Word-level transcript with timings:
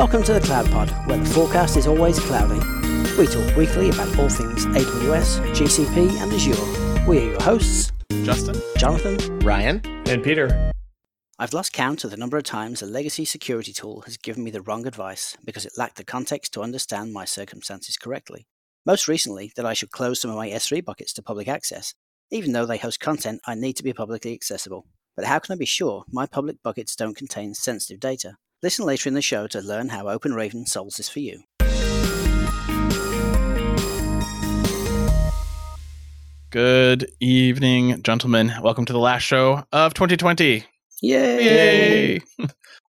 Welcome 0.00 0.22
to 0.22 0.32
the 0.32 0.40
Cloud 0.40 0.70
Pod, 0.70 0.90
where 1.06 1.18
the 1.18 1.26
forecast 1.26 1.76
is 1.76 1.86
always 1.86 2.18
cloudy. 2.20 2.58
We 3.18 3.26
talk 3.26 3.54
weekly 3.54 3.90
about 3.90 4.18
all 4.18 4.30
things 4.30 4.64
AWS, 4.64 5.54
GCP, 5.54 6.18
and 6.22 6.32
Azure. 6.32 7.06
We 7.06 7.18
are 7.18 7.30
your 7.32 7.42
hosts, 7.42 7.92
Justin, 8.22 8.56
Jonathan, 8.78 9.40
Ryan, 9.40 9.82
and 10.08 10.24
Peter. 10.24 10.72
I've 11.38 11.52
lost 11.52 11.74
count 11.74 12.02
of 12.02 12.10
the 12.10 12.16
number 12.16 12.38
of 12.38 12.44
times 12.44 12.80
a 12.80 12.86
legacy 12.86 13.26
security 13.26 13.74
tool 13.74 14.00
has 14.06 14.16
given 14.16 14.42
me 14.42 14.50
the 14.50 14.62
wrong 14.62 14.86
advice 14.86 15.36
because 15.44 15.66
it 15.66 15.74
lacked 15.76 15.96
the 15.96 16.04
context 16.04 16.54
to 16.54 16.62
understand 16.62 17.12
my 17.12 17.26
circumstances 17.26 17.98
correctly. 17.98 18.46
Most 18.86 19.06
recently, 19.06 19.52
that 19.56 19.66
I 19.66 19.74
should 19.74 19.90
close 19.90 20.18
some 20.18 20.30
of 20.30 20.36
my 20.38 20.48
S3 20.48 20.82
buckets 20.82 21.12
to 21.12 21.22
public 21.22 21.46
access, 21.46 21.92
even 22.30 22.52
though 22.52 22.64
they 22.64 22.78
host 22.78 23.00
content 23.00 23.42
I 23.46 23.54
need 23.54 23.74
to 23.74 23.84
be 23.84 23.92
publicly 23.92 24.32
accessible. 24.32 24.86
But 25.14 25.26
how 25.26 25.40
can 25.40 25.52
I 25.52 25.56
be 25.56 25.66
sure 25.66 26.04
my 26.08 26.24
public 26.24 26.62
buckets 26.62 26.96
don't 26.96 27.18
contain 27.18 27.52
sensitive 27.52 28.00
data? 28.00 28.38
Listen 28.62 28.84
later 28.84 29.08
in 29.08 29.14
the 29.14 29.22
show 29.22 29.46
to 29.48 29.60
learn 29.60 29.88
how 29.88 30.04
OpenRaven 30.04 30.68
solves 30.68 30.96
this 30.96 31.08
for 31.08 31.20
you. 31.20 31.42
Good 36.50 37.10
evening, 37.20 38.02
gentlemen. 38.02 38.52
Welcome 38.62 38.84
to 38.86 38.92
the 38.92 38.98
last 38.98 39.22
show 39.22 39.64
of 39.72 39.94
2020. 39.94 40.64
Yay! 41.02 41.44
Yay! 41.44 42.20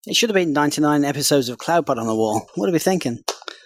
It 0.05 0.15
should 0.15 0.29
have 0.29 0.35
been 0.35 0.53
99 0.53 1.03
episodes 1.03 1.49
of 1.49 1.57
CloudPod 1.57 1.97
on 1.97 2.05
the 2.07 2.15
wall. 2.15 2.47
What 2.55 2.69
are 2.69 2.71
we 2.71 2.79
thinking? 2.79 3.19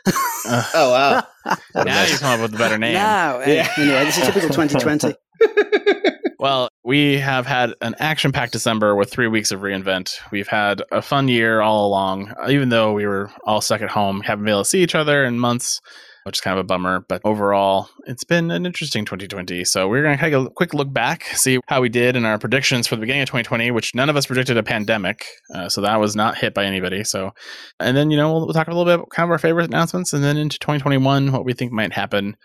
Uh, 0.07 0.63
Oh 0.73 0.91
wow! 0.91 1.55
now 1.75 2.03
you 2.05 2.17
come 2.17 2.39
up 2.39 2.41
with 2.41 2.55
a 2.55 2.57
better 2.57 2.77
name. 2.79 2.93
Now, 2.93 3.39
eh, 3.39 3.55
Yeah. 3.55 3.69
anyway, 3.77 4.05
this 4.05 4.17
is 4.17 4.23
typical 4.25 4.49
2020. 4.49 5.13
Well, 6.41 6.69
we 6.83 7.19
have 7.19 7.45
had 7.45 7.75
an 7.81 7.93
action 7.99 8.31
packed 8.31 8.53
December 8.53 8.95
with 8.95 9.11
three 9.11 9.27
weeks 9.27 9.51
of 9.51 9.59
reInvent. 9.59 10.15
We've 10.31 10.47
had 10.47 10.81
a 10.91 10.99
fun 10.99 11.27
year 11.27 11.61
all 11.61 11.85
along, 11.85 12.33
even 12.49 12.69
though 12.69 12.93
we 12.93 13.05
were 13.05 13.29
all 13.45 13.61
stuck 13.61 13.83
at 13.83 13.91
home, 13.91 14.21
haven't 14.21 14.45
been 14.45 14.53
able 14.53 14.63
to 14.63 14.67
see 14.67 14.81
each 14.81 14.95
other 14.95 15.23
in 15.23 15.37
months, 15.37 15.81
which 16.23 16.37
is 16.37 16.41
kind 16.41 16.57
of 16.57 16.65
a 16.65 16.67
bummer. 16.67 17.05
But 17.07 17.21
overall, 17.25 17.89
it's 18.07 18.23
been 18.23 18.49
an 18.49 18.65
interesting 18.65 19.05
2020. 19.05 19.63
So 19.65 19.87
we're 19.87 20.01
going 20.01 20.17
to 20.17 20.23
take 20.23 20.33
a 20.33 20.49
quick 20.49 20.73
look 20.73 20.91
back, 20.91 21.25
see 21.25 21.59
how 21.67 21.79
we 21.79 21.89
did 21.89 22.15
in 22.15 22.25
our 22.25 22.39
predictions 22.39 22.87
for 22.87 22.95
the 22.95 23.01
beginning 23.01 23.21
of 23.21 23.27
2020, 23.27 23.69
which 23.69 23.93
none 23.93 24.09
of 24.09 24.15
us 24.15 24.25
predicted 24.25 24.57
a 24.57 24.63
pandemic. 24.63 25.27
Uh, 25.53 25.69
so 25.69 25.81
that 25.81 25.99
was 25.99 26.15
not 26.15 26.39
hit 26.39 26.55
by 26.55 26.65
anybody. 26.65 27.03
So, 27.03 27.35
and 27.79 27.95
then, 27.95 28.09
you 28.09 28.17
know, 28.17 28.33
we'll, 28.33 28.45
we'll 28.47 28.55
talk 28.55 28.65
a 28.65 28.71
little 28.71 28.85
bit 28.85 28.95
about 28.95 29.09
kind 29.11 29.25
of 29.25 29.29
our 29.29 29.37
favorite 29.37 29.65
announcements 29.65 30.11
and 30.11 30.23
then 30.23 30.37
into 30.37 30.57
2021, 30.57 31.31
what 31.33 31.45
we 31.45 31.53
think 31.53 31.71
might 31.71 31.93
happen 31.93 32.35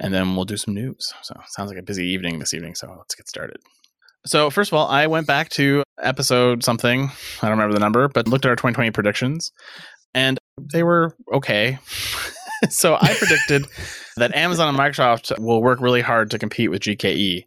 and 0.00 0.12
then 0.12 0.36
we'll 0.36 0.44
do 0.44 0.56
some 0.56 0.74
news. 0.74 1.12
So 1.22 1.34
sounds 1.48 1.70
like 1.70 1.78
a 1.78 1.82
busy 1.82 2.06
evening 2.06 2.38
this 2.38 2.54
evening. 2.54 2.74
So 2.74 2.94
let's 2.96 3.14
get 3.14 3.28
started. 3.28 3.58
So 4.26 4.50
first 4.50 4.70
of 4.70 4.74
all, 4.74 4.88
I 4.88 5.06
went 5.06 5.26
back 5.26 5.50
to 5.50 5.84
episode 6.02 6.64
something. 6.64 7.10
I 7.42 7.46
don't 7.48 7.52
remember 7.52 7.74
the 7.74 7.80
number, 7.80 8.08
but 8.08 8.26
looked 8.28 8.44
at 8.44 8.48
our 8.48 8.56
2020 8.56 8.90
predictions, 8.90 9.52
and 10.14 10.38
they 10.60 10.82
were 10.82 11.14
okay. 11.32 11.78
so 12.68 12.96
I 13.00 13.14
predicted 13.14 13.66
that 14.16 14.34
Amazon 14.34 14.68
and 14.68 14.78
Microsoft 14.78 15.38
will 15.38 15.62
work 15.62 15.80
really 15.80 16.00
hard 16.00 16.30
to 16.32 16.38
compete 16.38 16.70
with 16.70 16.82
GKE 16.82 17.44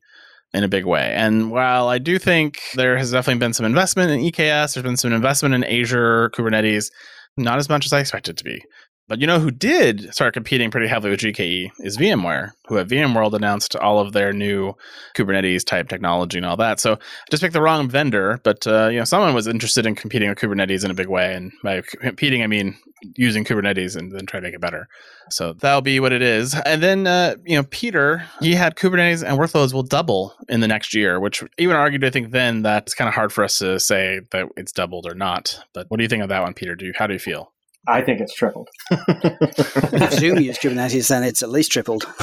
in 0.53 0.63
a 0.63 0.67
big 0.67 0.85
way. 0.85 1.11
And 1.15 1.51
while 1.51 1.89
I 1.89 1.97
do 1.97 2.17
think 2.17 2.59
there 2.75 2.97
has 2.97 3.11
definitely 3.11 3.39
been 3.39 3.53
some 3.53 3.65
investment 3.65 4.11
in 4.11 4.19
EKS, 4.19 4.73
there's 4.73 4.83
been 4.83 4.97
some 4.97 5.13
investment 5.13 5.53
in 5.55 5.63
Azure 5.63 6.31
Kubernetes, 6.31 6.91
not 7.37 7.57
as 7.59 7.69
much 7.69 7.85
as 7.85 7.93
I 7.93 7.99
expected 7.99 8.37
to 8.37 8.43
be. 8.43 8.63
But 9.09 9.19
you 9.19 9.25
know 9.25 9.39
who 9.39 9.49
did 9.49 10.13
start 10.13 10.35
competing 10.35 10.69
pretty 10.69 10.85
heavily 10.85 11.09
with 11.09 11.21
GKE 11.21 11.71
is 11.79 11.97
VMware, 11.97 12.51
who 12.67 12.77
at 12.77 12.87
VMworld 12.87 13.33
announced 13.33 13.75
all 13.75 13.99
of 13.99 14.13
their 14.13 14.31
new 14.31 14.73
Kubernetes 15.17 15.65
type 15.65 15.89
technology 15.89 16.37
and 16.37 16.45
all 16.45 16.57
that. 16.57 16.79
So 16.79 16.93
I 16.93 16.97
just 17.31 17.41
picked 17.41 17.53
the 17.53 17.61
wrong 17.61 17.89
vendor, 17.89 18.39
but 18.43 18.67
uh, 18.67 18.89
you 18.89 18.99
know 18.99 19.05
someone 19.05 19.33
was 19.33 19.47
interested 19.47 19.87
in 19.87 19.95
competing 19.95 20.29
with 20.29 20.37
Kubernetes 20.37 20.85
in 20.85 20.91
a 20.91 20.93
big 20.93 21.07
way, 21.07 21.33
and 21.33 21.51
by 21.63 21.81
competing 21.81 22.43
I 22.43 22.47
mean 22.47 22.77
using 23.15 23.43
Kubernetes 23.43 23.95
and 23.95 24.11
then 24.11 24.27
try 24.27 24.39
to 24.39 24.45
make 24.45 24.53
it 24.53 24.61
better. 24.61 24.87
So 25.31 25.53
that'll 25.53 25.81
be 25.81 25.99
what 25.99 26.11
it 26.11 26.21
is. 26.21 26.53
And 26.65 26.83
then 26.83 27.07
uh, 27.07 27.35
you 27.43 27.55
know 27.55 27.63
Peter, 27.63 28.23
he 28.41 28.53
had 28.53 28.75
Kubernetes 28.75 29.27
and 29.27 29.39
workloads 29.39 29.73
will 29.73 29.81
double 29.81 30.35
in 30.49 30.59
the 30.59 30.67
next 30.67 30.93
year, 30.93 31.19
which 31.19 31.43
even 31.57 31.75
argued 31.75 32.05
I 32.05 32.11
think 32.11 32.31
then 32.31 32.61
that 32.61 32.83
it's 32.83 32.93
kind 32.93 33.07
of 33.07 33.15
hard 33.15 33.33
for 33.33 33.43
us 33.43 33.57
to 33.57 33.79
say 33.79 34.21
that 34.29 34.49
it's 34.55 34.71
doubled 34.71 35.07
or 35.07 35.15
not. 35.15 35.59
But 35.73 35.87
what 35.89 35.97
do 35.97 36.03
you 36.03 36.09
think 36.09 36.21
of 36.21 36.29
that 36.29 36.43
one, 36.43 36.53
Peter? 36.53 36.75
Do 36.75 36.85
you, 36.85 36.93
how 36.95 37.07
do 37.07 37.13
you 37.13 37.19
feel? 37.19 37.51
I 37.87 38.01
think 38.01 38.19
it's 38.21 38.33
tripled. 38.33 38.69
If 38.91 40.13
Zoom 40.13 40.39
used 40.39 40.61
Kubernetes, 40.61 41.07
then 41.07 41.23
it's 41.23 41.41
at 41.41 41.49
least 41.49 41.71
tripled. 41.71 42.05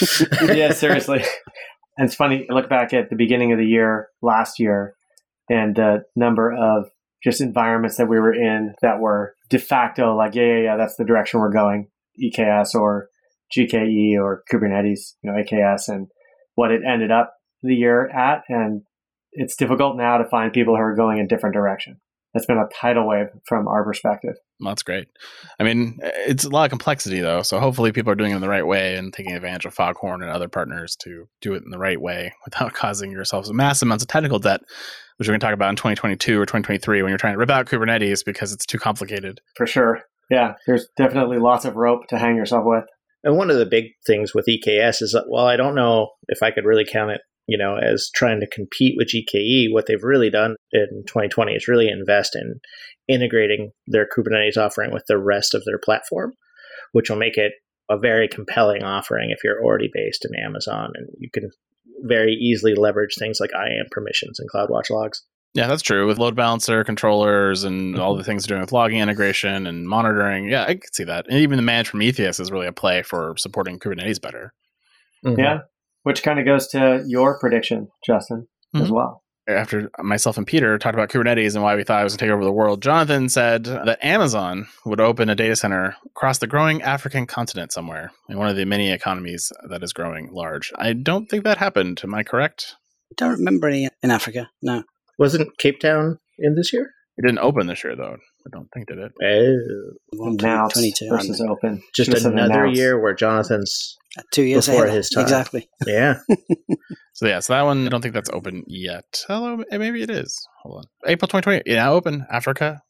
yeah, 0.42 0.72
seriously. 0.72 1.24
And 1.96 2.06
it's 2.06 2.14
funny, 2.14 2.46
look 2.48 2.68
back 2.68 2.94
at 2.94 3.10
the 3.10 3.16
beginning 3.16 3.52
of 3.52 3.58
the 3.58 3.66
year 3.66 4.08
last 4.22 4.58
year 4.60 4.94
and 5.48 5.74
the 5.74 6.04
number 6.14 6.52
of 6.52 6.90
just 7.24 7.40
environments 7.40 7.96
that 7.96 8.08
we 8.08 8.18
were 8.18 8.32
in 8.32 8.74
that 8.82 9.00
were 9.00 9.34
de 9.50 9.58
facto 9.58 10.14
like, 10.14 10.34
yeah, 10.34 10.44
yeah, 10.44 10.62
yeah, 10.62 10.76
that's 10.76 10.96
the 10.96 11.04
direction 11.04 11.40
we're 11.40 11.52
going, 11.52 11.88
EKS 12.22 12.74
or 12.74 13.08
GKE 13.56 14.14
or 14.20 14.44
Kubernetes, 14.52 15.14
you 15.22 15.32
know, 15.32 15.42
AKS, 15.42 15.88
and 15.88 16.08
what 16.54 16.70
it 16.70 16.82
ended 16.86 17.10
up 17.10 17.34
the 17.62 17.74
year 17.74 18.08
at. 18.08 18.44
And 18.48 18.82
it's 19.32 19.56
difficult 19.56 19.96
now 19.96 20.18
to 20.18 20.28
find 20.28 20.52
people 20.52 20.76
who 20.76 20.82
are 20.82 20.94
going 20.94 21.18
a 21.18 21.26
different 21.26 21.54
direction. 21.54 22.00
That's 22.32 22.46
been 22.46 22.58
a 22.58 22.68
tidal 22.72 23.08
wave 23.08 23.28
from 23.46 23.66
our 23.66 23.84
perspective. 23.84 24.34
Well, 24.60 24.70
that's 24.70 24.82
great. 24.82 25.08
I 25.60 25.64
mean, 25.64 25.98
it's 26.02 26.44
a 26.44 26.48
lot 26.48 26.64
of 26.64 26.70
complexity 26.70 27.20
though, 27.20 27.42
so 27.42 27.60
hopefully 27.60 27.92
people 27.92 28.12
are 28.12 28.16
doing 28.16 28.32
it 28.32 28.36
in 28.36 28.40
the 28.40 28.48
right 28.48 28.66
way 28.66 28.96
and 28.96 29.12
taking 29.12 29.34
advantage 29.34 29.66
of 29.66 29.74
Foghorn 29.74 30.22
and 30.22 30.30
other 30.30 30.48
partners 30.48 30.96
to 30.96 31.28
do 31.40 31.54
it 31.54 31.62
in 31.64 31.70
the 31.70 31.78
right 31.78 32.00
way 32.00 32.32
without 32.44 32.74
causing 32.74 33.10
yourselves 33.10 33.52
massive 33.52 33.86
amounts 33.86 34.02
of 34.02 34.08
technical 34.08 34.38
debt, 34.38 34.60
which 35.16 35.28
we're 35.28 35.32
going 35.32 35.40
to 35.40 35.46
talk 35.46 35.54
about 35.54 35.70
in 35.70 35.76
2022 35.76 36.40
or 36.40 36.46
2023 36.46 37.02
when 37.02 37.10
you're 37.10 37.18
trying 37.18 37.34
to 37.34 37.38
rip 37.38 37.50
out 37.50 37.66
Kubernetes 37.66 38.24
because 38.24 38.52
it's 38.52 38.66
too 38.66 38.78
complicated. 38.78 39.40
For 39.56 39.66
sure. 39.66 40.00
Yeah, 40.30 40.54
there's 40.66 40.88
definitely 40.96 41.38
lots 41.38 41.64
of 41.64 41.76
rope 41.76 42.06
to 42.08 42.18
hang 42.18 42.36
yourself 42.36 42.64
with. 42.66 42.84
And 43.24 43.36
one 43.36 43.50
of 43.50 43.58
the 43.58 43.66
big 43.66 43.86
things 44.06 44.34
with 44.34 44.46
EKS 44.46 45.02
is 45.02 45.12
that, 45.12 45.24
well, 45.28 45.46
I 45.46 45.56
don't 45.56 45.74
know 45.74 46.10
if 46.28 46.42
I 46.42 46.50
could 46.50 46.64
really 46.64 46.84
count 46.84 47.10
it, 47.10 47.20
you 47.48 47.58
know, 47.58 47.76
as 47.76 48.10
trying 48.14 48.40
to 48.40 48.46
compete 48.46 48.94
with 48.96 49.08
GKE. 49.08 49.72
What 49.72 49.86
they've 49.86 50.04
really 50.04 50.30
done 50.30 50.54
in 50.72 51.02
2020 51.06 51.52
is 51.52 51.66
really 51.66 51.88
invest 51.88 52.36
in 52.36 52.60
integrating 53.08 53.70
their 53.86 54.06
Kubernetes 54.06 54.58
offering 54.58 54.92
with 54.92 55.04
the 55.08 55.18
rest 55.18 55.54
of 55.54 55.64
their 55.64 55.78
platform, 55.78 56.34
which 56.92 57.08
will 57.08 57.16
make 57.16 57.38
it 57.38 57.52
a 57.90 57.98
very 57.98 58.28
compelling 58.28 58.84
offering 58.84 59.30
if 59.30 59.38
you're 59.42 59.64
already 59.64 59.88
based 59.92 60.26
in 60.26 60.44
Amazon 60.44 60.92
and 60.94 61.08
you 61.18 61.30
can 61.32 61.50
very 62.02 62.34
easily 62.34 62.74
leverage 62.74 63.16
things 63.18 63.38
like 63.40 63.50
IAM 63.54 63.86
permissions 63.90 64.38
and 64.38 64.48
CloudWatch 64.54 64.90
logs. 64.90 65.24
Yeah, 65.54 65.66
that's 65.66 65.82
true. 65.82 66.06
With 66.06 66.18
load 66.18 66.36
balancer 66.36 66.84
controllers 66.84 67.64
and 67.64 67.98
all 67.98 68.14
the 68.14 68.22
things 68.22 68.44
they're 68.44 68.54
doing 68.54 68.60
with 68.60 68.72
logging 68.72 69.00
integration 69.00 69.66
and 69.66 69.88
monitoring. 69.88 70.50
Yeah, 70.50 70.64
I 70.64 70.74
could 70.74 70.94
see 70.94 71.04
that. 71.04 71.26
And 71.28 71.38
even 71.38 71.56
the 71.56 71.62
managed 71.62 71.90
Prometheus 71.90 72.38
is 72.38 72.52
really 72.52 72.66
a 72.66 72.72
play 72.72 73.02
for 73.02 73.34
supporting 73.38 73.78
Kubernetes 73.78 74.20
better. 74.20 74.52
Mhm. 75.24 75.38
Yeah, 75.38 75.60
which 76.02 76.22
kind 76.22 76.38
of 76.38 76.44
goes 76.46 76.66
to 76.68 77.04
your 77.06 77.38
prediction, 77.38 77.88
Justin, 78.06 78.46
as 78.74 78.88
Mhm. 78.88 78.94
well. 78.94 79.22
after 79.48 79.88
myself 80.02 80.36
and 80.36 80.46
Peter 80.46 80.76
talked 80.76 80.94
about 80.94 81.08
Kubernetes 81.08 81.54
and 81.54 81.64
why 81.64 81.74
we 81.74 81.82
thought 81.82 82.02
it 82.02 82.04
was 82.04 82.12
going 82.12 82.18
to 82.18 82.24
take 82.26 82.30
over 82.34 82.44
the 82.44 82.52
world, 82.52 82.82
Jonathan 82.82 83.30
said 83.30 83.64
that 83.64 83.98
Amazon 84.04 84.66
would 84.84 85.00
open 85.00 85.30
a 85.30 85.34
data 85.34 85.56
center 85.56 85.96
across 86.04 86.36
the 86.36 86.46
growing 86.46 86.82
African 86.82 87.26
continent 87.26 87.72
somewhere 87.72 88.10
in 88.28 88.36
one 88.36 88.48
of 88.48 88.56
the 88.56 88.66
many 88.66 88.90
economies 88.92 89.50
that 89.70 89.82
is 89.82 89.94
growing 89.94 90.28
large. 90.32 90.70
I 90.76 90.92
don't 90.92 91.30
think 91.30 91.44
that 91.44 91.56
happened. 91.56 92.02
Am 92.04 92.12
I 92.12 92.24
correct? 92.24 92.74
Don't 93.16 93.38
remember 93.38 93.68
any 93.68 93.88
in 94.02 94.10
Africa. 94.10 94.50
No. 94.60 94.82
Wasn't 95.18 95.56
Cape 95.56 95.80
Town 95.80 96.18
in 96.38 96.54
this 96.54 96.70
year? 96.74 96.90
It 97.16 97.22
didn't 97.24 97.38
open 97.38 97.68
this 97.68 97.82
year, 97.82 97.96
though. 97.96 98.18
I 98.46 98.50
don't 98.50 98.68
think 98.72 98.88
did 98.88 98.98
it. 98.98 99.12
Oh, 99.22 99.92
One, 100.24 100.36
Announce 100.38 100.72
22. 100.74 101.08
versus 101.10 101.40
open. 101.40 101.82
just 101.94 102.10
Should've 102.10 102.24
another 102.32 102.64
announce. 102.64 102.78
year 102.78 103.00
where 103.00 103.14
Jonathan's, 103.14 103.96
Two 104.32 104.42
years 104.42 104.66
Before 104.66 104.84
ahead. 104.84 104.96
his 104.96 105.10
time. 105.10 105.22
Exactly. 105.22 105.68
yeah. 105.86 106.18
So 107.12 107.26
yeah, 107.26 107.40
so 107.40 107.52
that 107.52 107.62
one 107.62 107.84
I 107.84 107.90
don't 107.90 108.00
think 108.00 108.14
that's 108.14 108.30
open 108.32 108.62
yet. 108.68 109.24
Although 109.28 109.64
eh, 109.72 109.78
maybe 109.78 110.02
it 110.02 110.08
is. 110.10 110.46
Hold 110.62 110.78
on, 110.78 110.84
April 111.10 111.26
2020. 111.26 111.62
Yeah, 111.66 111.82
now 111.82 111.94
open 111.94 112.24
Africa, 112.30 112.80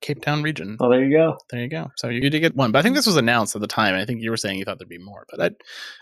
Cape 0.00 0.20
Town 0.22 0.42
region. 0.42 0.76
Oh, 0.80 0.90
there 0.90 1.04
you 1.04 1.16
go. 1.16 1.38
There 1.50 1.60
you 1.60 1.68
go. 1.68 1.92
So 1.96 2.08
you 2.08 2.28
did 2.28 2.40
get 2.40 2.56
one, 2.56 2.72
but 2.72 2.80
I 2.80 2.82
think 2.82 2.96
this 2.96 3.06
was 3.06 3.16
announced 3.16 3.54
at 3.54 3.60
the 3.60 3.68
time. 3.68 3.94
I 3.94 4.04
think 4.04 4.22
you 4.22 4.30
were 4.30 4.36
saying 4.36 4.58
you 4.58 4.64
thought 4.64 4.78
there'd 4.80 4.88
be 4.88 4.98
more, 4.98 5.24
but 5.30 5.40
I, 5.40 5.50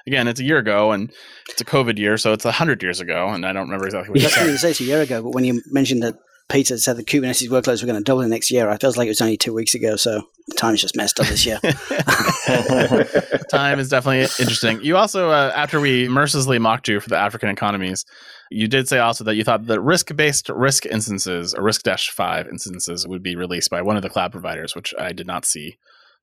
again, 0.06 0.28
it's 0.28 0.40
a 0.40 0.44
year 0.44 0.56
ago, 0.56 0.92
and 0.92 1.12
it's 1.50 1.60
a 1.60 1.64
COVID 1.66 1.98
year, 1.98 2.16
so 2.16 2.32
it's 2.32 2.46
a 2.46 2.52
hundred 2.52 2.82
years 2.82 3.00
ago, 3.00 3.28
and 3.28 3.44
I 3.44 3.52
don't 3.52 3.64
remember 3.64 3.84
exactly 3.84 4.10
what 4.12 4.16
you 4.18 4.22
That's 4.22 4.36
what 4.38 4.44
said. 4.46 4.50
you 4.52 4.56
say 4.56 4.70
it's 4.70 4.80
a 4.80 4.84
year 4.84 5.02
ago, 5.02 5.22
but 5.22 5.30
when 5.34 5.44
you 5.44 5.60
mentioned 5.70 6.02
that 6.02 6.14
Peter 6.48 6.76
said 6.76 6.96
the 6.96 7.04
Kubernetes 7.04 7.48
workloads 7.48 7.80
were 7.80 7.86
going 7.86 7.98
to 7.98 8.04
double 8.04 8.22
the 8.22 8.28
next 8.28 8.50
year, 8.50 8.68
I 8.68 8.76
feels 8.76 8.96
like 8.96 9.06
it 9.06 9.10
was 9.10 9.20
only 9.20 9.36
two 9.36 9.54
weeks 9.54 9.74
ago, 9.74 9.96
so 9.96 10.28
the 10.46 10.54
time's 10.54 10.80
just 10.80 10.96
messed 10.96 11.18
up 11.18 11.26
this 11.26 11.46
year. 11.46 11.58
Time 13.50 13.78
is 13.78 13.88
definitely 13.88 14.20
interesting. 14.20 14.82
You 14.82 14.98
also, 14.98 15.30
uh, 15.30 15.52
after 15.54 15.80
we 15.80 16.06
mercilessly 16.08 16.58
mocked 16.58 16.88
you 16.88 17.00
for 17.00 17.08
the 17.08 17.16
African 17.16 17.48
economies, 17.48 18.04
you 18.50 18.68
did 18.68 18.88
say 18.88 18.98
also 18.98 19.24
that 19.24 19.36
you 19.36 19.44
thought 19.44 19.66
that 19.66 19.80
risk-based 19.80 20.48
RISC 20.48 20.84
instances 20.86 21.54
or 21.54 21.62
RISC-V 21.62 22.50
instances 22.50 23.08
would 23.08 23.22
be 23.22 23.36
released 23.36 23.70
by 23.70 23.80
one 23.80 23.96
of 23.96 24.02
the 24.02 24.10
cloud 24.10 24.30
providers, 24.30 24.76
which 24.76 24.94
I 24.98 25.12
did 25.12 25.26
not 25.26 25.46
see 25.46 25.78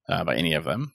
uh, 0.09 0.23
by 0.23 0.35
any 0.35 0.53
of 0.53 0.63
them. 0.63 0.93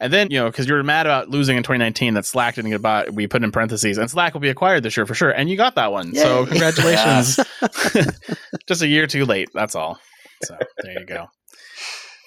And 0.00 0.12
then, 0.12 0.30
you 0.30 0.38
know, 0.38 0.50
because 0.50 0.66
you 0.66 0.74
were 0.74 0.82
mad 0.82 1.06
about 1.06 1.28
losing 1.28 1.56
in 1.56 1.62
2019 1.62 2.14
that 2.14 2.26
Slack 2.26 2.56
didn't 2.56 2.72
get 2.72 2.82
bought, 2.82 3.12
we 3.12 3.26
put 3.26 3.44
in 3.44 3.52
parentheses, 3.52 3.96
and 3.96 4.10
Slack 4.10 4.34
will 4.34 4.40
be 4.40 4.48
acquired 4.48 4.82
this 4.82 4.96
year 4.96 5.06
for 5.06 5.14
sure. 5.14 5.30
And 5.30 5.48
you 5.48 5.56
got 5.56 5.76
that 5.76 5.92
one. 5.92 6.14
So 6.14 6.46
congratulations. 6.46 7.38
Just 8.68 8.82
a 8.82 8.88
year 8.88 9.06
too 9.06 9.24
late. 9.24 9.48
That's 9.54 9.74
all. 9.74 9.98
So 10.42 10.56
there 10.82 10.98
you 10.98 11.06
go. 11.06 11.28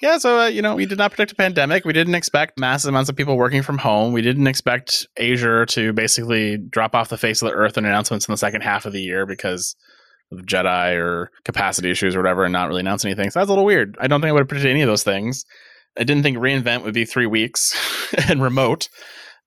Yeah, 0.00 0.18
so 0.18 0.40
uh, 0.40 0.46
you 0.46 0.62
know, 0.62 0.76
we 0.76 0.86
did 0.86 0.98
not 0.98 1.10
predict 1.10 1.32
a 1.32 1.34
pandemic. 1.34 1.84
We 1.84 1.92
didn't 1.92 2.14
expect 2.14 2.58
massive 2.58 2.90
amounts 2.90 3.10
of 3.10 3.16
people 3.16 3.36
working 3.36 3.62
from 3.62 3.78
home. 3.78 4.12
We 4.12 4.22
didn't 4.22 4.46
expect 4.46 5.06
Azure 5.18 5.66
to 5.66 5.92
basically 5.92 6.56
drop 6.56 6.94
off 6.94 7.08
the 7.08 7.18
face 7.18 7.42
of 7.42 7.48
the 7.48 7.54
earth 7.54 7.76
in 7.76 7.84
announcements 7.84 8.28
in 8.28 8.32
the 8.32 8.38
second 8.38 8.60
half 8.60 8.86
of 8.86 8.92
the 8.92 9.02
year 9.02 9.26
because 9.26 9.74
of 10.30 10.40
JEDI 10.40 10.96
or 10.96 11.32
capacity 11.44 11.90
issues 11.90 12.14
or 12.14 12.20
whatever, 12.20 12.44
and 12.44 12.52
not 12.52 12.68
really 12.68 12.80
announce 12.80 13.04
anything. 13.04 13.30
So 13.30 13.40
that's 13.40 13.48
a 13.48 13.52
little 13.52 13.64
weird. 13.64 13.96
I 14.00 14.06
don't 14.06 14.20
think 14.20 14.28
I 14.28 14.32
would 14.32 14.42
have 14.42 14.48
predicted 14.48 14.70
any 14.70 14.82
of 14.82 14.88
those 14.88 15.02
things. 15.02 15.44
I 15.96 16.04
didn't 16.04 16.22
think 16.22 16.38
reInvent 16.38 16.84
would 16.84 16.94
be 16.94 17.04
three 17.04 17.26
weeks 17.26 17.74
and 18.28 18.42
remote. 18.42 18.88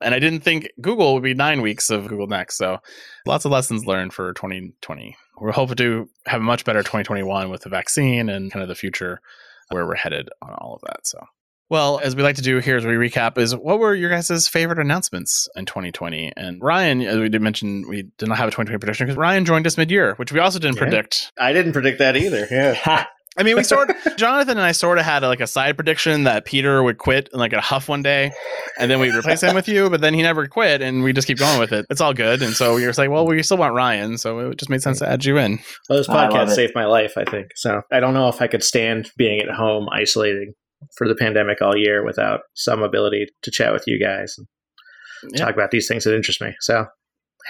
And 0.02 0.16
I 0.16 0.20
didn't 0.20 0.42
think 0.42 0.70
Google 0.82 1.14
would 1.14 1.24
be 1.24 1.34
nine 1.36 1.62
weeks 1.62 1.90
of 1.92 2.08
Google 2.08 2.28
Next. 2.28 2.58
So 2.58 2.80
lots 3.28 3.46
of 3.46 3.52
lessons 3.52 3.86
learned 3.86 4.14
for 4.14 4.34
2020. 4.34 5.16
We're 5.40 5.52
hoping 5.52 5.76
to 5.78 6.10
have 6.26 6.42
a 6.42 6.44
much 6.44 6.66
better 6.66 6.80
2021 6.80 7.50
with 7.50 7.62
the 7.62 7.70
vaccine 7.70 8.30
and 8.30 8.52
kind 8.52 8.64
of 8.64 8.70
the 8.70 8.76
future 8.76 9.22
where 9.70 9.86
we're 9.86 9.96
headed 9.96 10.30
on 10.42 10.54
all 10.54 10.76
of 10.76 10.82
that. 10.88 11.06
So, 11.06 11.20
well, 11.70 12.00
as 12.04 12.16
we 12.16 12.24
like 12.24 12.36
to 12.36 12.42
do 12.42 12.58
here 12.60 12.78
as 12.78 12.86
we 12.86 12.94
recap, 12.94 13.38
is 13.38 13.56
what 13.56 13.80
were 13.80 13.96
your 13.96 14.10
guys' 14.10 14.48
favorite 14.48 14.80
announcements 14.80 15.48
in 15.56 15.66
2020? 15.66 16.34
And 16.36 16.62
Ryan, 16.62 17.02
as 17.04 17.18
we 17.20 17.30
did 17.30 17.42
mention, 17.42 17.88
we 17.88 18.04
did 18.18 18.28
not 18.28 18.38
have 18.40 18.48
a 18.48 18.52
2020 18.52 18.78
prediction 18.80 19.06
because 19.08 19.18
Ryan 19.18 19.46
joined 19.46 19.66
us 19.68 19.78
mid 19.78 19.90
year, 19.92 20.16
which 20.16 20.32
we 20.32 20.40
also 20.40 20.60
didn't 20.60 20.76
Yeah. 20.78 20.82
predict. 20.84 21.32
I 21.40 21.54
didn't 21.54 21.74
predict 21.74 22.00
that 22.00 22.18
either. 22.18 22.48
Yeah. 22.52 23.06
I 23.38 23.44
mean, 23.44 23.56
we 23.56 23.63
sort 23.63 23.89
Jonathan 24.18 24.57
and 24.57 24.66
I 24.66 24.74
sort 24.74 24.98
of 24.98 25.06
had 25.06 25.24
like 25.24 25.39
a 25.39 25.48
side 25.48 25.75
prediction 25.78 26.25
that 26.25 26.44
Peter 26.45 26.83
would 26.83 26.98
quit 26.98 27.30
in 27.33 27.39
like 27.39 27.54
a 27.54 27.62
huff 27.62 27.88
one 27.88 28.01
day, 28.04 28.31
and 28.78 28.92
then 28.92 29.00
we'd 29.00 29.16
replace 29.16 29.42
him 29.42 29.56
with 29.56 29.68
you. 29.69 29.89
But 29.89 30.01
then 30.01 30.13
he 30.13 30.22
never 30.22 30.48
quit, 30.48 30.81
and 30.81 31.01
we 31.01 31.13
just 31.13 31.28
keep 31.28 31.38
going 31.38 31.60
with 31.60 31.72
it. 31.72 31.86
It's 31.89 32.01
all 32.01 32.13
good. 32.13 32.42
And 32.42 32.54
so 32.54 32.75
we 32.75 32.86
were 32.86 32.92
like, 32.98 33.10
well, 33.10 33.25
we 33.25 33.42
still 33.42 33.57
want 33.57 33.74
Ryan, 33.74 34.18
so 34.18 34.39
it 34.51 34.57
just 34.57 34.69
made 34.69 34.81
sense 34.81 35.00
to 35.00 35.10
add 35.10 35.24
you 35.24 35.38
in. 35.38 35.60
Well, 35.89 35.98
this 36.00 36.10
oh, 36.10 36.13
I 36.13 36.28
podcast 36.28 36.50
it. 36.50 36.56
saved 36.56 36.74
my 36.75 36.86
life, 36.86 37.13
I 37.18 37.24
think. 37.24 37.48
So 37.56 37.81
I 37.92 38.00
don't 38.01 38.13
know 38.13 38.28
if 38.28 38.42
I 38.42 38.48
could 38.48 38.63
stand 38.63 39.10
being 39.18 39.39
at 39.39 39.50
home 39.50 39.88
isolating 39.94 40.54
for 40.98 41.07
the 41.07 41.16
pandemic 41.16 41.62
all 41.62 41.78
year 41.78 42.04
without 42.06 42.42
some 42.56 42.83
ability 42.83 43.28
to 43.44 43.51
chat 43.51 43.72
with 43.72 43.83
you 43.88 43.98
guys 44.04 44.36
and 44.38 44.48
Yeah. 45.33 45.45
talk 45.45 45.54
about 45.54 45.72
these 45.72 45.88
things 45.88 46.04
that 46.04 46.16
interest 46.16 46.42
me. 46.42 46.54
So 46.60 46.86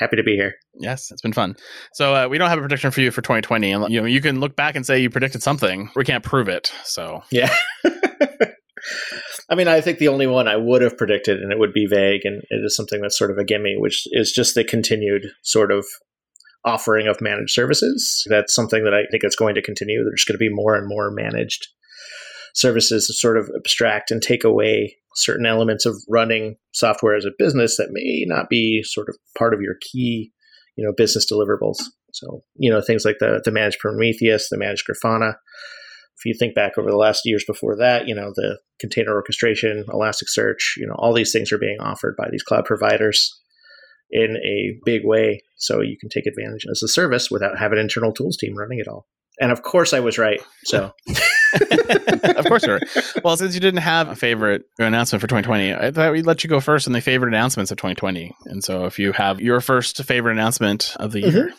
happy 0.01 0.17
to 0.17 0.23
be 0.23 0.35
here. 0.35 0.55
Yes, 0.73 1.11
it's 1.11 1.21
been 1.21 1.31
fun. 1.31 1.55
So 1.93 2.15
uh, 2.15 2.27
we 2.27 2.37
don't 2.37 2.49
have 2.49 2.57
a 2.57 2.61
prediction 2.61 2.91
for 2.91 2.99
you 3.01 3.11
for 3.11 3.21
2020. 3.21 3.71
And 3.71 3.89
you 3.93 4.01
know, 4.01 4.07
you 4.07 4.19
can 4.19 4.39
look 4.39 4.55
back 4.55 4.75
and 4.75 4.85
say 4.85 4.99
you 4.99 5.09
predicted 5.09 5.43
something. 5.43 5.89
We 5.95 6.03
can't 6.03 6.23
prove 6.23 6.49
it. 6.49 6.73
So 6.83 7.21
Yeah. 7.31 7.55
I 9.49 9.55
mean, 9.55 9.67
I 9.67 9.81
think 9.81 9.99
the 9.99 10.07
only 10.07 10.27
one 10.27 10.47
I 10.47 10.55
would 10.55 10.81
have 10.81 10.97
predicted, 10.97 11.39
and 11.41 11.51
it 11.51 11.59
would 11.59 11.73
be 11.73 11.85
vague, 11.85 12.21
and 12.23 12.41
it 12.49 12.65
is 12.65 12.75
something 12.75 13.01
that's 13.01 13.17
sort 13.17 13.31
of 13.31 13.37
a 13.37 13.43
gimme, 13.43 13.75
which 13.77 14.07
is 14.11 14.31
just 14.31 14.55
the 14.55 14.63
continued 14.63 15.23
sort 15.43 15.71
of 15.71 15.85
offering 16.65 17.07
of 17.07 17.21
managed 17.21 17.51
services. 17.51 18.25
That's 18.29 18.55
something 18.55 18.83
that 18.85 18.93
I 18.93 19.03
think 19.11 19.23
is 19.23 19.35
going 19.35 19.55
to 19.55 19.61
continue. 19.61 20.03
There's 20.03 20.23
going 20.25 20.35
to 20.35 20.39
be 20.39 20.49
more 20.49 20.75
and 20.75 20.87
more 20.87 21.11
managed 21.11 21.67
services 22.53 23.07
to 23.07 23.13
sort 23.13 23.37
of 23.37 23.49
abstract 23.55 24.11
and 24.11 24.21
take 24.21 24.43
away 24.43 24.97
certain 25.15 25.45
elements 25.45 25.85
of 25.85 25.95
running 26.07 26.55
software 26.73 27.15
as 27.15 27.25
a 27.25 27.31
business 27.37 27.77
that 27.77 27.89
may 27.91 28.23
not 28.27 28.49
be 28.49 28.81
sort 28.83 29.09
of 29.09 29.17
part 29.37 29.53
of 29.53 29.61
your 29.61 29.75
key, 29.81 30.31
you 30.75 30.85
know, 30.85 30.93
business 30.95 31.29
deliverables. 31.31 31.77
So, 32.13 32.43
you 32.55 32.69
know, 32.69 32.81
things 32.81 33.05
like 33.05 33.17
the 33.19 33.41
the 33.43 33.51
managed 33.51 33.79
Prometheus, 33.79 34.49
the 34.49 34.57
managed 34.57 34.85
Grafana, 34.87 35.35
if 36.17 36.25
you 36.25 36.35
think 36.37 36.53
back 36.53 36.77
over 36.77 36.89
the 36.89 36.97
last 36.97 37.21
years 37.25 37.43
before 37.45 37.75
that, 37.77 38.07
you 38.07 38.13
know, 38.13 38.31
the 38.35 38.59
container 38.79 39.13
orchestration, 39.13 39.85
Elasticsearch, 39.89 40.77
you 40.77 40.85
know, 40.85 40.95
all 40.97 41.13
these 41.13 41.31
things 41.31 41.51
are 41.51 41.57
being 41.57 41.79
offered 41.79 42.15
by 42.15 42.27
these 42.31 42.43
cloud 42.43 42.65
providers 42.65 43.39
in 44.11 44.37
a 44.45 44.77
big 44.85 45.01
way. 45.03 45.41
So 45.57 45.81
you 45.81 45.97
can 45.97 46.09
take 46.09 46.27
advantage 46.27 46.65
as 46.69 46.83
a 46.83 46.87
service 46.87 47.31
without 47.31 47.57
having 47.57 47.79
an 47.79 47.85
internal 47.85 48.13
tools 48.13 48.37
team 48.37 48.55
running 48.55 48.79
it 48.79 48.87
all. 48.87 49.07
And 49.39 49.51
of 49.51 49.63
course 49.63 49.93
I 49.93 49.99
was 49.99 50.17
right. 50.17 50.41
So 50.65 50.91
of 52.37 52.45
course 52.45 52.65
you're 52.65 52.75
right. 52.75 53.13
Well, 53.23 53.37
since 53.37 53.53
you 53.53 53.59
didn't 53.59 53.81
have 53.81 54.09
a 54.09 54.15
favorite 54.15 54.63
announcement 54.79 55.21
for 55.21 55.27
2020, 55.27 55.73
I 55.73 55.91
thought 55.91 56.11
we'd 56.11 56.25
let 56.25 56.43
you 56.43 56.49
go 56.49 56.59
first 56.59 56.87
on 56.87 56.93
the 56.93 57.01
favorite 57.01 57.29
announcements 57.29 57.71
of 57.71 57.77
2020. 57.77 58.31
And 58.45 58.63
so 58.63 58.85
if 58.85 58.99
you 58.99 59.11
have 59.13 59.41
your 59.41 59.61
first 59.61 60.03
favorite 60.03 60.33
announcement 60.33 60.95
of 60.99 61.11
the 61.11 61.21
year. 61.21 61.53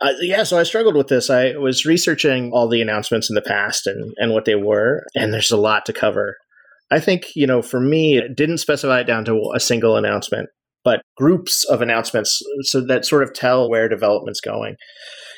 Uh, 0.00 0.12
yeah, 0.20 0.42
so 0.42 0.58
I 0.58 0.64
struggled 0.64 0.96
with 0.96 1.08
this. 1.08 1.30
I 1.30 1.56
was 1.56 1.84
researching 1.84 2.50
all 2.52 2.68
the 2.68 2.82
announcements 2.82 3.30
in 3.30 3.34
the 3.34 3.42
past 3.42 3.86
and, 3.86 4.12
and 4.16 4.32
what 4.32 4.44
they 4.44 4.56
were, 4.56 5.04
and 5.14 5.32
there's 5.32 5.52
a 5.52 5.56
lot 5.56 5.86
to 5.86 5.92
cover. 5.92 6.36
I 6.90 7.00
think, 7.00 7.34
you 7.34 7.46
know, 7.46 7.62
for 7.62 7.80
me, 7.80 8.18
it 8.18 8.36
didn't 8.36 8.58
specify 8.58 9.00
it 9.00 9.06
down 9.06 9.24
to 9.26 9.52
a 9.54 9.60
single 9.60 9.96
announcement, 9.96 10.50
but 10.84 11.02
groups 11.16 11.64
of 11.64 11.80
announcements 11.80 12.42
so 12.62 12.80
that 12.80 13.06
sort 13.06 13.22
of 13.22 13.32
tell 13.32 13.70
where 13.70 13.88
development's 13.88 14.40
going. 14.40 14.76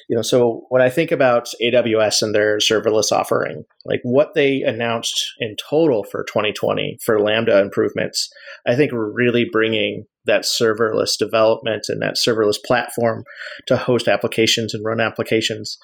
You 0.08 0.16
know, 0.16 0.22
so 0.22 0.66
when 0.68 0.82
I 0.82 0.90
think 0.90 1.12
about 1.12 1.48
AWS 1.62 2.22
and 2.22 2.34
their 2.34 2.58
serverless 2.58 3.10
offering, 3.10 3.64
like 3.84 4.00
what 4.02 4.34
they 4.34 4.62
announced 4.62 5.14
in 5.38 5.56
total 5.56 6.04
for 6.04 6.24
2020 6.24 6.98
for 7.04 7.20
Lambda 7.20 7.58
improvements, 7.60 8.28
I 8.66 8.76
think 8.76 8.92
we're 8.92 9.12
really 9.12 9.46
bringing 9.50 10.04
that 10.26 10.42
serverless 10.42 11.18
development 11.18 11.86
and 11.88 12.02
that 12.02 12.16
serverless 12.16 12.62
platform 12.64 13.24
to 13.66 13.76
host 13.76 14.08
applications 14.08 14.74
and 14.74 14.84
run 14.84 15.00
applications. 15.00 15.78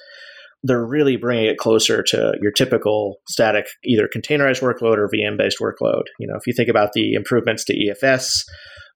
They're 0.62 0.84
really 0.84 1.16
bringing 1.16 1.46
it 1.46 1.56
closer 1.56 2.02
to 2.02 2.34
your 2.42 2.52
typical 2.52 3.16
static, 3.28 3.66
either 3.84 4.08
containerized 4.14 4.60
workload 4.60 4.98
or 4.98 5.08
VM 5.08 5.38
based 5.38 5.58
workload. 5.60 6.02
You 6.18 6.26
know, 6.26 6.36
if 6.36 6.46
you 6.46 6.52
think 6.52 6.68
about 6.68 6.92
the 6.92 7.14
improvements 7.14 7.64
to 7.64 7.74
EFS, 7.74 8.44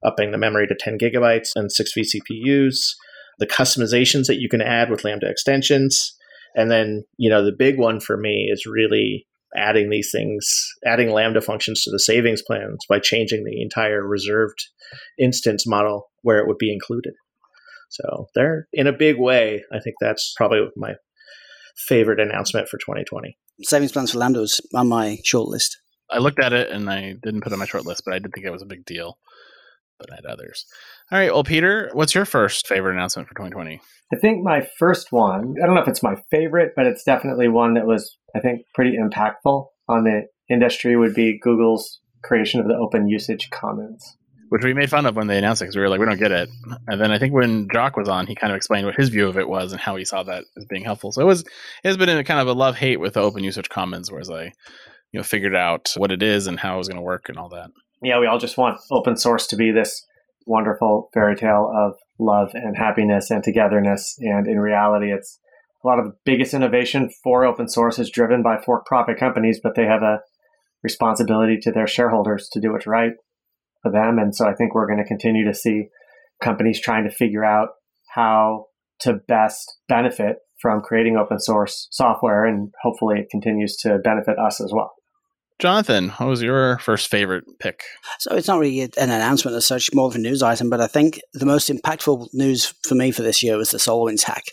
upping 0.05 0.31
the 0.31 0.37
memory 0.37 0.67
to 0.67 0.75
10 0.79 0.99
gigabytes 0.99 1.49
and 1.55 1.71
six 1.71 1.91
vCPUs, 1.97 2.75
the 3.39 3.47
customizations 3.47 4.27
that 4.27 4.39
you 4.39 4.49
can 4.49 4.61
add 4.61 4.89
with 4.89 5.03
Lambda 5.03 5.29
extensions. 5.29 6.15
And 6.55 6.71
then, 6.71 7.03
you 7.17 7.29
know, 7.29 7.43
the 7.43 7.55
big 7.57 7.77
one 7.77 7.99
for 7.99 8.17
me 8.17 8.49
is 8.51 8.65
really 8.65 9.27
adding 9.57 9.89
these 9.89 10.09
things, 10.11 10.73
adding 10.85 11.11
Lambda 11.11 11.41
functions 11.41 11.83
to 11.83 11.91
the 11.91 11.99
savings 11.99 12.41
plans 12.41 12.85
by 12.87 12.99
changing 12.99 13.43
the 13.43 13.61
entire 13.61 14.05
reserved 14.05 14.67
instance 15.19 15.65
model 15.67 16.09
where 16.21 16.39
it 16.39 16.47
would 16.47 16.57
be 16.57 16.71
included. 16.71 17.13
So 17.89 18.27
they're 18.35 18.67
in 18.73 18.87
a 18.87 18.93
big 18.93 19.17
way. 19.19 19.63
I 19.71 19.79
think 19.79 19.95
that's 19.99 20.33
probably 20.35 20.67
my 20.75 20.95
favorite 21.75 22.19
announcement 22.19 22.67
for 22.67 22.77
2020. 22.77 23.37
Savings 23.61 23.91
plans 23.91 24.11
for 24.11 24.17
Lambda 24.17 24.39
was 24.39 24.59
on 24.73 24.89
my 24.89 25.17
short 25.23 25.47
list. 25.47 25.77
I 26.09 26.19
looked 26.19 26.39
at 26.39 26.53
it 26.53 26.69
and 26.69 26.89
I 26.89 27.15
didn't 27.23 27.41
put 27.41 27.51
it 27.51 27.53
on 27.53 27.59
my 27.59 27.65
short 27.65 27.85
list, 27.85 28.03
but 28.05 28.13
I 28.13 28.19
did 28.19 28.31
think 28.33 28.45
it 28.45 28.51
was 28.51 28.61
a 28.61 28.67
big 28.67 28.85
deal. 28.85 29.17
But 29.97 30.11
I 30.11 30.15
had 30.15 30.25
others. 30.25 30.65
All 31.11 31.19
right. 31.19 31.33
Well, 31.33 31.43
Peter, 31.43 31.89
what's 31.93 32.13
your 32.13 32.25
first 32.25 32.67
favorite 32.67 32.93
announcement 32.93 33.27
for 33.27 33.35
2020? 33.35 33.79
I 34.13 34.15
think 34.17 34.43
my 34.43 34.67
first 34.77 35.11
one, 35.11 35.55
I 35.61 35.65
don't 35.65 35.75
know 35.75 35.81
if 35.81 35.87
it's 35.87 36.03
my 36.03 36.15
favorite, 36.29 36.73
but 36.75 36.85
it's 36.85 37.03
definitely 37.03 37.47
one 37.47 37.75
that 37.75 37.87
was, 37.87 38.17
I 38.35 38.39
think, 38.39 38.61
pretty 38.73 38.97
impactful 38.97 39.67
on 39.87 40.03
the 40.03 40.27
industry 40.49 40.95
would 40.95 41.15
be 41.15 41.39
Google's 41.41 42.01
creation 42.23 42.59
of 42.59 42.67
the 42.67 42.75
open 42.75 43.07
usage 43.07 43.49
commons. 43.49 44.17
Which 44.49 44.63
we 44.63 44.73
made 44.73 44.89
fun 44.89 45.05
of 45.05 45.15
when 45.15 45.27
they 45.27 45.37
announced 45.37 45.61
it 45.61 45.65
because 45.65 45.75
we 45.75 45.81
were 45.81 45.89
like, 45.89 45.99
we 45.99 46.05
don't 46.05 46.19
get 46.19 46.31
it. 46.31 46.49
And 46.87 47.01
then 47.01 47.11
I 47.11 47.17
think 47.17 47.33
when 47.33 47.67
Jock 47.73 47.97
was 47.97 48.07
on, 48.07 48.27
he 48.27 48.35
kind 48.35 48.51
of 48.53 48.57
explained 48.57 48.85
what 48.85 48.95
his 48.95 49.09
view 49.09 49.27
of 49.27 49.37
it 49.37 49.49
was 49.49 49.71
and 49.71 49.81
how 49.81 49.95
he 49.95 50.05
saw 50.05 50.21
that 50.23 50.43
as 50.55 50.65
being 50.65 50.83
helpful. 50.83 51.11
So 51.11 51.21
it 51.21 51.25
was, 51.25 51.41
it 51.41 51.87
has 51.87 51.97
been 51.97 52.09
a 52.09 52.23
kind 52.23 52.39
of 52.39 52.47
a 52.47 52.53
love 52.53 52.75
hate 52.75 52.99
with 52.99 53.13
the 53.13 53.21
open 53.21 53.43
usage 53.43 53.69
commons, 53.69 54.11
whereas 54.11 54.29
I, 54.29 54.43
you 55.11 55.19
know, 55.19 55.23
figured 55.23 55.55
out 55.55 55.93
what 55.97 56.11
it 56.11 56.21
is 56.21 56.45
and 56.45 56.59
how 56.59 56.75
it 56.75 56.77
was 56.77 56.87
going 56.87 56.97
to 56.97 57.03
work 57.03 57.27
and 57.27 57.37
all 57.37 57.49
that. 57.49 57.71
Yeah, 58.05 58.19
we 58.19 58.27
all 58.27 58.37
just 58.37 58.55
want 58.55 58.77
open 58.91 59.17
source 59.17 59.47
to 59.47 59.55
be 59.55 59.71
this 59.71 60.05
wonderful 60.45 61.09
fairy 61.11 61.35
tale 61.35 61.71
of 61.75 61.93
love 62.19 62.51
and 62.53 62.77
happiness 62.77 63.31
and 63.31 63.43
togetherness. 63.43 64.15
And 64.19 64.45
in 64.45 64.59
reality, 64.59 65.11
it's 65.11 65.39
a 65.83 65.87
lot 65.87 65.97
of 65.97 66.05
the 66.05 66.15
biggest 66.23 66.53
innovation 66.53 67.09
for 67.23 67.45
open 67.45 67.67
source 67.67 67.97
is 67.97 68.11
driven 68.11 68.43
by 68.43 68.61
for 68.63 68.83
profit 68.85 69.17
companies, 69.17 69.59
but 69.61 69.73
they 69.73 69.85
have 69.85 70.03
a 70.03 70.19
responsibility 70.83 71.57
to 71.63 71.71
their 71.71 71.87
shareholders 71.87 72.47
to 72.53 72.61
do 72.61 72.73
what's 72.73 72.85
right 72.85 73.13
for 73.81 73.91
them. 73.91 74.19
And 74.19 74.35
so 74.35 74.47
I 74.47 74.53
think 74.53 74.75
we're 74.75 74.85
going 74.85 75.01
to 75.01 75.07
continue 75.07 75.43
to 75.43 75.55
see 75.55 75.87
companies 76.43 76.79
trying 76.79 77.05
to 77.05 77.09
figure 77.09 77.43
out 77.43 77.69
how 78.13 78.65
to 78.99 79.13
best 79.27 79.79
benefit 79.87 80.37
from 80.61 80.81
creating 80.81 81.17
open 81.17 81.39
source 81.39 81.87
software. 81.89 82.45
And 82.45 82.71
hopefully 82.83 83.17
it 83.17 83.31
continues 83.31 83.75
to 83.77 83.97
benefit 83.97 84.37
us 84.37 84.61
as 84.61 84.71
well. 84.71 84.93
Jonathan, 85.59 86.09
what 86.09 86.27
was 86.27 86.41
your 86.41 86.79
first 86.79 87.09
favorite 87.09 87.45
pick? 87.59 87.83
So 88.19 88.35
it's 88.35 88.47
not 88.47 88.59
really 88.59 88.81
an 88.81 88.89
announcement 88.97 89.55
as 89.55 89.65
such, 89.65 89.93
more 89.93 90.07
of 90.07 90.15
a 90.15 90.19
news 90.19 90.43
item, 90.43 90.69
but 90.69 90.81
I 90.81 90.87
think 90.87 91.19
the 91.33 91.45
most 91.45 91.69
impactful 91.69 92.27
news 92.33 92.73
for 92.85 92.95
me 92.95 93.11
for 93.11 93.21
this 93.21 93.41
year 93.41 93.55
was 93.55 93.71
the 93.71 93.77
SolarWinds 93.77 94.23
hack 94.23 94.43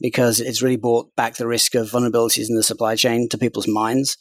because 0.00 0.40
it's 0.40 0.62
really 0.62 0.76
brought 0.76 1.14
back 1.16 1.34
the 1.36 1.46
risk 1.46 1.74
of 1.74 1.90
vulnerabilities 1.90 2.48
in 2.48 2.54
the 2.54 2.62
supply 2.62 2.94
chain 2.94 3.28
to 3.30 3.38
people's 3.38 3.66
minds. 3.66 4.16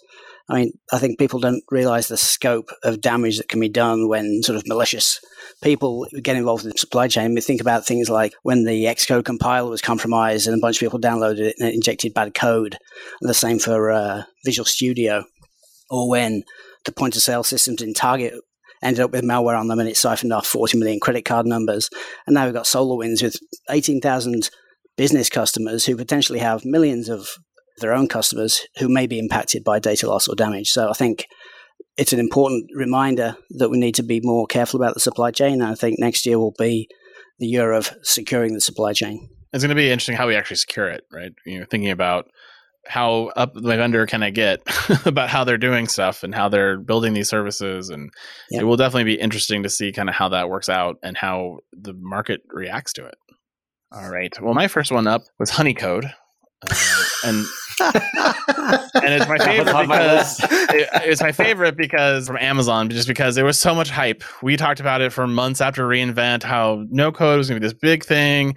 I 0.48 0.56
mean, 0.56 0.72
I 0.94 1.00
think 1.00 1.18
people 1.18 1.40
don't 1.40 1.64
realize 1.72 2.08
the 2.08 2.18
scope 2.18 2.70
of 2.84 3.02
damage 3.02 3.38
that 3.38 3.50
can 3.50 3.60
be 3.60 3.70
done 3.70 4.08
when 4.08 4.44
sort 4.44 4.58
of 4.58 4.68
malicious 4.68 5.20
people 5.64 6.06
get 6.22 6.36
involved 6.36 6.64
in 6.64 6.70
the 6.70 6.78
supply 6.78 7.08
chain. 7.08 7.34
We 7.34 7.42
think 7.42 7.62
about 7.62 7.86
things 7.86 8.10
like 8.10 8.34
when 8.44 8.64
the 8.64 8.86
Xcode 8.86 9.26
compiler 9.26 9.70
was 9.70 9.82
compromised 9.82 10.46
and 10.46 10.56
a 10.56 10.62
bunch 10.62 10.78
of 10.78 10.82
people 10.82 11.00
downloaded 11.00 11.40
it 11.40 11.56
and 11.60 11.70
injected 11.70 12.14
bad 12.14 12.36
code. 12.36 12.78
And 13.22 13.30
the 13.30 13.34
same 13.34 13.58
for 13.58 13.92
uh, 13.92 14.24
Visual 14.44 14.66
Studio 14.66 15.26
or 15.96 16.10
when 16.10 16.44
the 16.84 16.92
point 16.92 17.16
of 17.16 17.22
sale 17.22 17.44
systems 17.44 17.82
in 17.82 17.94
Target 17.94 18.34
ended 18.84 19.00
up 19.00 19.12
with 19.12 19.24
malware 19.24 19.58
on 19.58 19.68
them 19.68 19.80
and 19.80 19.88
it 19.88 19.98
siphoned 19.98 20.34
off 20.34 20.46
40 20.46 20.78
million 20.78 21.00
credit 21.00 21.24
card 21.24 21.46
numbers. 21.46 21.90
And 22.28 22.34
now 22.34 22.46
we've 22.46 22.54
got 22.54 22.66
SolarWinds 22.66 23.24
with 23.24 23.38
18,000 23.70 24.50
business 24.98 25.30
customers 25.30 25.86
who 25.86 25.96
potentially 25.96 26.40
have 26.40 26.66
millions 26.66 27.10
of 27.10 27.30
their 27.80 27.94
own 27.94 28.08
customers 28.08 28.62
who 28.78 28.90
may 28.90 29.08
be 29.08 29.20
impacted 29.20 29.64
by 29.64 29.80
data 29.80 30.08
loss 30.08 30.28
or 30.28 30.36
damage. 30.36 30.70
So 30.70 30.90
I 30.90 30.94
think 30.94 31.26
it's 31.98 32.14
an 32.14 32.20
important 32.20 32.66
reminder 32.76 33.38
that 33.52 33.70
we 33.70 33.78
need 33.78 33.96
to 33.96 34.04
be 34.04 34.20
more 34.22 34.46
careful 34.48 34.82
about 34.82 34.94
the 34.94 35.00
supply 35.00 35.32
chain. 35.32 35.62
And 35.62 35.72
I 35.72 35.76
think 35.76 35.98
next 35.98 36.26
year 36.26 36.38
will 36.38 36.56
be 36.58 36.90
the 37.40 37.48
year 37.48 37.72
of 37.72 37.94
securing 38.02 38.54
the 38.54 38.62
supply 38.62 38.94
chain. 38.94 39.30
It's 39.54 39.64
going 39.64 39.70
to 39.70 39.76
be 39.76 39.90
interesting 39.90 40.18
how 40.18 40.28
we 40.28 40.36
actually 40.36 40.58
secure 40.58 40.90
it, 40.90 41.04
right? 41.12 41.32
You 41.46 41.60
know, 41.60 41.66
thinking 41.70 41.92
about 41.92 42.28
how 42.88 43.32
up 43.36 43.54
the 43.54 43.62
vendor 43.62 44.06
can 44.06 44.24
I 44.24 44.30
get 44.30 44.62
about 45.06 45.30
how 45.30 45.44
they're 45.44 45.58
doing 45.58 45.88
stuff 45.88 46.24
and 46.24 46.34
how 46.34 46.50
they're 46.50 46.78
building 46.78 47.14
these 47.14 47.30
services. 47.30 47.90
And 47.90 48.12
yep. 48.50 48.62
it 48.62 48.66
will 48.66 48.78
definitely 48.78 49.16
be 49.16 49.20
interesting 49.20 49.64
to 49.64 49.70
see 49.70 49.92
kind 49.92 50.10
of 50.10 50.16
how 50.16 50.30
that 50.30 50.50
works 50.50 50.70
out 50.70 50.98
and 51.04 51.18
how 51.18 51.60
the 51.74 51.94
market 51.94 52.42
reacts 52.50 52.94
to 52.94 53.06
it. 53.06 53.16
All 53.92 54.10
right. 54.10 54.34
Well, 54.42 54.54
my 54.54 54.68
first 54.68 54.92
one 54.92 55.08
up 55.08 55.24
was 55.40 55.52
Honeycode. 55.52 56.12
Uh, 56.62 57.04
and 57.26 57.46
and 57.80 59.14
it's 59.14 59.28
my 59.28 59.38
favorite 59.38 59.88
because 59.88 60.40
it, 60.44 60.90
it's 61.04 61.22
my 61.22 61.32
favorite 61.32 61.78
because 61.78 62.28
from 62.28 62.38
Amazon, 62.38 62.90
just 62.90 63.08
because 63.08 63.36
there 63.36 63.46
was 63.46 63.60
so 63.60 63.76
much 63.76 63.90
hype. 63.90 64.24
We 64.42 64.58
talked 64.58 64.80
about 64.80 65.02
it 65.02 65.12
for 65.12 65.28
months 65.28 65.62
after 65.62 65.88
reInvent, 65.88 66.44
how 66.44 66.86
no 66.90 67.12
code 67.12 67.38
was 67.38 67.50
going 67.50 67.60
to 67.60 67.62
be 67.62 67.68
this 67.68 67.78
big 67.80 68.04
thing, 68.04 68.56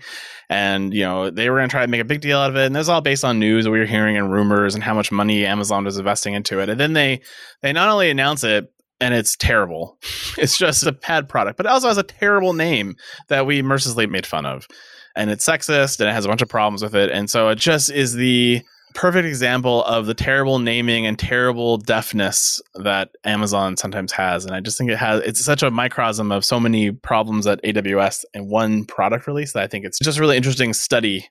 and 0.49 0.93
you 0.95 1.03
know 1.03 1.31
they 1.31 1.51
were 1.51 1.59
going 1.59 1.69
to 1.69 1.73
try 1.73 1.83
to 1.83 1.91
make 1.91 2.01
a 2.01 2.05
big 2.05 2.21
deal 2.21 2.39
out 2.39 2.51
of 2.51 2.57
it. 2.57 2.67
And 2.67 2.77
it 2.77 2.79
was 2.79 2.89
all 2.89 3.01
based 3.01 3.25
on 3.25 3.39
news 3.39 3.65
that 3.65 3.71
we 3.71 3.79
were 3.79 3.87
hearing 3.87 4.17
and 4.17 4.33
rumors 4.33 4.75
and 4.75 4.85
how 4.85 4.95
much 4.95 5.11
money 5.11 5.45
Amazon 5.45 5.85
was 5.85 5.99
investing 5.99 6.35
into 6.35 6.61
it. 6.61 6.69
And 6.69 6.81
then 6.81 6.93
they 6.93 7.21
they 7.63 7.73
not 7.73 7.89
only 7.89 8.11
announce 8.11 8.45
it, 8.45 8.73
and 9.01 9.15
it's 9.15 9.37
terrible. 9.37 9.99
It's 10.39 10.57
just 10.57 10.87
a 10.87 10.93
bad 10.93 11.29
product, 11.29 11.57
but 11.57 11.67
it 11.67 11.71
also 11.71 11.89
has 11.89 11.99
a 11.99 12.05
terrible 12.05 12.53
name 12.53 12.95
that 13.27 13.45
we 13.45 13.61
mercilessly 13.61 14.07
made 14.07 14.25
fun 14.25 14.47
of. 14.47 14.69
And 15.17 15.31
it's 15.31 15.45
sexist 15.45 15.99
and 15.99 16.09
it 16.09 16.13
has 16.13 16.25
a 16.25 16.29
bunch 16.29 16.43
of 16.43 16.49
problems 16.49 16.81
with 16.81 16.95
it. 16.95 17.11
And 17.11 17.29
so 17.29 17.49
it 17.49 17.57
just 17.57 17.91
is 17.91 18.15
the 18.15 18.63
perfect 18.95 19.26
example 19.26 19.85
of 19.85 20.07
the 20.07 20.14
terrible 20.14 20.59
naming 20.59 21.07
and 21.07 21.18
terrible 21.18 21.78
deafness 21.78 22.61
that 22.75 23.11
Amazon 23.25 23.76
sometimes 23.76 24.12
has. 24.12 24.45
And 24.45 24.54
I 24.54 24.61
just 24.61 24.78
think 24.78 24.90
it 24.90 24.99
has 24.99 25.21
it's 25.23 25.45
such 25.45 25.62
a 25.62 25.71
microcosm 25.71 26.33
of 26.33 26.45
so 26.45 26.59
many 26.59 26.90
problems 26.90 27.47
at 27.47 27.62
AWS 27.62 28.25
in 28.35 28.49
one 28.49 28.85
product 28.85 29.26
release 29.26 29.52
that 29.52 29.62
I 29.62 29.66
think 29.66 29.85
it's 29.85 29.99
just 29.99 30.18
a 30.18 30.21
really 30.21 30.37
interesting 30.37 30.73
study 30.73 31.28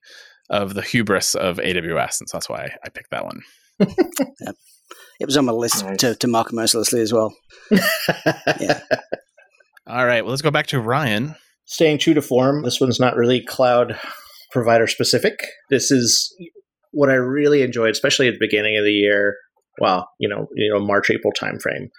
of 0.49 0.73
the 0.73 0.81
hubris 0.81 1.35
of 1.35 1.57
AWS. 1.57 2.21
And 2.21 2.29
so 2.29 2.37
that's 2.37 2.49
why 2.49 2.75
I 2.83 2.89
picked 2.89 3.11
that 3.11 3.25
one. 3.25 3.41
yep. 3.79 4.55
It 5.19 5.25
was 5.25 5.35
on 5.35 5.45
my 5.45 5.51
list 5.51 5.83
nice. 5.83 5.97
to, 5.99 6.15
to 6.15 6.27
mark 6.27 6.53
mercilessly 6.53 7.01
as 7.01 7.11
well. 7.11 7.35
yeah. 7.71 8.81
All 9.87 10.05
right. 10.05 10.23
Well, 10.23 10.31
let's 10.31 10.41
go 10.41 10.51
back 10.51 10.67
to 10.67 10.79
Ryan. 10.79 11.35
Staying 11.65 11.97
true 11.97 12.13
to 12.13 12.21
form, 12.21 12.63
this 12.63 12.79
one's 12.79 12.99
not 12.99 13.15
really 13.15 13.41
cloud 13.41 13.99
provider 14.51 14.87
specific. 14.87 15.39
This 15.69 15.91
is 15.91 16.33
what 16.91 17.09
I 17.09 17.15
really 17.15 17.61
enjoyed, 17.61 17.91
especially 17.91 18.27
at 18.27 18.33
the 18.33 18.45
beginning 18.45 18.77
of 18.77 18.83
the 18.83 18.91
year, 18.91 19.35
well, 19.79 20.09
you 20.19 20.27
know, 20.27 20.47
you 20.55 20.71
know, 20.73 20.79
March 20.79 21.09
April 21.09 21.31
timeframe, 21.39 21.89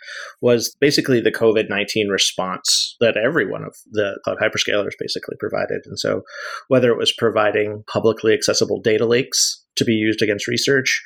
was 0.42 0.75
basically 0.80 1.21
the 1.21 1.30
COVID 1.30 1.68
nineteen 1.68 2.09
response 2.09 2.97
that 3.00 3.16
every 3.16 3.47
one 3.47 3.62
of 3.62 3.76
the 3.92 4.18
cloud 4.25 4.38
hyperscalers 4.38 4.92
basically 4.99 5.37
provided. 5.38 5.83
And 5.85 5.99
so, 5.99 6.23
whether 6.68 6.90
it 6.90 6.99
was 6.99 7.12
providing 7.12 7.85
publicly 7.90 8.35
accessible 8.35 8.80
data 8.80 9.07
lakes 9.07 9.64
to 9.76 9.85
be 9.85 9.92
used 9.92 10.23
against 10.23 10.49
research, 10.49 11.00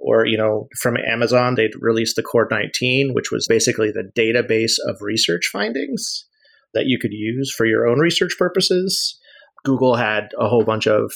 or 0.00 0.26
you 0.26 0.36
know, 0.36 0.68
from 0.80 0.96
Amazon, 0.96 1.54
they'd 1.54 1.70
released 1.80 2.16
the 2.16 2.22
CORD 2.22 2.48
nineteen, 2.50 3.14
which 3.14 3.30
was 3.30 3.46
basically 3.46 3.92
the 3.92 4.10
database 4.16 4.74
of 4.88 4.96
research 5.00 5.48
findings 5.52 6.26
that 6.74 6.86
you 6.86 6.98
could 6.98 7.12
use 7.12 7.54
for 7.54 7.66
your 7.66 7.86
own 7.86 8.00
research 8.00 8.32
purposes. 8.36 9.18
Google 9.64 9.96
had 9.96 10.30
a 10.38 10.48
whole 10.48 10.64
bunch 10.64 10.86
of 10.86 11.12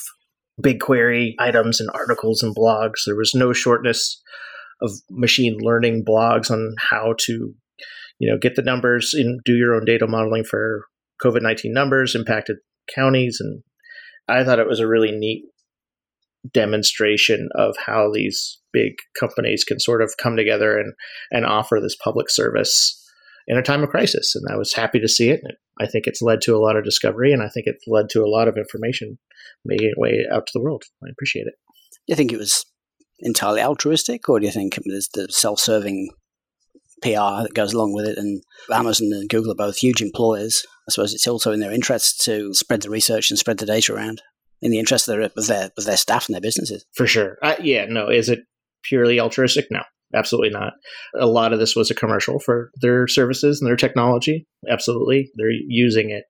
BigQuery 0.62 1.34
items 1.38 1.80
and 1.80 1.90
articles 1.94 2.42
and 2.42 2.54
blogs. 2.54 3.04
There 3.06 3.16
was 3.16 3.34
no 3.34 3.52
shortness 3.52 4.20
of 4.82 4.92
machine 5.10 5.58
learning 5.60 6.04
blogs 6.08 6.50
on 6.50 6.74
how 6.78 7.14
to, 7.20 7.54
you 8.18 8.30
know, 8.30 8.38
get 8.38 8.56
the 8.56 8.62
numbers 8.62 9.12
and 9.14 9.40
do 9.44 9.54
your 9.54 9.74
own 9.74 9.84
data 9.84 10.06
modeling 10.06 10.44
for 10.44 10.84
COVID 11.24 11.42
nineteen 11.42 11.72
numbers, 11.72 12.14
impacted 12.14 12.58
counties, 12.94 13.38
and 13.40 13.62
I 14.28 14.44
thought 14.44 14.58
it 14.58 14.68
was 14.68 14.80
a 14.80 14.88
really 14.88 15.12
neat 15.12 15.44
demonstration 16.52 17.48
of 17.54 17.76
how 17.84 18.10
these 18.12 18.58
big 18.72 18.92
companies 19.18 19.64
can 19.64 19.78
sort 19.78 20.02
of 20.02 20.14
come 20.16 20.36
together 20.36 20.78
and 20.78 20.94
and 21.30 21.44
offer 21.44 21.78
this 21.80 21.96
public 22.02 22.30
service 22.30 22.96
in 23.46 23.58
a 23.58 23.62
time 23.62 23.82
of 23.82 23.90
crisis. 23.90 24.34
And 24.34 24.46
I 24.50 24.56
was 24.56 24.72
happy 24.72 25.00
to 25.00 25.08
see 25.08 25.30
it. 25.30 25.40
I 25.80 25.86
think 25.86 26.06
it's 26.06 26.22
led 26.22 26.40
to 26.42 26.54
a 26.54 26.58
lot 26.60 26.76
of 26.76 26.84
discovery, 26.84 27.32
and 27.32 27.42
I 27.42 27.48
think 27.48 27.66
it's 27.66 27.84
led 27.86 28.08
to 28.10 28.22
a 28.22 28.28
lot 28.28 28.48
of 28.48 28.56
information 28.56 29.18
making 29.64 29.88
its 29.88 29.96
way 29.96 30.26
out 30.32 30.46
to 30.46 30.52
the 30.54 30.60
world. 30.60 30.82
I 31.02 31.08
appreciate 31.10 31.46
it. 31.46 31.54
Do 32.06 32.12
you 32.12 32.16
think 32.16 32.32
it 32.32 32.38
was 32.38 32.64
entirely 33.20 33.62
altruistic, 33.62 34.28
or 34.28 34.40
do 34.40 34.46
you 34.46 34.52
think 34.52 34.78
there's 34.84 35.08
the 35.14 35.28
self-serving 35.30 36.10
PR 37.02 37.42
that 37.42 37.54
goes 37.54 37.72
along 37.72 37.94
with 37.94 38.06
it? 38.06 38.18
And 38.18 38.42
Amazon 38.70 39.08
and 39.12 39.28
Google 39.28 39.52
are 39.52 39.56
both 39.56 39.78
huge 39.78 40.02
employers. 40.02 40.64
I 40.88 40.92
suppose 40.92 41.14
it's 41.14 41.26
also 41.26 41.52
in 41.52 41.60
their 41.60 41.72
interest 41.72 42.22
to 42.24 42.52
spread 42.52 42.82
the 42.82 42.90
research 42.90 43.30
and 43.30 43.38
spread 43.38 43.58
the 43.58 43.66
data 43.66 43.94
around 43.94 44.22
in 44.60 44.70
the 44.70 44.78
interest 44.78 45.08
of 45.08 45.16
their 45.16 45.22
of 45.22 45.46
their, 45.46 45.70
of 45.78 45.84
their 45.84 45.96
staff 45.96 46.28
and 46.28 46.34
their 46.34 46.42
businesses. 46.42 46.84
For 46.94 47.06
sure. 47.06 47.38
Uh, 47.42 47.56
yeah. 47.62 47.86
No. 47.86 48.08
Is 48.08 48.28
it 48.28 48.40
purely 48.82 49.18
altruistic? 49.18 49.68
No 49.70 49.82
absolutely 50.14 50.50
not. 50.50 50.72
A 51.18 51.26
lot 51.26 51.52
of 51.52 51.58
this 51.58 51.76
was 51.76 51.90
a 51.90 51.94
commercial 51.94 52.38
for 52.38 52.70
their 52.80 53.06
services 53.06 53.60
and 53.60 53.68
their 53.68 53.76
technology. 53.76 54.46
Absolutely. 54.68 55.30
They're 55.36 55.50
using 55.50 56.10
it 56.10 56.24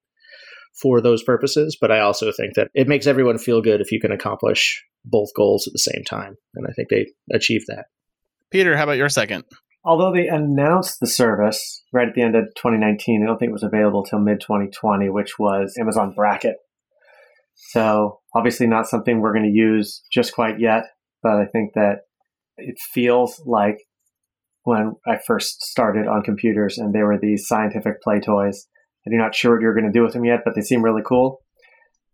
for 0.81 1.01
those 1.01 1.23
purposes. 1.23 1.77
But 1.81 1.91
I 1.91 2.01
also 2.01 2.33
think 2.33 2.55
that 2.55 2.69
it 2.75 2.89
makes 2.89 3.07
everyone 3.07 3.39
feel 3.39 3.63
good 3.63 3.81
if 3.81 3.93
you 3.93 4.01
can 4.01 4.13
accomplish 4.13 4.85
both 5.05 5.29
goals 5.37 5.67
at 5.67 5.73
the 5.73 5.79
same 5.79 6.05
time. 6.05 6.37
And 6.55 6.67
I 6.69 6.73
think 6.73 6.89
they 6.89 7.07
achieved 7.33 7.67
that. 7.69 7.87
Peter, 8.51 8.77
how 8.77 8.85
about 8.85 8.97
your 8.97 9.09
second? 9.09 9.45
Although 9.85 10.13
they 10.13 10.29
announced 10.29 10.99
the 11.01 11.07
service 11.07 11.83
right 11.93 12.09
at 12.09 12.15
the 12.15 12.23
end 12.23 12.37
of 12.37 12.45
2019, 12.57 13.23
I 13.23 13.27
don't 13.27 13.39
think 13.39 13.51
it 13.51 13.53
was 13.53 13.63
available 13.63 14.05
till 14.05 14.19
mid 14.19 14.41
2020, 14.41 15.09
which 15.09 15.39
was 15.39 15.75
Amazon 15.81 16.15
Braket. 16.17 16.55
So 17.55 18.21
obviously 18.35 18.67
not 18.67 18.89
something 18.89 19.21
we're 19.21 19.33
going 19.33 19.51
to 19.51 19.59
use 19.59 20.03
just 20.13 20.35
quite 20.35 20.61
yet, 20.61 20.85
but 21.23 21.33
I 21.33 21.47
think 21.47 21.73
that 21.75 22.01
it 22.61 22.79
feels 22.93 23.43
like 23.47 23.79
when 24.64 24.95
I 25.07 25.19
first 25.26 25.62
started 25.62 26.07
on 26.07 26.23
computers 26.23 26.79
and 26.79 26.95
they 26.95 27.02
were 27.02 27.19
these 27.19 27.47
scientific 27.47 28.02
play 28.02 28.21
toys. 28.21 28.67
And 29.05 29.12
you're 29.12 29.23
not 29.23 29.35
sure 29.35 29.52
what 29.52 29.62
you're 29.62 29.75
going 29.75 29.90
to 29.90 29.99
do 29.99 30.02
with 30.02 30.12
them 30.12 30.25
yet, 30.25 30.40
but 30.45 30.55
they 30.55 30.61
seem 30.61 30.83
really 30.83 31.02
cool. 31.05 31.40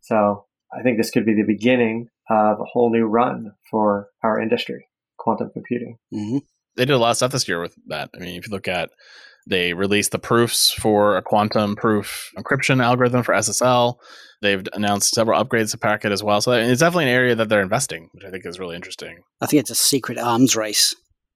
So 0.00 0.46
I 0.72 0.82
think 0.82 0.98
this 0.98 1.10
could 1.10 1.26
be 1.26 1.34
the 1.34 1.42
beginning 1.42 2.08
of 2.30 2.60
a 2.60 2.64
whole 2.64 2.92
new 2.92 3.06
run 3.06 3.52
for 3.70 4.08
our 4.22 4.40
industry, 4.40 4.86
quantum 5.18 5.50
computing. 5.52 5.98
Mm-hmm. 6.14 6.38
They 6.76 6.84
did 6.84 6.94
a 6.94 6.98
lot 6.98 7.10
of 7.10 7.16
stuff 7.16 7.32
this 7.32 7.48
year 7.48 7.60
with 7.60 7.74
that. 7.88 8.10
I 8.14 8.18
mean, 8.18 8.38
if 8.38 8.46
you 8.46 8.52
look 8.52 8.68
at, 8.68 8.90
they 9.46 9.72
released 9.74 10.10
the 10.10 10.18
proofs 10.18 10.72
for 10.72 11.16
a 11.16 11.22
quantum 11.22 11.76
proof 11.76 12.30
encryption 12.36 12.82
algorithm 12.82 13.22
for 13.22 13.34
SSL. 13.34 13.96
They've 14.42 14.66
announced 14.74 15.14
several 15.14 15.42
upgrades 15.42 15.70
to 15.70 15.78
Braket 15.78 16.10
as 16.10 16.22
well. 16.22 16.40
So 16.40 16.52
it's 16.52 16.80
definitely 16.80 17.04
an 17.04 17.10
area 17.10 17.34
that 17.36 17.48
they're 17.48 17.62
investing, 17.62 18.08
which 18.12 18.24
I 18.24 18.30
think 18.30 18.44
is 18.44 18.58
really 18.58 18.76
interesting. 18.76 19.22
I 19.40 19.46
think 19.46 19.60
it's 19.60 19.70
a 19.70 19.76
secret 19.76 20.18
arms 20.18 20.56
race. 20.56 20.94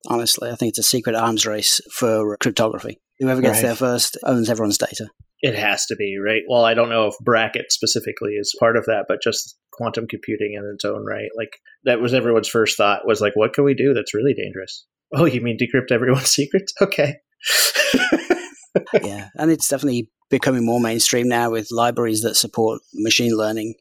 Honestly, 0.08 0.50
I 0.50 0.56
think 0.56 0.70
it's 0.70 0.78
a 0.78 0.82
secret 0.82 1.14
arms 1.14 1.46
race 1.46 1.80
for 1.92 2.36
cryptography. 2.38 3.00
Whoever 3.18 3.42
gets 3.42 3.56
right. 3.56 3.62
there 3.62 3.74
first 3.74 4.16
owns 4.24 4.48
everyone's 4.48 4.78
data. 4.78 5.08
It 5.42 5.54
has 5.54 5.86
to 5.86 5.96
be, 5.96 6.16
right? 6.22 6.42
Well, 6.48 6.64
I 6.64 6.74
don't 6.74 6.90
know 6.90 7.06
if 7.06 7.14
Braket 7.24 7.70
specifically 7.70 8.32
is 8.32 8.56
part 8.58 8.76
of 8.76 8.86
that, 8.86 9.06
but 9.08 9.22
just 9.22 9.56
quantum 9.72 10.06
computing 10.06 10.54
in 10.54 10.70
its 10.74 10.84
own 10.84 11.04
right. 11.06 11.30
Like 11.36 11.50
that 11.84 12.00
was 12.00 12.12
everyone's 12.12 12.48
first 12.48 12.76
thought 12.76 13.06
was 13.06 13.20
like, 13.20 13.36
what 13.36 13.52
can 13.52 13.64
we 13.64 13.74
do 13.74 13.94
that's 13.94 14.14
really 14.14 14.34
dangerous? 14.34 14.86
Oh, 15.14 15.24
you 15.24 15.40
mean 15.40 15.58
decrypt 15.58 15.92
everyone's 15.92 16.30
secrets? 16.30 16.72
Okay. 16.80 17.16
yeah, 19.02 19.28
and 19.36 19.50
it's 19.50 19.68
definitely 19.68 20.08
becoming 20.30 20.64
more 20.64 20.80
mainstream 20.80 21.28
now 21.28 21.50
with 21.50 21.68
libraries 21.70 22.22
that 22.22 22.36
support 22.36 22.80
machine 22.94 23.36
learning 23.36 23.74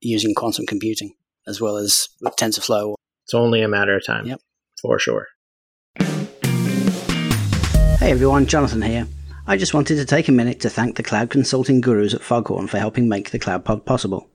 using 0.00 0.34
quantum 0.34 0.66
computing 0.66 1.14
as 1.46 1.60
well 1.60 1.76
as 1.76 2.08
TensorFlow. 2.24 2.94
It's 3.24 3.34
only 3.34 3.62
a 3.62 3.68
matter 3.68 3.96
of 3.96 4.04
time. 4.04 4.26
Yep. 4.26 4.40
For 4.80 4.98
sure. 4.98 5.28
Hey 7.98 8.10
everyone, 8.10 8.46
Jonathan 8.46 8.82
here. 8.82 9.06
I 9.46 9.56
just 9.56 9.74
wanted 9.74 9.96
to 9.96 10.04
take 10.04 10.28
a 10.28 10.32
minute 10.32 10.60
to 10.60 10.70
thank 10.70 10.96
the 10.96 11.02
cloud 11.02 11.30
consulting 11.30 11.80
gurus 11.80 12.14
at 12.14 12.22
Foghorn 12.22 12.66
for 12.66 12.78
helping 12.78 13.08
make 13.08 13.30
the 13.30 13.38
Cloud 13.38 13.64
Pod 13.64 13.84
possible. 13.84 14.28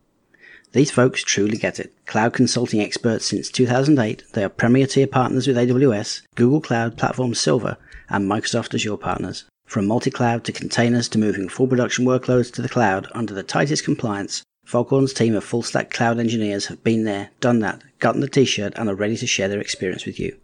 These 0.72 0.92
folks 0.92 1.24
truly 1.24 1.58
get 1.58 1.80
it. 1.80 1.92
Cloud 2.06 2.34
consulting 2.34 2.80
experts 2.80 3.26
since 3.26 3.50
2008, 3.50 4.22
they 4.34 4.44
are 4.44 4.50
premier 4.50 4.86
tier 4.86 5.08
partners 5.08 5.48
with 5.48 5.58
AWS, 5.58 6.22
Google 6.36 6.62
Cloud 6.62 6.96
Platform 6.96 7.34
Silver, 7.34 7.78
and 8.10 8.30
Microsoft 8.30 8.76
Azure 8.76 8.98
partners. 8.98 9.46
From 9.66 9.88
multi-cloud 9.88 10.44
to 10.46 10.52
containers 10.52 11.10
to 11.10 11.20
moving 11.20 11.50
full 11.50 11.68
production 11.68 12.06
workloads 12.06 12.52
to 12.54 12.62
the 12.62 12.70
cloud 12.70 13.08
under 13.14 13.34
the 13.34 13.44
tightest 13.44 13.84
compliance, 13.84 14.44
Foghorn's 14.66 15.14
team 15.14 15.36
of 15.36 15.44
full 15.44 15.64
stack 15.64 15.90
cloud 15.90 16.20
engineers 16.20 16.68
have 16.68 16.84
been 16.84 17.04
there, 17.04 17.32
done 17.40 17.58
that, 17.60 17.82
gotten 17.98 18.22
the 18.22 18.28
t-shirt 18.28 18.74
and 18.76 18.88
are 18.90 18.96
ready 18.96 19.18
to 19.18 19.26
share 19.26 19.48
their 19.48 19.60
experience 19.60 20.06
with 20.06 20.20
you. 20.20 20.38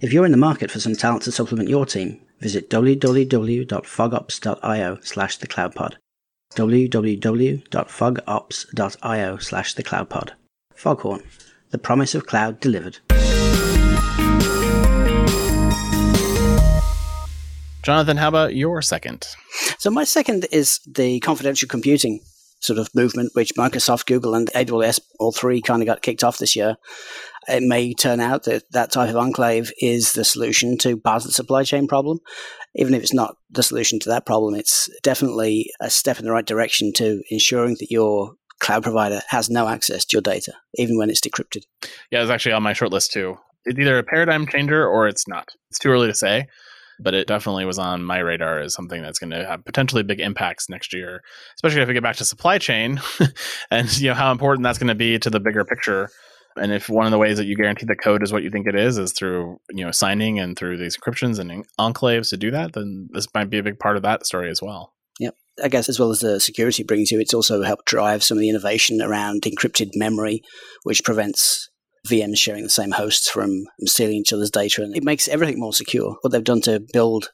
If 0.00 0.12
you're 0.12 0.26
in 0.26 0.30
the 0.30 0.36
market 0.36 0.70
for 0.70 0.78
some 0.78 0.94
talent 0.94 1.22
to 1.22 1.32
supplement 1.32 1.68
your 1.68 1.86
team, 1.86 2.20
visit 2.40 2.70
www.fogops.io 2.70 4.98
slash 5.00 5.38
thecloudpod 5.38 5.94
www.fogops.io 6.56 9.36
slash 9.36 9.74
thecloudpod. 9.74 10.30
Foghorn, 10.74 11.22
the 11.70 11.78
promise 11.78 12.14
of 12.14 12.26
cloud 12.26 12.60
delivered. 12.60 12.98
Jonathan, 17.84 18.16
how 18.16 18.28
about 18.28 18.56
your 18.56 18.82
second? 18.82 19.28
So 19.78 19.90
my 19.90 20.02
second 20.02 20.46
is 20.50 20.80
the 20.92 21.20
confidential 21.20 21.68
computing 21.68 22.20
sort 22.60 22.78
of 22.78 22.88
movement, 22.94 23.30
which 23.34 23.54
Microsoft, 23.54 24.06
Google, 24.06 24.34
and 24.34 24.48
AWS, 24.48 25.00
all 25.20 25.30
three 25.30 25.60
kind 25.60 25.82
of 25.82 25.86
got 25.86 26.02
kicked 26.02 26.24
off 26.24 26.38
this 26.38 26.56
year. 26.56 26.76
It 27.48 27.62
may 27.62 27.94
turn 27.94 28.18
out 28.18 28.44
that 28.44 28.64
that 28.72 28.90
type 28.90 29.10
of 29.10 29.16
enclave 29.16 29.70
is 29.80 30.12
the 30.12 30.24
solution 30.24 30.76
to 30.78 30.96
part 30.96 31.22
of 31.22 31.28
the 31.28 31.32
supply 31.32 31.62
chain 31.62 31.86
problem. 31.86 32.18
Even 32.76 32.94
if 32.94 33.02
it's 33.02 33.14
not 33.14 33.36
the 33.50 33.62
solution 33.62 33.98
to 34.00 34.08
that 34.08 34.26
problem, 34.26 34.54
it's 34.54 34.88
definitely 35.02 35.70
a 35.80 35.90
step 35.90 36.18
in 36.18 36.24
the 36.24 36.30
right 36.30 36.46
direction 36.46 36.92
to 36.94 37.22
ensuring 37.30 37.76
that 37.80 37.90
your 37.90 38.32
cloud 38.60 38.82
provider 38.82 39.20
has 39.28 39.50
no 39.50 39.68
access 39.68 40.04
to 40.04 40.16
your 40.16 40.22
data, 40.22 40.52
even 40.74 40.96
when 40.96 41.10
it's 41.10 41.20
decrypted. 41.20 41.64
Yeah, 42.10 42.22
it's 42.22 42.30
actually 42.30 42.52
on 42.52 42.62
my 42.62 42.72
short 42.72 42.92
list 42.92 43.12
too. 43.12 43.36
It's 43.64 43.78
either 43.78 43.98
a 43.98 44.04
paradigm 44.04 44.46
changer 44.46 44.86
or 44.86 45.08
it's 45.08 45.26
not. 45.26 45.48
It's 45.70 45.78
too 45.78 45.90
early 45.90 46.06
to 46.06 46.14
say 46.14 46.46
but 46.98 47.14
it 47.14 47.26
definitely 47.26 47.64
was 47.64 47.78
on 47.78 48.04
my 48.04 48.18
radar 48.18 48.60
as 48.60 48.74
something 48.74 49.02
that's 49.02 49.18
going 49.18 49.30
to 49.30 49.46
have 49.46 49.64
potentially 49.64 50.02
big 50.02 50.20
impacts 50.20 50.68
next 50.68 50.92
year, 50.92 51.22
especially 51.56 51.82
if 51.82 51.88
we 51.88 51.94
get 51.94 52.02
back 52.02 52.16
to 52.16 52.24
supply 52.24 52.58
chain 52.58 53.00
and 53.70 53.98
you 53.98 54.08
know 54.08 54.14
how 54.14 54.32
important 54.32 54.64
that's 54.64 54.78
going 54.78 54.88
to 54.88 54.94
be 54.94 55.18
to 55.18 55.30
the 55.30 55.40
bigger 55.40 55.64
picture. 55.64 56.10
And 56.56 56.72
if 56.72 56.88
one 56.88 57.06
of 57.06 57.12
the 57.12 57.18
ways 57.18 57.36
that 57.36 57.46
you 57.46 57.56
guarantee 57.56 57.86
the 57.86 57.96
code 57.96 58.22
is 58.22 58.32
what 58.32 58.42
you 58.42 58.50
think 58.50 58.66
it 58.66 58.74
is, 58.74 58.98
is 58.98 59.12
through 59.12 59.58
you 59.70 59.84
know 59.84 59.90
signing 59.90 60.38
and 60.38 60.56
through 60.56 60.78
these 60.78 60.96
encryptions 60.96 61.38
and 61.38 61.64
enclaves 61.78 62.30
to 62.30 62.36
do 62.36 62.50
that, 62.50 62.72
then 62.72 63.08
this 63.12 63.26
might 63.34 63.50
be 63.50 63.58
a 63.58 63.62
big 63.62 63.78
part 63.78 63.96
of 63.96 64.02
that 64.02 64.26
story 64.26 64.50
as 64.50 64.62
well. 64.62 64.94
Yep. 65.20 65.34
I 65.62 65.68
guess 65.68 65.88
as 65.88 65.98
well 65.98 66.10
as 66.10 66.20
the 66.20 66.40
security 66.40 66.82
brings 66.82 67.10
you, 67.10 67.20
it's 67.20 67.34
also 67.34 67.62
helped 67.62 67.86
drive 67.86 68.22
some 68.22 68.38
of 68.38 68.40
the 68.40 68.50
innovation 68.50 69.00
around 69.00 69.42
encrypted 69.42 69.90
memory, 69.94 70.42
which 70.82 71.04
prevents 71.04 71.70
VMs 72.06 72.38
sharing 72.38 72.62
the 72.62 72.70
same 72.70 72.92
hosts 72.92 73.28
from 73.28 73.64
stealing 73.84 74.16
each 74.16 74.32
other's 74.32 74.50
data. 74.50 74.82
And 74.82 74.96
it 74.96 75.04
makes 75.04 75.28
everything 75.28 75.58
more 75.58 75.72
secure. 75.72 76.16
What 76.20 76.32
they've 76.32 76.44
done 76.44 76.60
to 76.62 76.80
build 76.92 77.30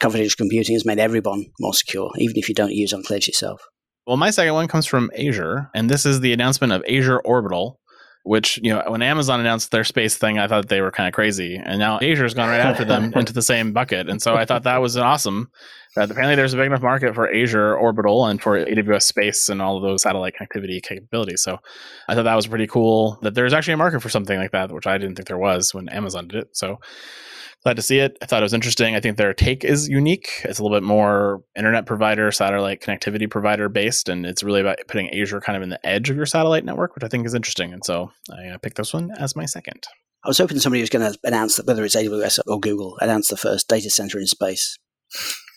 confidential 0.00 0.36
computing 0.36 0.74
has 0.74 0.84
made 0.84 0.98
everyone 0.98 1.46
more 1.60 1.74
secure, 1.74 2.10
even 2.18 2.36
if 2.36 2.48
you 2.48 2.54
don't 2.54 2.72
use 2.72 2.92
enclaves 2.92 3.26
yourself. 3.26 3.62
Well, 4.06 4.16
my 4.16 4.30
second 4.30 4.54
one 4.54 4.66
comes 4.66 4.86
from 4.86 5.10
Azure, 5.16 5.70
and 5.74 5.88
this 5.88 6.04
is 6.04 6.20
the 6.20 6.32
announcement 6.32 6.72
of 6.72 6.82
Azure 6.90 7.20
Orbital, 7.20 7.78
which, 8.24 8.58
you 8.62 8.72
know, 8.72 8.82
when 8.86 9.02
Amazon 9.02 9.40
announced 9.40 9.70
their 9.70 9.84
space 9.84 10.16
thing, 10.16 10.38
I 10.38 10.46
thought 10.46 10.68
they 10.68 10.80
were 10.80 10.92
kind 10.92 11.08
of 11.08 11.14
crazy. 11.14 11.56
And 11.56 11.78
now 11.78 11.98
Azure's 12.00 12.34
gone 12.34 12.48
right 12.48 12.60
after 12.60 12.84
them 12.84 13.12
into 13.16 13.32
the 13.32 13.42
same 13.42 13.72
bucket. 13.72 14.08
And 14.08 14.22
so 14.22 14.34
I 14.34 14.44
thought 14.44 14.62
that 14.62 14.80
was 14.80 14.96
awesome. 14.96 15.50
That 15.96 16.10
apparently 16.10 16.36
there's 16.36 16.54
a 16.54 16.56
big 16.56 16.66
enough 16.66 16.80
market 16.80 17.14
for 17.14 17.30
Azure 17.34 17.76
Orbital 17.76 18.24
and 18.26 18.40
for 18.40 18.64
AWS 18.64 19.02
Space 19.02 19.48
and 19.48 19.60
all 19.60 19.76
of 19.76 19.82
those 19.82 20.02
satellite 20.02 20.34
connectivity 20.40 20.82
capabilities. 20.82 21.42
So 21.42 21.58
I 22.08 22.14
thought 22.14 22.22
that 22.22 22.34
was 22.34 22.46
pretty 22.46 22.66
cool 22.66 23.18
that 23.22 23.34
there's 23.34 23.52
actually 23.52 23.74
a 23.74 23.78
market 23.78 24.00
for 24.00 24.08
something 24.08 24.38
like 24.38 24.52
that, 24.52 24.72
which 24.72 24.86
I 24.86 24.96
didn't 24.96 25.16
think 25.16 25.28
there 25.28 25.36
was 25.36 25.74
when 25.74 25.88
Amazon 25.90 26.28
did 26.28 26.44
it. 26.44 26.56
So 26.56 26.80
glad 27.62 27.76
to 27.76 27.82
see 27.82 27.98
it. 27.98 28.18
I 28.20 28.26
thought 28.26 28.42
it 28.42 28.44
was 28.44 28.54
interesting. 28.54 28.94
I 28.94 29.00
think 29.00 29.16
their 29.16 29.32
take 29.32 29.64
is 29.64 29.88
unique. 29.88 30.28
It's 30.44 30.58
a 30.58 30.62
little 30.62 30.76
bit 30.76 30.82
more 30.82 31.42
internet 31.56 31.86
provider, 31.86 32.30
satellite 32.32 32.80
connectivity 32.80 33.30
provider 33.30 33.68
based, 33.68 34.08
and 34.08 34.26
it's 34.26 34.42
really 34.42 34.60
about 34.60 34.78
putting 34.88 35.12
Azure 35.14 35.40
kind 35.40 35.56
of 35.56 35.62
in 35.62 35.68
the 35.68 35.84
edge 35.86 36.10
of 36.10 36.16
your 36.16 36.26
satellite 36.26 36.64
network, 36.64 36.94
which 36.94 37.04
I 37.04 37.08
think 37.08 37.26
is 37.26 37.34
interesting. 37.34 37.72
And 37.72 37.84
so 37.84 38.10
I 38.32 38.48
uh, 38.48 38.58
picked 38.58 38.76
this 38.76 38.92
one 38.92 39.10
as 39.18 39.36
my 39.36 39.46
second. 39.46 39.84
I 40.24 40.28
was 40.28 40.38
hoping 40.38 40.58
somebody 40.58 40.80
was 40.80 40.90
going 40.90 41.10
to 41.10 41.18
announce 41.24 41.56
that 41.56 41.66
whether 41.66 41.84
it's 41.84 41.96
AWS 41.96 42.40
or 42.46 42.60
Google, 42.60 42.96
announce 43.00 43.28
the 43.28 43.36
first 43.36 43.68
data 43.68 43.90
center 43.90 44.18
in 44.18 44.26
space. 44.26 44.78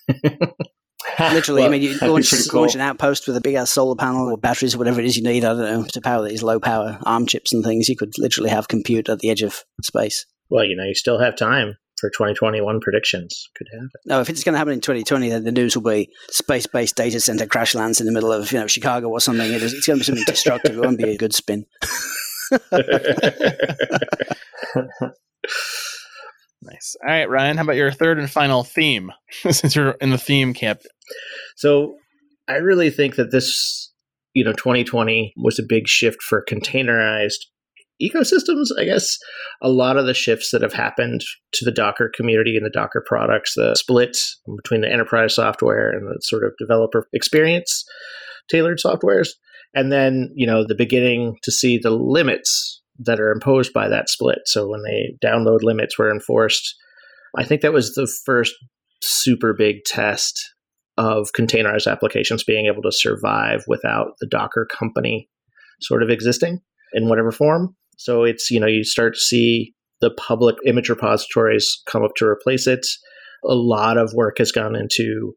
Literally, 1.20 1.62
well, 1.62 1.70
I 1.70 1.72
mean, 1.72 1.84
you 1.84 1.98
launch, 2.02 2.34
cool. 2.50 2.62
launch, 2.62 2.74
an 2.74 2.82
outpost 2.82 3.28
with 3.28 3.38
a 3.38 3.42
big 3.42 3.56
ass 3.56 3.70
solar 3.70 3.96
panel 3.96 4.32
or 4.32 4.38
batteries 4.38 4.74
or 4.74 4.80
whatever 4.80 5.00
it 5.00 5.06
is 5.06 5.16
you 5.16 5.24
need, 5.24 5.46
I 5.46 5.54
don't 5.54 5.60
know, 5.60 5.84
to 5.84 6.02
power 6.02 6.28
these 6.28 6.42
low 6.42 6.60
power 6.60 6.98
ARM 7.06 7.28
chips 7.28 7.54
and 7.54 7.64
things. 7.64 7.90
You 7.90 7.96
could 7.96 8.14
literally 8.18 8.50
have 8.50 8.68
compute 8.68 9.08
at 9.08 9.20
the 9.20 9.30
edge 9.30 9.44
of 9.44 9.64
space. 9.84 10.26
Well, 10.50 10.66
you 10.66 10.76
know, 10.76 10.84
you 10.84 10.96
still 10.96 11.20
have 11.20 11.36
time 11.36 11.78
for 12.00 12.10
2021 12.10 12.80
predictions 12.82 13.50
could 13.56 13.68
happen. 13.74 13.90
No, 14.06 14.22
if 14.22 14.30
it's 14.30 14.44
going 14.44 14.54
to 14.54 14.58
happen 14.58 14.74
in 14.74 14.82
2020, 14.82 15.30
then 15.30 15.44
the 15.44 15.52
news 15.52 15.76
will 15.76 15.84
be 15.84 16.10
space-based 16.30 16.96
data 16.96 17.20
center 17.20 17.46
crash 17.46 17.76
lands 17.76 18.00
in 18.00 18.06
the 18.06 18.12
middle 18.12 18.32
of 18.32 18.52
you 18.52 18.60
know 18.60 18.68
Chicago 18.68 19.10
or 19.10 19.20
something. 19.20 19.52
It 19.52 19.64
is, 19.64 19.74
it's 19.74 19.88
going 19.88 20.00
to 20.00 20.02
be 20.02 20.06
something 20.06 20.24
destructive. 20.26 20.78
It 20.78 20.82
won't 20.82 20.98
be 20.98 21.12
a 21.12 21.18
good 21.18 21.34
spin. 21.34 21.66
nice. 26.62 26.96
All 27.02 27.10
right, 27.10 27.30
Ryan. 27.30 27.58
How 27.58 27.64
about 27.64 27.76
your 27.76 27.92
third 27.92 28.20
and 28.20 28.30
final 28.30 28.64
theme? 28.64 29.12
Since 29.50 29.76
you're 29.76 29.92
in 29.92 30.10
the 30.10 30.18
theme 30.18 30.54
camp. 30.54 30.82
So, 31.56 31.96
I 32.48 32.56
really 32.56 32.90
think 32.92 33.16
that 33.16 33.32
this, 33.32 33.92
you 34.34 34.44
know, 34.44 34.54
2020 34.54 35.34
was 35.38 35.58
a 35.58 35.64
big 35.68 35.88
shift 35.88 36.22
for 36.22 36.46
containerized 36.48 37.46
ecosystems, 38.02 38.68
I 38.78 38.86
guess 38.86 39.18
a 39.62 39.70
lot 39.70 39.98
of 39.98 40.06
the 40.06 40.14
shifts 40.14 40.52
that 40.52 40.62
have 40.62 40.74
happened 40.74 41.22
to 41.54 41.66
the 41.66 41.72
Docker 41.72 42.12
community 42.14 42.58
and 42.58 42.66
the 42.66 42.70
Docker 42.70 43.04
products, 43.06 43.54
the 43.56 43.76
split 43.76 44.18
between 44.58 44.82
the 44.82 44.92
enterprise 44.92 45.36
software 45.36 45.92
and 45.92 46.08
the 46.08 46.20
sort 46.22 46.44
of 46.44 46.54
developer 46.60 47.08
experience 47.14 47.84
tailored 48.50 48.80
softwares, 48.84 49.30
and 49.74 49.92
then, 49.92 50.32
you 50.36 50.46
know, 50.46 50.66
the 50.66 50.76
beginning 50.76 51.36
to 51.44 51.52
see 51.52 51.78
the 51.78 51.90
limits 51.90 52.82
that 53.00 53.20
are 53.20 53.32
imposed 53.32 53.74
by 53.74 53.90
that 53.90 54.10
split. 54.10 54.40
So 54.46 54.68
when 54.68 54.82
they 54.84 55.18
download 55.26 55.64
limits 55.64 55.98
were 55.98 56.12
enforced, 56.12 56.76
I 57.38 57.44
think 57.44 57.62
that 57.62 57.74
was 57.74 57.94
the 57.94 58.12
first 58.26 58.54
super 59.02 59.54
big 59.54 59.84
test 59.86 60.54
of 60.98 61.30
containerized 61.38 61.92
applications 61.92 62.44
being 62.44 62.68
able 62.68 62.82
to 62.84 62.92
survive 62.92 63.64
without 63.68 64.14
the 64.22 64.28
Docker 64.28 64.66
company 64.66 65.30
sort 65.82 66.04
of 66.04 66.10
existing 66.10 66.60
in 66.94 67.10
whatever 67.10 67.32
form. 67.32 67.76
So 67.98 68.24
it's, 68.24 68.52
you 68.52 68.60
know, 68.60 68.68
you 68.68 68.84
start 68.84 69.16
to 69.16 69.20
see 69.20 69.74
the 70.02 70.12
public 70.12 70.56
image 70.66 70.90
repositories 70.90 71.82
come 71.86 72.04
up 72.04 72.16
to 72.18 72.26
replace 72.26 72.68
it. 72.68 72.86
A 73.44 73.56
lot 73.56 73.98
of 73.98 74.14
work 74.14 74.38
has 74.40 74.52
gone 74.52 74.76
into 74.76 75.34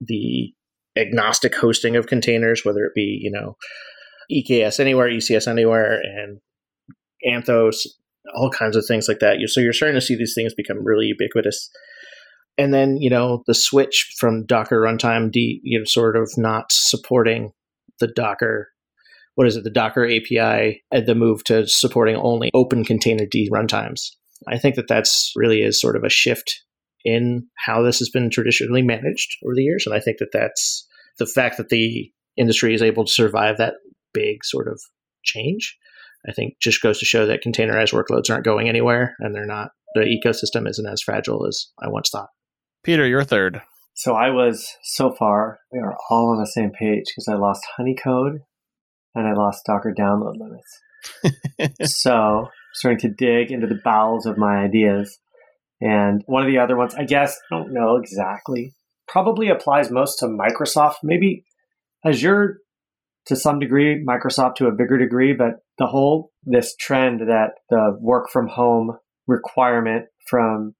the 0.00 0.52
agnostic 0.96 1.54
hosting 1.54 1.96
of 1.96 2.06
containers, 2.06 2.64
whether 2.64 2.84
it 2.84 2.92
be, 2.94 3.18
you 3.20 3.30
know, 3.30 3.56
EKS 4.32 4.80
anywhere, 4.80 5.08
ECS 5.08 5.48
anywhere, 5.48 6.00
and 6.00 6.40
Anthos, 7.26 7.86
all 8.34 8.50
kinds 8.50 8.76
of 8.76 8.84
things 8.86 9.08
like 9.08 9.18
that. 9.18 9.36
So 9.46 9.60
you're 9.60 9.72
starting 9.72 9.98
to 9.98 10.04
see 10.04 10.16
these 10.16 10.34
things 10.34 10.54
become 10.54 10.84
really 10.84 11.06
ubiquitous. 11.06 11.70
And 12.56 12.74
then, 12.74 12.96
you 12.98 13.10
know, 13.10 13.42
the 13.46 13.54
switch 13.54 14.14
from 14.18 14.46
Docker 14.46 14.80
runtime, 14.80 15.30
D, 15.30 15.60
you 15.62 15.78
know, 15.78 15.84
sort 15.84 16.16
of 16.16 16.30
not 16.36 16.72
supporting 16.72 17.52
the 17.98 18.08
Docker 18.08 18.68
what 19.34 19.46
is 19.46 19.56
it, 19.56 19.64
the 19.64 19.70
Docker 19.70 20.04
API, 20.04 20.82
and 20.90 21.02
uh, 21.02 21.06
the 21.06 21.14
move 21.14 21.44
to 21.44 21.66
supporting 21.66 22.16
only 22.16 22.50
open 22.54 22.84
container 22.84 23.26
D 23.26 23.48
runtimes. 23.52 24.10
I 24.48 24.58
think 24.58 24.76
that 24.76 24.88
that's 24.88 25.32
really 25.36 25.62
is 25.62 25.80
sort 25.80 25.96
of 25.96 26.04
a 26.04 26.10
shift 26.10 26.62
in 27.04 27.46
how 27.56 27.82
this 27.82 27.98
has 27.98 28.10
been 28.10 28.30
traditionally 28.30 28.82
managed 28.82 29.36
over 29.44 29.54
the 29.54 29.62
years, 29.62 29.86
and 29.86 29.94
I 29.94 30.00
think 30.00 30.18
that 30.18 30.32
that's 30.32 30.86
the 31.18 31.26
fact 31.26 31.56
that 31.56 31.68
the 31.68 32.10
industry 32.36 32.74
is 32.74 32.82
able 32.82 33.04
to 33.04 33.12
survive 33.12 33.58
that 33.58 33.74
big 34.12 34.44
sort 34.44 34.68
of 34.68 34.80
change. 35.24 35.76
I 36.28 36.32
think 36.32 36.54
just 36.60 36.82
goes 36.82 36.98
to 36.98 37.06
show 37.06 37.26
that 37.26 37.42
containerized 37.42 37.92
workloads 37.94 38.30
aren't 38.30 38.44
going 38.44 38.68
anywhere, 38.68 39.14
and 39.20 39.34
they're 39.34 39.46
not. 39.46 39.70
The 39.94 40.00
ecosystem 40.02 40.68
isn't 40.68 40.86
as 40.86 41.02
fragile 41.02 41.46
as 41.46 41.66
I 41.82 41.88
once 41.88 42.10
thought. 42.10 42.28
Peter, 42.84 43.06
you're 43.06 43.24
third. 43.24 43.62
So 43.94 44.14
I 44.14 44.30
was 44.30 44.66
so 44.82 45.12
far 45.12 45.58
we 45.72 45.78
are 45.78 45.96
all 46.08 46.30
on 46.30 46.38
the 46.38 46.46
same 46.46 46.70
page 46.70 47.04
because 47.06 47.28
I 47.28 47.34
lost 47.34 47.62
Honeycode 47.78 48.38
and 49.14 49.26
I 49.26 49.32
lost 49.32 49.64
Docker 49.66 49.94
download 49.96 50.34
limits. 50.38 51.80
so 52.00 52.48
starting 52.74 53.00
to 53.00 53.14
dig 53.16 53.50
into 53.50 53.66
the 53.66 53.80
bowels 53.82 54.26
of 54.26 54.38
my 54.38 54.58
ideas. 54.58 55.18
And 55.80 56.22
one 56.26 56.42
of 56.42 56.48
the 56.48 56.58
other 56.58 56.76
ones, 56.76 56.94
I 56.94 57.04
guess, 57.04 57.36
I 57.50 57.56
don't 57.56 57.72
know 57.72 57.96
exactly, 57.96 58.74
probably 59.08 59.48
applies 59.48 59.90
most 59.90 60.18
to 60.18 60.26
Microsoft. 60.26 60.96
Maybe 61.02 61.44
Azure 62.04 62.58
to 63.26 63.36
some 63.36 63.58
degree, 63.58 64.04
Microsoft 64.04 64.56
to 64.56 64.66
a 64.66 64.72
bigger 64.72 64.98
degree, 64.98 65.32
but 65.32 65.60
the 65.78 65.86
whole, 65.86 66.30
this 66.44 66.74
trend 66.76 67.20
that 67.20 67.52
the 67.70 67.96
work 68.00 68.30
from 68.30 68.48
home 68.48 68.96
requirement 69.26 70.06
from 70.28 70.74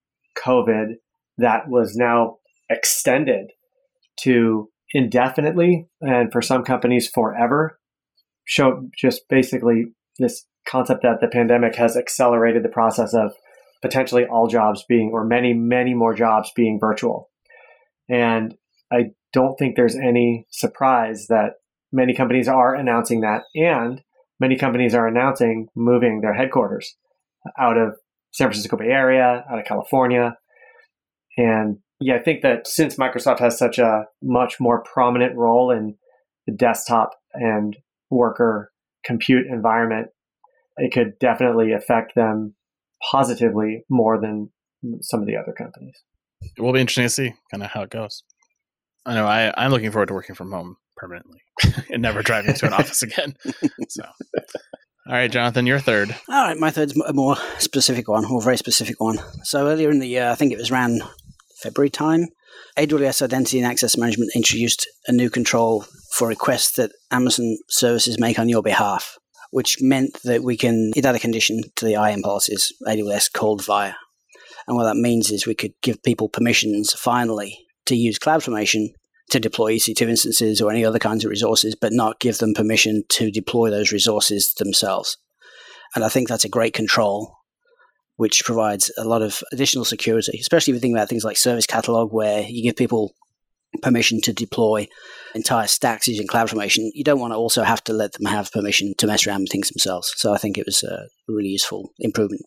COVID 0.45 0.95
that 1.39 1.69
was 1.69 1.97
now 1.97 2.37
extended 2.69 3.51
to 4.21 4.69
indefinitely 4.93 5.87
and 6.01 6.33
for 6.33 6.43
some 6.43 6.63
companies 6.63 7.09
forever 7.13 7.80
show 8.45 8.89
just 8.97 9.29
basically 9.29 9.87
this 10.19 10.47
concept 10.69 11.03
that 11.03 11.21
the 11.21 11.29
pandemic 11.29 11.75
has 11.77 11.97
accelerated 11.97 12.63
the 12.63 12.69
process 12.69 13.15
of 13.15 13.33
potentially 13.83 14.27
all 14.27 14.47
jobs 14.47 14.85
being, 14.89 15.11
or 15.13 15.25
many, 15.25 15.55
many 15.55 15.95
more 15.95 16.15
jobs 16.15 16.51
being 16.55 16.79
virtual. 16.79 17.31
And 18.09 18.55
I 18.93 19.11
don't 19.33 19.57
think 19.57 19.77
there's 19.77 19.97
any 19.97 20.47
surprise 20.51 21.27
that 21.29 21.55
many 21.93 22.15
companies 22.15 22.49
are 22.49 22.75
announcing 22.75 23.21
that. 23.23 23.43
And 23.55 24.03
many 24.39 24.57
companies 24.57 24.95
are 24.95 25.07
announcing 25.07 25.69
moving 25.75 26.21
their 26.21 26.35
headquarters 26.35 26.97
out 27.59 27.79
of 27.79 27.97
San 28.33 28.49
Francisco 28.49 28.77
Bay 28.77 28.89
Area, 28.89 29.45
out 29.51 29.59
of 29.59 29.65
California. 29.65 30.37
And 31.37 31.79
yeah, 32.01 32.17
I 32.17 32.23
think 32.23 32.43
that 32.43 32.67
since 32.67 32.97
Microsoft 32.97 33.39
has 33.39 33.59
such 33.59 33.79
a 33.79 34.05
much 34.23 34.61
more 34.61 34.83
prominent 34.83 35.37
role 35.37 35.71
in 35.71 35.97
the 36.47 36.53
desktop 36.53 37.11
and 37.35 37.77
worker 38.11 38.73
compute 39.05 39.47
environment, 39.47 40.09
it 40.77 40.93
could 40.93 41.19
definitely 41.19 41.73
affect 41.73 42.15
them 42.15 42.55
positively 43.11 43.85
more 43.89 44.21
than 44.21 44.51
some 45.01 45.21
of 45.21 45.27
the 45.27 45.37
other 45.37 45.53
companies. 45.53 45.97
it 46.57 46.61
will 46.61 46.73
be 46.73 46.81
interesting 46.81 47.05
to 47.05 47.11
see 47.11 47.35
kind 47.51 47.63
of 47.63 47.71
how 47.71 47.83
it 47.83 47.91
goes. 47.91 48.23
I 49.07 49.15
know 49.15 49.27
I, 49.27 49.53
I'm 49.57 49.71
looking 49.71 49.91
forward 49.91 50.09
to 50.09 50.15
working 50.15 50.35
from 50.35 50.53
home 50.53 50.77
permanently 50.97 51.41
and 51.91 52.03
never 52.03 52.23
driving 52.23 52.55
to 52.55 52.67
an 52.67 52.73
office 52.73 53.03
again. 53.03 53.35
So, 53.89 54.05
all 55.09 55.15
right, 55.15 55.33
Jonathan, 55.33 55.67
your 55.67 55.81
third. 55.81 56.15
All 56.29 56.45
right, 56.45 56.57
my 56.57 56.71
third's 56.71 56.97
a 57.01 57.13
more 57.13 57.35
specific 57.59 58.07
one, 58.07 58.25
or 58.25 58.41
very 58.41 58.57
specific 58.57 59.01
one. 59.01 59.19
So 59.43 59.67
earlier 59.67 59.91
in 59.91 59.99
the 59.99 60.07
year, 60.07 60.31
I 60.31 60.37
think 60.37 60.53
it 60.53 60.59
was 60.59 60.71
around 60.71 61.03
February 61.61 61.91
time, 61.91 62.29
AWS 62.79 63.23
Identity 63.23 63.59
and 63.59 63.67
Access 63.67 63.97
Management 63.97 64.31
introduced 64.37 64.89
a 65.09 65.13
new 65.13 65.29
control 65.29 65.85
for 66.11 66.29
requests 66.29 66.73
that 66.77 66.93
Amazon 67.11 67.57
services 67.69 68.19
make 68.19 68.39
on 68.39 68.49
your 68.49 68.63
behalf, 68.63 69.17
which 69.51 69.79
meant 69.81 70.19
that 70.25 70.43
we 70.43 70.57
can 70.57 70.93
it 70.97 71.05
add 71.05 71.15
a 71.15 71.21
condition 71.21 71.63
to 71.77 71.85
the 71.85 71.95
IAM 71.95 72.23
policies 72.23 72.73
AWS 72.87 73.33
called 73.33 73.65
via. 73.65 73.95
And 74.67 74.77
what 74.77 74.85
that 74.85 74.97
means 74.97 75.31
is 75.31 75.47
we 75.47 75.55
could 75.55 75.73
give 75.83 76.03
people 76.03 76.29
permissions 76.29 76.93
finally 76.93 77.59
to 77.87 77.97
use 77.97 78.19
CloudFormation 78.19 78.89
to 79.31 79.41
deploy 79.41 79.75
EC2 79.75 80.09
instances 80.09 80.61
or 80.61 80.71
any 80.71 80.85
other 80.85 80.99
kinds 80.99 81.25
of 81.25 81.31
resources, 81.31 81.77
but 81.81 81.93
not 81.93 82.21
give 82.21 82.39
them 82.39 82.55
permission 82.55 83.03
to 83.09 83.31
deploy 83.31 83.71
those 83.71 83.93
resources 83.93 84.53
themselves. 84.55 85.17
And 85.95 86.05
I 86.05 86.09
think 86.09 86.29
that's 86.29 86.45
a 86.45 86.49
great 86.49 86.75
control, 86.75 87.37
which 88.17 88.45
provides 88.45 88.93
a 88.99 89.05
lot 89.05 89.23
of 89.23 89.43
additional 89.53 89.85
security, 89.85 90.39
especially 90.41 90.73
if 90.73 90.77
you 90.77 90.81
think 90.81 90.95
about 90.95 91.09
things 91.09 91.25
like 91.25 91.37
Service 91.37 91.67
Catalog, 91.67 92.13
where 92.13 92.43
you 92.43 92.63
give 92.63 92.77
people 92.77 93.15
permission 93.83 94.21
to 94.23 94.33
deploy 94.33 94.87
entire 95.35 95.67
stacks 95.67 96.09
using 96.09 96.27
CloudFormation. 96.27 96.91
You 96.93 97.05
don't 97.05 97.21
want 97.21 97.33
to 97.33 97.37
also 97.37 97.63
have 97.63 97.83
to 97.85 97.93
let 97.93 98.13
them 98.13 98.27
have 98.27 98.53
permission 98.53 98.95
to 98.99 99.07
mess 99.07 99.27
around 99.27 99.43
with 99.43 99.51
things 99.51 99.69
themselves. 99.69 100.13
So 100.17 100.35
I 100.35 100.39
think 100.39 100.59
it 100.59 100.67
was 100.67 100.83
a 100.83 101.07
really 101.29 101.49
useful 101.49 101.93
improvement 101.99 102.43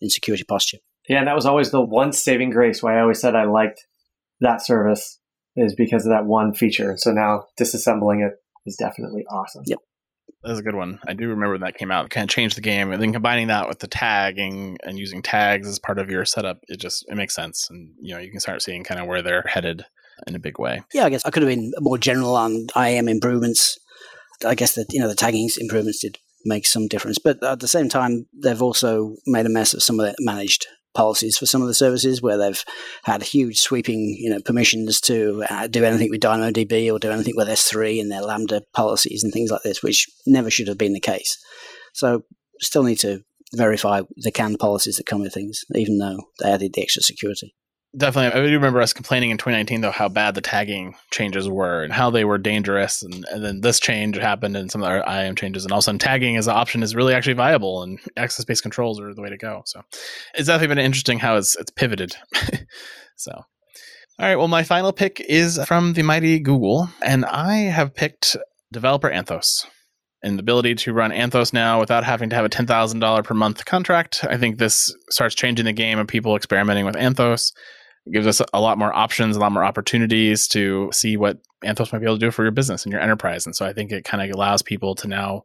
in 0.00 0.10
security 0.10 0.44
posture. 0.44 0.78
Yeah, 1.08 1.18
and 1.18 1.28
that 1.28 1.34
was 1.34 1.46
always 1.46 1.70
the 1.70 1.80
one 1.80 2.12
saving 2.12 2.50
grace 2.50 2.82
why 2.82 2.98
I 2.98 3.00
always 3.00 3.20
said 3.20 3.34
I 3.34 3.44
liked 3.44 3.86
that 4.40 4.64
service 4.64 5.20
is 5.56 5.74
because 5.74 6.04
of 6.04 6.10
that 6.10 6.26
one 6.26 6.54
feature. 6.54 6.94
So 6.96 7.12
now 7.12 7.44
disassembling 7.58 8.26
it 8.26 8.34
is 8.66 8.76
definitely 8.76 9.24
awesome. 9.30 9.62
Yep. 9.66 9.78
That's 10.42 10.60
a 10.60 10.62
good 10.62 10.76
one. 10.76 11.00
I 11.06 11.14
do 11.14 11.28
remember 11.28 11.58
that 11.58 11.76
came 11.76 11.90
out. 11.90 12.06
It 12.06 12.10
kind 12.10 12.24
of 12.24 12.30
changed 12.30 12.56
the 12.56 12.62
game, 12.62 12.92
and 12.92 13.02
then 13.02 13.12
combining 13.12 13.48
that 13.48 13.66
with 13.66 13.80
the 13.80 13.88
tagging 13.88 14.78
and 14.84 14.98
using 14.98 15.20
tags 15.20 15.66
as 15.66 15.80
part 15.80 15.98
of 15.98 16.10
your 16.10 16.24
setup, 16.24 16.60
it 16.68 16.78
just 16.78 17.04
it 17.08 17.16
makes 17.16 17.34
sense. 17.34 17.66
And 17.70 17.90
you 18.00 18.14
know, 18.14 18.20
you 18.20 18.30
can 18.30 18.38
start 18.38 18.62
seeing 18.62 18.84
kind 18.84 19.00
of 19.00 19.08
where 19.08 19.20
they're 19.20 19.44
headed 19.48 19.84
in 20.26 20.34
a 20.34 20.40
big 20.40 20.58
way. 20.58 20.82
Yeah, 20.92 21.04
I 21.04 21.10
guess 21.10 21.24
I 21.24 21.30
could 21.30 21.42
have 21.42 21.50
been 21.50 21.72
more 21.80 21.98
general 21.98 22.36
on 22.36 22.66
IAM 22.76 23.08
improvements. 23.08 23.78
I 24.44 24.54
guess 24.54 24.74
that 24.74 24.86
you 24.90 25.00
know 25.00 25.08
the 25.08 25.14
tagging 25.14 25.48
improvements 25.58 26.00
did 26.00 26.18
make 26.44 26.66
some 26.66 26.88
difference, 26.88 27.18
but 27.18 27.42
at 27.42 27.60
the 27.60 27.68
same 27.68 27.88
time, 27.88 28.26
they've 28.32 28.62
also 28.62 29.16
made 29.26 29.46
a 29.46 29.50
mess 29.50 29.74
of 29.74 29.82
some 29.82 29.98
of 29.98 30.06
the 30.06 30.14
managed 30.20 30.66
policies 30.94 31.36
for 31.36 31.46
some 31.46 31.60
of 31.62 31.68
the 31.68 31.74
services 31.74 32.22
where 32.22 32.38
they've 32.38 32.64
had 33.04 33.22
huge 33.22 33.58
sweeping 33.58 34.16
you 34.18 34.30
know 34.30 34.40
permissions 34.44 35.00
to 35.00 35.44
uh, 35.48 35.66
do 35.66 35.84
anything 35.84 36.10
with 36.10 36.20
DynamoDB 36.20 36.92
or 36.92 36.98
do 36.98 37.10
anything 37.10 37.34
with 37.36 37.48
S3 37.48 38.00
and 38.00 38.10
their 38.10 38.22
Lambda 38.22 38.62
policies 38.74 39.22
and 39.22 39.32
things 39.32 39.50
like 39.50 39.62
this, 39.62 39.82
which 39.82 40.06
never 40.26 40.50
should 40.50 40.68
have 40.68 40.78
been 40.78 40.94
the 40.94 41.00
case. 41.00 41.36
So 41.94 42.24
still 42.60 42.82
need 42.82 42.98
to 43.00 43.22
verify 43.54 44.02
the 44.16 44.32
CAN 44.32 44.56
policies 44.56 44.96
that 44.96 45.06
come 45.06 45.20
with 45.20 45.32
things, 45.32 45.64
even 45.74 45.98
though 45.98 46.18
they 46.40 46.50
added 46.50 46.72
the 46.74 46.82
extra 46.82 47.02
security. 47.02 47.54
Definitely. 47.96 48.38
I 48.38 48.46
do 48.46 48.52
remember 48.52 48.82
us 48.82 48.92
complaining 48.92 49.30
in 49.30 49.38
2019, 49.38 49.80
though, 49.80 49.90
how 49.90 50.10
bad 50.10 50.34
the 50.34 50.42
tagging 50.42 50.94
changes 51.10 51.48
were 51.48 51.82
and 51.82 51.92
how 51.92 52.10
they 52.10 52.24
were 52.24 52.36
dangerous. 52.36 53.02
And, 53.02 53.24
and 53.30 53.42
then 53.42 53.60
this 53.62 53.80
change 53.80 54.18
happened 54.18 54.58
and 54.58 54.70
some 54.70 54.82
of 54.82 54.88
our 54.88 55.02
IAM 55.08 55.36
changes. 55.36 55.64
And 55.64 55.72
all 55.72 55.78
of 55.78 55.82
a 55.82 55.84
sudden, 55.84 55.98
tagging 55.98 56.36
as 56.36 56.46
an 56.46 56.54
option 56.54 56.82
is 56.82 56.94
really 56.94 57.14
actually 57.14 57.32
viable 57.32 57.82
and 57.82 57.98
access 58.16 58.44
based 58.44 58.62
controls 58.62 59.00
are 59.00 59.14
the 59.14 59.22
way 59.22 59.30
to 59.30 59.38
go. 59.38 59.62
So 59.64 59.80
it's 60.34 60.48
definitely 60.48 60.74
been 60.74 60.84
interesting 60.84 61.18
how 61.18 61.36
it's, 61.36 61.56
it's 61.56 61.70
pivoted. 61.70 62.14
so. 63.16 63.32
All 63.32 64.26
right. 64.26 64.36
Well, 64.36 64.48
my 64.48 64.64
final 64.64 64.92
pick 64.92 65.20
is 65.20 65.58
from 65.64 65.94
the 65.94 66.02
mighty 66.02 66.40
Google, 66.40 66.90
and 67.02 67.24
I 67.24 67.54
have 67.54 67.94
picked 67.94 68.36
developer 68.72 69.08
Anthos 69.08 69.64
and 70.22 70.36
the 70.36 70.42
ability 70.42 70.74
to 70.74 70.92
run 70.92 71.12
Anthos 71.12 71.52
now 71.52 71.78
without 71.80 72.04
having 72.04 72.28
to 72.30 72.36
have 72.36 72.44
a 72.44 72.48
$10,000 72.48 73.24
per 73.24 73.34
month 73.34 73.64
contract. 73.64 74.24
I 74.28 74.36
think 74.36 74.58
this 74.58 74.92
starts 75.10 75.34
changing 75.34 75.66
the 75.66 75.72
game 75.72 75.98
of 75.98 76.08
people 76.08 76.34
experimenting 76.36 76.84
with 76.84 76.96
Anthos. 76.96 77.52
It 78.08 78.14
gives 78.14 78.26
us 78.26 78.40
a 78.54 78.60
lot 78.60 78.78
more 78.78 78.94
options, 78.94 79.36
a 79.36 79.40
lot 79.40 79.52
more 79.52 79.64
opportunities 79.64 80.48
to 80.48 80.88
see 80.92 81.18
what 81.18 81.38
Anthos 81.62 81.92
might 81.92 81.98
be 81.98 82.06
able 82.06 82.16
to 82.16 82.26
do 82.26 82.30
for 82.30 82.42
your 82.42 82.52
business 82.52 82.84
and 82.84 82.92
your 82.92 83.02
enterprise. 83.02 83.44
And 83.44 83.54
so 83.54 83.66
I 83.66 83.74
think 83.74 83.92
it 83.92 84.04
kind 84.04 84.22
of 84.22 84.34
allows 84.34 84.62
people 84.62 84.94
to 84.96 85.08
now 85.08 85.42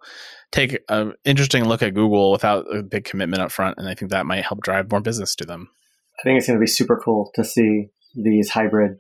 take 0.54 0.80
an 0.88 1.14
interesting 1.26 1.66
look 1.66 1.84
at 1.84 1.94
Google 1.94 2.32
without 2.32 2.66
a 2.74 2.82
big 2.82 3.04
commitment 3.04 3.42
up 3.42 3.52
front. 3.52 3.78
And 3.78 3.90
I 3.90 3.96
think 3.96 4.12
that 4.12 4.26
might 4.26 4.46
help 4.46 4.62
drive 4.62 4.90
more 4.90 5.02
business 5.02 5.36
to 5.36 5.46
them. 5.46 5.70
I 6.18 6.24
think 6.24 6.38
it's 6.38 6.48
going 6.48 6.58
to 6.58 6.64
be 6.64 6.68
super 6.68 7.02
cool 7.04 7.32
to 7.36 7.44
see 7.44 7.90
these 8.16 8.52
hybrid 8.52 8.98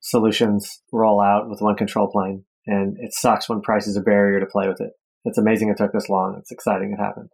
solutions 0.00 0.82
roll 0.92 1.20
out 1.20 1.48
with 1.48 1.60
one 1.60 1.74
control 1.76 2.08
plane. 2.12 2.44
And 2.66 2.96
it 3.00 3.12
sucks 3.12 3.48
when 3.48 3.60
price 3.60 3.88
is 3.88 3.96
a 3.96 4.02
barrier 4.02 4.38
to 4.38 4.46
play 4.46 4.68
with 4.68 4.80
it. 4.80 4.92
It's 5.24 5.38
amazing 5.38 5.70
it 5.70 5.78
took 5.78 5.92
this 5.92 6.08
long. 6.08 6.36
It's 6.38 6.52
exciting 6.52 6.92
it 6.96 7.02
happened. 7.02 7.30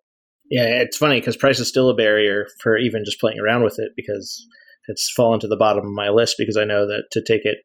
Yeah, 0.51 0.65
it's 0.65 0.97
funny 0.97 1.21
because 1.21 1.37
price 1.37 1.61
is 1.61 1.69
still 1.69 1.91
a 1.91 1.95
barrier 1.95 2.47
for 2.61 2.79
even 2.79 3.05
just 3.05 3.21
playing 3.21 3.39
around 3.39 3.63
with 3.63 3.79
it 3.79 3.93
because 3.95 4.47
it's 4.91 5.11
fallen 5.11 5.41
to 5.41 5.49
the 5.49 5.57
bottom 5.57 5.87
of 5.87 5.93
my 5.93 6.09
list 6.09 6.35
because 6.37 6.57
I 6.57 6.65
know 6.65 6.87
that 6.87 7.05
to 7.13 7.23
take 7.23 7.45
it 7.45 7.59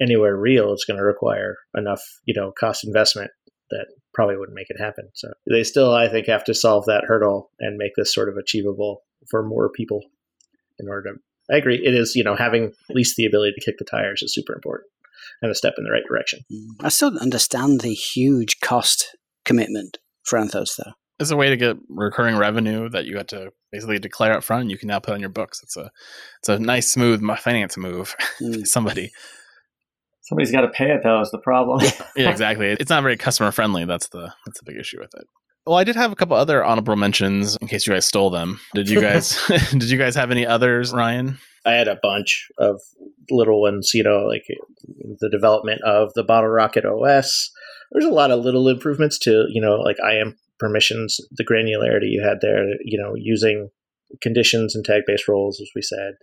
anywhere 0.00 0.36
real, 0.36 0.72
it's 0.72 0.84
going 0.84 0.96
to 0.96 1.04
require 1.04 1.56
enough, 1.76 2.02
you 2.24 2.34
know, 2.34 2.52
cost 2.58 2.84
investment 2.84 3.30
that 3.70 3.86
probably 4.14 4.36
wouldn't 4.36 4.56
make 4.56 4.70
it 4.70 4.80
happen. 4.80 5.10
So 5.14 5.28
they 5.48 5.62
still, 5.62 5.94
I 5.94 6.08
think, 6.08 6.26
have 6.26 6.44
to 6.44 6.54
solve 6.54 6.86
that 6.86 7.04
hurdle 7.06 7.50
and 7.60 7.76
make 7.76 7.92
this 7.96 8.12
sort 8.12 8.28
of 8.28 8.36
achievable 8.36 9.02
for 9.30 9.46
more 9.46 9.70
people 9.70 10.00
in 10.78 10.88
order 10.88 11.12
to. 11.12 11.54
I 11.54 11.58
agree. 11.58 11.80
It 11.84 11.94
is, 11.94 12.14
you 12.14 12.24
know, 12.24 12.36
having 12.36 12.72
at 12.88 12.96
least 12.96 13.16
the 13.16 13.26
ability 13.26 13.52
to 13.56 13.64
kick 13.64 13.76
the 13.78 13.84
tires 13.84 14.22
is 14.22 14.34
super 14.34 14.54
important 14.54 14.88
and 15.42 15.50
a 15.50 15.54
step 15.54 15.74
in 15.76 15.84
the 15.84 15.90
right 15.90 16.02
direction. 16.08 16.40
I 16.80 16.88
still 16.88 17.10
don't 17.10 17.20
understand 17.20 17.80
the 17.80 17.92
huge 17.92 18.60
cost 18.60 19.16
commitment 19.44 19.98
for 20.22 20.38
Anthos, 20.38 20.76
though 20.76 20.92
it's 21.20 21.30
a 21.30 21.36
way 21.36 21.50
to 21.50 21.56
get 21.56 21.76
recurring 21.88 22.36
revenue 22.36 22.88
that 22.88 23.04
you 23.04 23.18
had 23.18 23.28
to 23.28 23.52
basically 23.70 23.98
declare 23.98 24.32
up 24.32 24.42
front 24.42 24.62
and 24.62 24.70
you 24.70 24.78
can 24.78 24.88
now 24.88 24.98
put 24.98 25.14
on 25.14 25.20
your 25.20 25.28
books. 25.28 25.60
It's 25.62 25.76
a 25.76 25.90
it's 26.40 26.48
a 26.48 26.58
nice 26.58 26.90
smooth 26.90 27.22
finance 27.38 27.76
move. 27.76 28.16
Mm. 28.40 28.66
Somebody 28.66 29.12
somebody's 30.22 30.50
got 30.50 30.62
to 30.62 30.68
pay 30.68 30.92
it 30.92 31.02
though 31.02 31.20
is 31.20 31.30
the 31.30 31.38
problem. 31.38 31.80
yeah, 32.16 32.30
exactly. 32.30 32.68
It's 32.68 32.88
not 32.88 33.02
very 33.02 33.18
customer 33.18 33.52
friendly. 33.52 33.84
That's 33.84 34.08
the 34.08 34.32
that's 34.46 34.58
the 34.58 34.64
big 34.64 34.78
issue 34.78 34.98
with 34.98 35.10
it. 35.14 35.26
Well, 35.66 35.76
I 35.76 35.84
did 35.84 35.94
have 35.96 36.10
a 36.10 36.16
couple 36.16 36.36
other 36.36 36.64
honorable 36.64 36.96
mentions 36.96 37.58
in 37.60 37.68
case 37.68 37.86
you 37.86 37.92
guys 37.92 38.06
stole 38.06 38.30
them. 38.30 38.60
Did 38.74 38.88
you 38.88 38.98
guys 39.00 39.38
did 39.72 39.90
you 39.90 39.98
guys 39.98 40.14
have 40.14 40.30
any 40.30 40.46
others, 40.46 40.94
Ryan? 40.94 41.38
I 41.66 41.72
had 41.72 41.88
a 41.88 41.98
bunch 42.02 42.48
of 42.56 42.80
little 43.30 43.60
ones, 43.60 43.90
you 43.92 44.02
know, 44.02 44.24
like 44.26 44.44
the 45.20 45.28
development 45.28 45.82
of 45.82 46.14
the 46.14 46.24
Bottle 46.24 46.48
Rocket 46.48 46.86
OS. 46.86 47.50
There's 47.92 48.06
a 48.06 48.10
lot 48.10 48.30
of 48.30 48.42
little 48.42 48.68
improvements 48.68 49.18
to, 49.20 49.44
you 49.50 49.60
know, 49.60 49.74
like 49.74 49.96
IAM 49.98 50.38
permissions, 50.60 51.18
the 51.32 51.44
granularity 51.44 52.10
you 52.10 52.22
had 52.22 52.40
there, 52.40 52.66
you 52.84 53.00
know, 53.00 53.14
using 53.16 53.70
conditions 54.20 54.74
and 54.76 54.84
tag 54.84 55.02
based 55.06 55.26
roles, 55.26 55.60
as 55.60 55.70
we 55.74 55.82
said. 55.82 56.14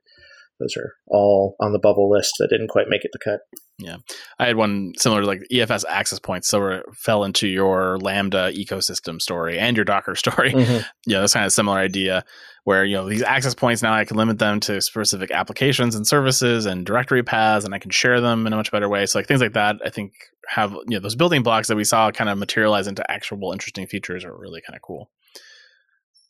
Those 0.60 0.76
are 0.78 0.93
all 1.08 1.56
on 1.60 1.72
the 1.72 1.80
bubble 1.80 2.10
list 2.10 2.34
that 2.39 2.50
didn't 2.50 2.70
quite 2.70 2.88
make 2.89 3.06
it 3.06 3.12
the 3.13 3.20
cut. 3.20 3.41
Yeah. 3.78 3.98
I 4.39 4.48
had 4.48 4.56
one 4.56 4.93
similar 4.98 5.22
to 5.22 5.28
like 5.28 5.41
EFS 5.52 5.86
access 5.88 6.17
points. 6.17 6.48
So 6.48 6.65
it 6.67 6.84
fell 6.96 7.24
into 7.24 7.48
your 7.48 8.00
Lambda 8.00 8.52
ecosystem 8.54 9.22
story 9.22 9.60
and 9.60 9.78
your 9.78 9.86
Docker 9.86 10.15
story. 10.15 10.54
Mm-hmm. 10.54 10.82
Yeah, 11.06 11.20
that's 11.20 11.34
kind 11.34 11.43
of 11.43 11.50
a 11.50 11.52
similar 11.52 11.78
idea 11.78 12.24
where, 12.63 12.84
you 12.84 12.96
know, 12.96 13.08
these 13.08 13.22
access 13.22 13.54
points 13.54 13.84
now 13.84 13.93
I 13.93 14.04
can 14.04 14.17
limit 14.17 14.39
them 14.39 14.60
to 14.62 14.82
specific 14.82 15.30
applications 15.32 15.96
and 15.96 16.08
services 16.08 16.65
and 16.65 16.86
directory 16.86 17.24
paths 17.24 17.63
and 17.63 17.76
I 17.76 17.80
can 17.80 17.91
share 17.91 18.20
them 18.20 18.48
in 18.48 18.54
a 18.54 18.56
much 18.56 18.72
better 18.72 18.89
way. 18.89 19.06
So 19.06 19.20
like 19.20 19.28
things 19.28 19.41
like 19.41 19.54
that, 19.54 19.78
I 19.86 19.89
think 19.89 20.13
have 20.48 20.72
you 20.72 20.98
know 20.98 21.00
those 21.00 21.15
building 21.15 21.43
blocks 21.43 21.67
that 21.67 21.78
we 21.78 21.84
saw 21.84 22.10
kind 22.12 22.30
of 22.30 22.38
materialize 22.38 22.88
into 22.88 23.10
actual 23.12 23.52
interesting 23.52 23.86
features 23.86 24.26
are 24.26 24.36
really 24.36 24.62
kind 24.62 24.76
of 24.76 24.82
cool. 24.82 25.12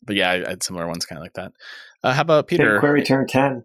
But 0.02 0.16
yeah, 0.16 0.30
I, 0.30 0.50
had 0.50 0.62
similar 0.62 0.86
ones 0.86 1.06
kind 1.06 1.18
of 1.18 1.22
like 1.22 1.34
that. 1.34 1.52
Uh, 2.02 2.12
how 2.12 2.22
about 2.22 2.46
Peter? 2.46 2.80
BigQuery 2.80 3.06
turned 3.06 3.28
ten. 3.28 3.64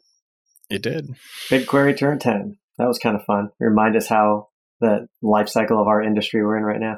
It 0.73 0.81
did. 0.81 1.15
BigQuery 1.49 1.97
turned 1.97 2.21
ten. 2.21 2.57
That 2.77 2.88
was 2.88 2.97
kind 2.97 3.15
of 3.15 3.23
fun. 3.25 3.51
Remind 3.59 3.95
us 3.95 4.07
how 4.07 4.49
the 4.81 5.07
life 5.21 5.47
cycle 5.47 5.79
of 5.79 5.88
our 5.88 6.01
industry 6.01 6.43
we're 6.43 6.57
in 6.57 6.63
right 6.63 6.79
now. 6.79 6.97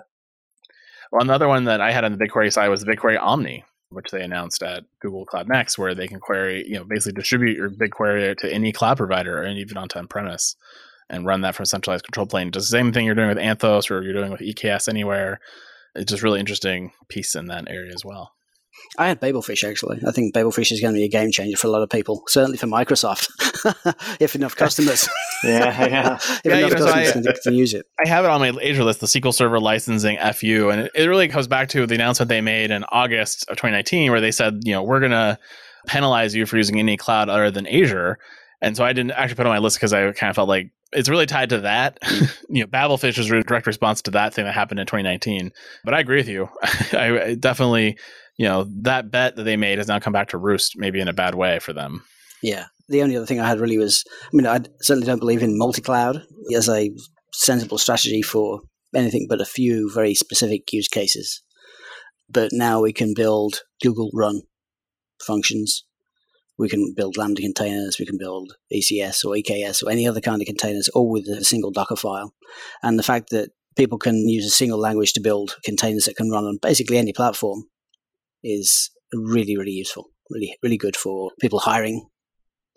Well, 1.11 1.21
another 1.21 1.47
one 1.47 1.65
that 1.65 1.81
I 1.81 1.91
had 1.91 2.03
on 2.03 2.17
the 2.17 2.25
BigQuery 2.25 2.51
side 2.51 2.69
was 2.69 2.85
BigQuery 2.85 3.19
Omni, 3.21 3.63
which 3.89 4.11
they 4.11 4.21
announced 4.21 4.63
at 4.63 4.85
Google 5.01 5.25
Cloud 5.25 5.47
Next, 5.47 5.77
where 5.77 5.93
they 5.93 6.07
can 6.07 6.19
query, 6.19 6.65
you 6.67 6.77
know, 6.77 6.83
basically 6.85 7.13
distribute 7.13 7.57
your 7.57 7.69
BigQuery 7.69 8.37
to 8.37 8.51
any 8.51 8.71
cloud 8.71 8.97
provider 8.97 9.41
and 9.41 9.59
even 9.59 9.77
onto 9.77 9.99
on-premise 9.99 10.55
and 11.09 11.25
run 11.25 11.41
that 11.41 11.55
from 11.55 11.63
a 11.63 11.67
centralized 11.67 12.05
control 12.05 12.25
plane. 12.25 12.51
Just 12.51 12.71
the 12.71 12.77
same 12.77 12.91
thing 12.91 13.05
you're 13.05 13.15
doing 13.15 13.29
with 13.29 13.37
Anthos 13.37 13.91
or 13.91 14.01
you're 14.01 14.13
doing 14.13 14.31
with 14.31 14.41
EKS 14.41 14.87
anywhere. 14.87 15.39
It's 15.93 16.11
just 16.11 16.23
really 16.23 16.39
interesting 16.39 16.91
piece 17.09 17.35
in 17.35 17.45
that 17.47 17.69
area 17.69 17.93
as 17.93 18.03
well. 18.03 18.34
I 18.97 19.07
had 19.07 19.19
Babelfish 19.19 19.67
actually. 19.67 19.99
I 20.07 20.11
think 20.11 20.33
Babelfish 20.33 20.71
is 20.71 20.81
going 20.81 20.93
to 20.93 20.97
be 20.97 21.03
a 21.03 21.09
game 21.09 21.31
changer 21.31 21.57
for 21.57 21.67
a 21.67 21.69
lot 21.69 21.81
of 21.81 21.89
people, 21.89 22.23
certainly 22.27 22.57
for 22.57 22.67
Microsoft, 22.67 23.29
if 24.21 24.35
enough 24.35 24.55
customers. 24.55 25.07
yeah, 25.43 25.85
yeah. 25.85 26.15
if 26.21 26.41
yeah, 26.45 26.57
enough 26.57 26.71
know, 26.71 26.77
customers 26.77 27.09
I, 27.09 27.11
can, 27.11 27.33
can, 27.43 27.53
use 27.53 27.73
it. 27.73 27.85
I 28.03 28.07
have 28.07 28.25
it 28.25 28.31
on 28.31 28.39
my 28.39 28.49
Azure 28.63 28.83
list, 28.83 29.01
the 29.01 29.07
SQL 29.07 29.33
Server 29.33 29.59
licensing 29.59 30.17
FU, 30.33 30.69
and 30.69 30.81
it, 30.81 30.91
it 30.95 31.05
really 31.07 31.27
comes 31.27 31.47
back 31.47 31.69
to 31.69 31.85
the 31.85 31.95
announcement 31.95 32.29
they 32.29 32.41
made 32.41 32.71
in 32.71 32.83
August 32.85 33.43
of 33.49 33.57
2019, 33.57 34.11
where 34.11 34.21
they 34.21 34.31
said, 34.31 34.61
you 34.63 34.73
know, 34.73 34.83
we're 34.83 34.99
going 34.99 35.11
to 35.11 35.37
penalize 35.87 36.35
you 36.35 36.45
for 36.45 36.57
using 36.57 36.79
any 36.79 36.97
cloud 36.97 37.29
other 37.29 37.51
than 37.51 37.67
Azure. 37.67 38.17
And 38.61 38.75
so 38.75 38.83
I 38.83 38.93
didn't 38.93 39.11
actually 39.11 39.35
put 39.35 39.45
on 39.45 39.51
my 39.51 39.59
list 39.59 39.77
because 39.77 39.93
I 39.93 40.11
kind 40.13 40.29
of 40.29 40.35
felt 40.35 40.49
like 40.49 40.71
it's 40.93 41.09
really 41.09 41.25
tied 41.25 41.49
to 41.49 41.61
that. 41.61 41.99
Mm. 42.01 42.37
you 42.49 42.61
know, 42.61 42.67
Babelfish 42.67 43.17
is 43.17 43.29
a 43.29 43.41
direct 43.41 43.67
response 43.67 44.01
to 44.03 44.11
that 44.11 44.33
thing 44.33 44.45
that 44.45 44.53
happened 44.53 44.79
in 44.79 44.85
2019. 44.85 45.51
But 45.83 45.93
I 45.93 45.99
agree 45.99 46.17
with 46.17 46.29
you. 46.29 46.49
I 46.93 47.35
definitely, 47.39 47.97
you 48.37 48.45
know, 48.45 48.67
that 48.81 49.11
bet 49.11 49.35
that 49.35 49.43
they 49.43 49.57
made 49.57 49.77
has 49.77 49.87
now 49.87 49.99
come 49.99 50.13
back 50.13 50.29
to 50.29 50.37
roost, 50.37 50.73
maybe 50.77 50.99
in 50.99 51.07
a 51.07 51.13
bad 51.13 51.35
way 51.35 51.59
for 51.59 51.73
them. 51.73 52.03
Yeah. 52.41 52.65
The 52.89 53.01
only 53.01 53.17
other 53.17 53.25
thing 53.25 53.39
I 53.39 53.47
had 53.47 53.59
really 53.59 53.77
was, 53.77 54.03
I 54.25 54.29
mean, 54.33 54.45
I 54.45 54.59
certainly 54.81 55.07
don't 55.07 55.19
believe 55.19 55.41
in 55.41 55.57
multi-cloud 55.57 56.21
as 56.55 56.69
a 56.69 56.91
sensible 57.33 57.77
strategy 57.77 58.21
for 58.21 58.61
anything 58.93 59.25
but 59.27 59.41
a 59.41 59.45
few 59.45 59.91
very 59.93 60.13
specific 60.13 60.71
use 60.71 60.87
cases. 60.87 61.41
But 62.29 62.49
now 62.51 62.81
we 62.81 62.93
can 62.93 63.13
build 63.15 63.61
Google 63.81 64.09
Run 64.13 64.41
functions. 65.21 65.85
We 66.57 66.69
can 66.69 66.93
build 66.95 67.17
Lambda 67.17 67.41
containers. 67.41 67.97
We 67.99 68.05
can 68.05 68.17
build 68.17 68.53
ECS 68.73 69.25
or 69.25 69.35
EKS 69.35 69.83
or 69.83 69.91
any 69.91 70.07
other 70.07 70.21
kind 70.21 70.41
of 70.41 70.45
containers, 70.45 70.89
all 70.89 71.11
with 71.11 71.27
a 71.27 71.43
single 71.43 71.71
Docker 71.71 71.95
file. 71.95 72.33
And 72.81 72.97
the 72.97 73.03
fact 73.03 73.29
that 73.31 73.49
people 73.75 73.97
can 73.97 74.27
use 74.29 74.45
a 74.45 74.49
single 74.49 74.79
language 74.79 75.13
to 75.13 75.21
build 75.21 75.55
containers 75.63 76.05
that 76.05 76.15
can 76.15 76.29
run 76.29 76.45
on 76.45 76.59
basically 76.61 76.97
any 76.97 77.13
platform 77.13 77.63
is 78.45 78.91
really, 79.13 79.57
really 79.57 79.71
useful. 79.71 80.09
Really, 80.29 80.55
really 80.63 80.77
good 80.77 80.95
for 80.95 81.31
people 81.39 81.59
hiring 81.59 82.07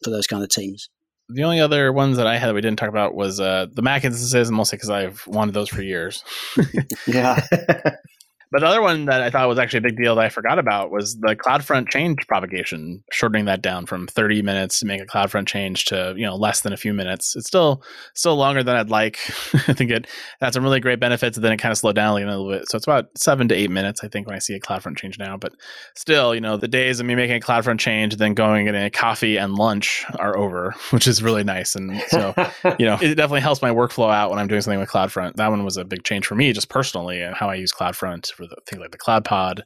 for 0.03 0.11
those 0.11 0.27
kind 0.27 0.43
of 0.43 0.51
teams. 0.51 0.91
The 1.31 1.45
only 1.45 1.61
other 1.61 1.93
ones 1.93 2.17
that 2.17 2.27
I 2.27 2.39
had 2.39 2.49
that 2.49 2.55
we 2.55 2.63
didn't 2.63 2.79
talk 2.79 2.89
about 2.89 3.15
was 3.15 3.39
uh, 3.39 3.67
the 3.71 3.83
Mac 3.83 4.05
instances, 4.05 4.51
mostly 4.51 4.77
because 4.77 4.91
I've 4.91 5.27
wanted 5.27 5.53
those 5.53 5.69
for 5.69 5.83
years. 5.83 6.25
yeah. 7.07 7.45
But 8.51 8.61
the 8.61 8.67
other 8.67 8.81
one 8.81 9.05
that 9.07 9.23
I 9.23 9.31
thought 9.31 9.49
was 9.49 9.59
actually 9.59 9.79
a 9.79 9.83
big 9.83 9.97
deal 9.97 10.15
that 10.17 10.25
I 10.25 10.29
forgot 10.31 10.59
about 10.59 10.91
was 10.91 11.17
the 11.17 11.37
CloudFront 11.37 11.91
change 11.91 12.19
propagation, 12.27 13.05
shortening 13.13 13.45
that 13.45 13.61
down 13.61 13.85
from 13.87 14.07
30 14.07 14.41
minutes 14.43 14.81
to 14.81 14.87
make 14.87 15.03
a 15.03 15.07
CloudFront 15.07 15.47
change 15.47 15.85
to 15.87 16.15
you 16.17 16.25
know 16.25 16.35
less 16.35 16.63
than 16.63 16.73
a 16.73 16.77
few 16.77 16.95
minutes. 16.95 17.37
It's 17.37 17.47
still 17.47 17.83
still 18.15 18.37
longer 18.37 18.63
than 18.63 18.77
I'd 18.77 18.91
like. 18.91 19.19
I 19.69 19.75
think 19.75 19.91
it 19.91 20.07
had 20.41 20.55
some 20.55 20.63
really 20.63 20.81
great 20.81 21.01
benefits, 21.01 21.37
and 21.37 21.45
then 21.45 21.53
it 21.53 21.59
kind 21.59 21.73
of 21.73 21.79
slowed 21.79 21.97
down 21.97 22.21
a 22.23 22.25
little 22.25 22.51
bit. 22.51 22.69
So 22.71 22.77
it's 22.77 22.87
about 22.87 23.07
seven 23.17 23.49
to 23.49 23.55
eight 23.55 23.71
minutes, 23.71 24.03
I 24.03 24.09
think, 24.09 24.27
when 24.27 24.37
I 24.37 24.39
see 24.39 24.55
a 24.55 24.61
CloudFront 24.61 24.97
change 24.97 25.19
now. 25.19 25.37
But 25.37 25.53
still, 25.95 26.35
you 26.35 26.41
know, 26.41 26.57
the 26.57 26.69
days 26.69 27.01
of 27.01 27.07
me 27.07 27.15
making 27.15 27.37
a 27.37 27.41
CloudFront 27.41 27.79
change, 27.79 28.17
then 28.17 28.33
going 28.35 28.61
and 28.61 28.69
getting 28.69 28.87
a 28.87 28.91
coffee 28.91 29.37
and 29.37 29.55
lunch 29.57 30.05
are 30.19 30.37
over, 30.37 30.75
which 30.91 31.07
is 31.07 31.23
really 31.23 31.45
nice. 31.45 31.75
And 31.75 32.01
so 32.09 32.35
you 32.79 32.87
know, 32.87 32.99
it 33.01 33.15
definitely 33.15 33.41
helps 33.41 33.61
my 33.61 33.71
workflow 33.71 34.11
out 34.11 34.31
when 34.31 34.39
I'm 34.39 34.49
doing 34.49 34.63
something 34.63 34.81
with 34.81 34.89
CloudFront. 34.89 35.37
That 35.37 35.49
one 35.49 35.65
was 35.65 35.77
a 35.77 35.85
big 35.85 36.05
change 36.05 36.27
for 36.27 36.35
me, 36.35 36.53
just 36.55 36.71
personally, 36.71 37.21
and 37.21 37.35
how 37.35 37.51
I 37.51 37.55
use 37.55 37.73
CloudFront 37.73 38.38
for 38.39 38.47
the 38.47 38.57
things 38.67 38.81
like 38.81 38.93
the 38.93 38.99
CloudPod 38.99 39.63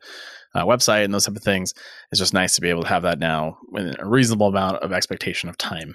uh, 0.55 0.65
website 0.65 1.05
and 1.05 1.13
those 1.13 1.27
type 1.27 1.37
of 1.37 1.43
things. 1.43 1.75
It's 2.11 2.19
just 2.19 2.35
nice 2.35 2.55
to 2.55 2.61
be 2.61 2.71
able 2.71 2.83
to 2.83 2.89
have 2.89 3.03
that 3.03 3.19
now 3.19 3.59
with 3.69 3.95
a 3.99 4.07
reasonable 4.07 4.49
amount 4.49 4.83
of 4.83 4.93
expectation 4.93 5.49
of 5.49 5.59
time. 5.59 5.95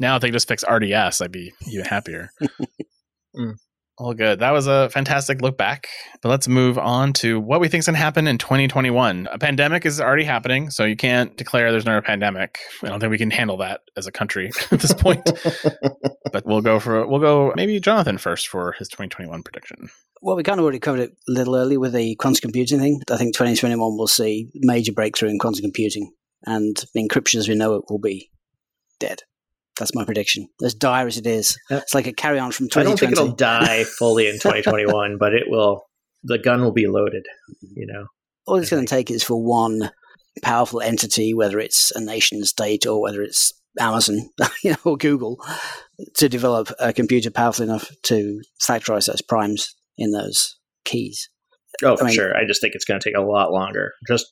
Now, 0.00 0.16
if 0.16 0.22
they 0.22 0.30
just 0.30 0.48
fix 0.48 0.64
RDS, 0.68 1.20
I'd 1.20 1.32
be 1.32 1.52
even 1.68 1.86
happier. 1.86 2.30
mm. 3.36 3.54
All 4.02 4.14
good. 4.14 4.40
That 4.40 4.50
was 4.50 4.66
a 4.66 4.90
fantastic 4.90 5.40
look 5.42 5.56
back. 5.56 5.88
But 6.22 6.30
let's 6.30 6.48
move 6.48 6.76
on 6.76 7.12
to 7.14 7.38
what 7.38 7.60
we 7.60 7.68
think 7.68 7.82
is 7.82 7.86
going 7.86 7.94
to 7.94 8.00
happen 8.00 8.26
in 8.26 8.36
2021. 8.36 9.28
A 9.30 9.38
pandemic 9.38 9.86
is 9.86 10.00
already 10.00 10.24
happening, 10.24 10.70
so 10.70 10.84
you 10.84 10.96
can't 10.96 11.36
declare 11.36 11.70
there's 11.70 11.86
no 11.86 12.00
pandemic. 12.00 12.58
I 12.82 12.88
don't 12.88 12.98
think 12.98 13.12
we 13.12 13.18
can 13.18 13.30
handle 13.30 13.58
that 13.58 13.82
as 13.96 14.08
a 14.08 14.10
country 14.10 14.50
at 14.72 14.80
this 14.80 14.92
point. 14.92 15.30
but 16.32 16.44
we'll 16.44 16.62
go 16.62 16.80
for 16.80 17.06
we'll 17.06 17.20
go 17.20 17.52
maybe 17.54 17.78
Jonathan 17.78 18.18
first 18.18 18.48
for 18.48 18.72
his 18.72 18.88
2021 18.88 19.44
prediction. 19.44 19.88
Well, 20.20 20.34
we 20.34 20.42
kind 20.42 20.58
of 20.58 20.64
already 20.64 20.80
covered 20.80 21.00
it 21.00 21.12
a 21.28 21.30
little 21.30 21.54
early 21.54 21.76
with 21.76 21.92
the 21.92 22.16
quantum 22.16 22.40
computing 22.40 22.80
thing. 22.80 23.02
I 23.08 23.16
think 23.16 23.36
2021 23.36 23.78
will 23.78 24.08
see 24.08 24.50
major 24.52 24.92
breakthrough 24.92 25.28
in 25.28 25.38
quantum 25.38 25.62
computing, 25.62 26.10
and 26.44 26.74
encryption 26.96 27.36
as 27.36 27.48
we 27.48 27.54
know 27.54 27.76
it 27.76 27.84
will 27.88 28.00
be 28.00 28.32
dead. 28.98 29.22
That's 29.78 29.94
my 29.94 30.04
prediction. 30.04 30.48
As 30.62 30.74
dire 30.74 31.06
as 31.06 31.16
it 31.16 31.26
is, 31.26 31.58
it's 31.70 31.94
like 31.94 32.06
a 32.06 32.12
carry 32.12 32.38
on 32.38 32.52
from 32.52 32.66
2020. 32.68 32.86
I 32.86 32.90
don't 32.90 32.98
think 32.98 33.12
it'll 33.12 33.34
die 33.34 33.84
fully 33.98 34.26
in 34.26 34.34
2021, 34.34 35.16
but 35.18 35.34
it 35.34 35.44
will. 35.46 35.84
The 36.24 36.38
gun 36.38 36.62
will 36.62 36.72
be 36.72 36.86
loaded. 36.86 37.24
Mm-hmm. 37.50 37.72
You 37.76 37.86
know, 37.86 38.06
all 38.46 38.56
it's 38.56 38.70
going 38.70 38.84
to 38.84 38.90
take 38.90 39.10
is 39.10 39.24
for 39.24 39.42
one 39.42 39.90
powerful 40.42 40.80
entity, 40.80 41.34
whether 41.34 41.58
it's 41.58 41.90
a 41.92 42.00
nation 42.00 42.44
state 42.44 42.86
or 42.86 43.00
whether 43.00 43.22
it's 43.22 43.52
Amazon, 43.78 44.30
you 44.62 44.72
know, 44.72 44.76
or 44.84 44.96
Google, 44.96 45.38
to 46.16 46.28
develop 46.28 46.70
a 46.78 46.92
computer 46.92 47.30
powerful 47.30 47.64
enough 47.64 47.90
to 48.04 48.40
factorize 48.62 49.06
those 49.06 49.22
primes 49.22 49.74
in 49.96 50.12
those 50.12 50.58
keys. 50.84 51.28
Oh, 51.82 51.96
for 51.96 52.04
I 52.04 52.06
mean, 52.08 52.14
sure. 52.14 52.36
I 52.36 52.46
just 52.46 52.60
think 52.60 52.74
it's 52.74 52.84
going 52.84 53.00
to 53.00 53.08
take 53.08 53.16
a 53.16 53.22
lot 53.22 53.52
longer 53.52 53.92
just 54.06 54.26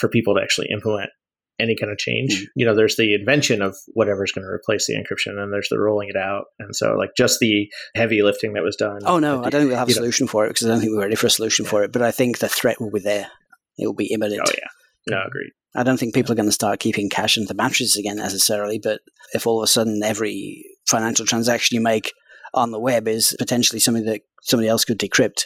for 0.00 0.08
people 0.08 0.34
to 0.34 0.42
actually 0.42 0.68
implement 0.72 1.10
any 1.58 1.76
kind 1.76 1.90
of 1.90 1.98
change. 1.98 2.34
Mm-hmm. 2.34 2.44
You 2.54 2.66
know, 2.66 2.74
there's 2.74 2.96
the 2.96 3.14
invention 3.14 3.62
of 3.62 3.76
whatever's 3.94 4.32
going 4.32 4.44
to 4.44 4.50
replace 4.50 4.86
the 4.86 4.94
encryption, 4.94 5.38
and 5.38 5.52
there's 5.52 5.68
the 5.68 5.78
rolling 5.78 6.08
it 6.08 6.16
out. 6.16 6.46
And 6.58 6.74
so, 6.74 6.94
like, 6.94 7.10
just 7.16 7.40
the 7.40 7.70
heavy 7.94 8.22
lifting 8.22 8.54
that 8.54 8.62
was 8.62 8.76
done. 8.76 9.00
Oh 9.04 9.18
no, 9.18 9.42
I 9.44 9.50
don't 9.50 9.62
think 9.62 9.70
we'll 9.70 9.78
have 9.78 9.88
a 9.88 9.92
solution 9.92 10.26
know. 10.26 10.30
for 10.30 10.46
it 10.46 10.50
because 10.50 10.66
I 10.66 10.70
don't 10.70 10.80
think 10.80 10.92
we're 10.92 11.02
ready 11.02 11.16
for 11.16 11.26
a 11.26 11.30
solution 11.30 11.64
yeah. 11.64 11.70
for 11.70 11.84
it. 11.84 11.92
But 11.92 12.02
I 12.02 12.10
think 12.10 12.38
the 12.38 12.48
threat 12.48 12.80
will 12.80 12.90
be 12.90 13.00
there. 13.00 13.30
It 13.78 13.86
will 13.86 13.94
be 13.94 14.12
imminent. 14.12 14.42
Oh 14.46 14.52
yeah, 14.56 15.14
no, 15.14 15.22
agreed. 15.26 15.52
I 15.74 15.82
don't 15.82 15.98
think 15.98 16.14
people 16.14 16.32
are 16.32 16.36
going 16.36 16.48
to 16.48 16.52
start 16.52 16.80
keeping 16.80 17.10
cash 17.10 17.36
in 17.36 17.44
the 17.44 17.54
batteries 17.54 17.96
again 17.96 18.16
necessarily. 18.16 18.78
But 18.78 19.00
if 19.34 19.46
all 19.46 19.60
of 19.60 19.64
a 19.64 19.66
sudden 19.66 20.02
every 20.02 20.64
financial 20.86 21.26
transaction 21.26 21.74
you 21.74 21.82
make 21.82 22.12
on 22.54 22.70
the 22.70 22.80
web 22.80 23.06
is 23.06 23.34
potentially 23.38 23.80
something 23.80 24.04
that 24.06 24.22
somebody 24.42 24.68
else 24.68 24.84
could 24.84 24.98
decrypt, 24.98 25.44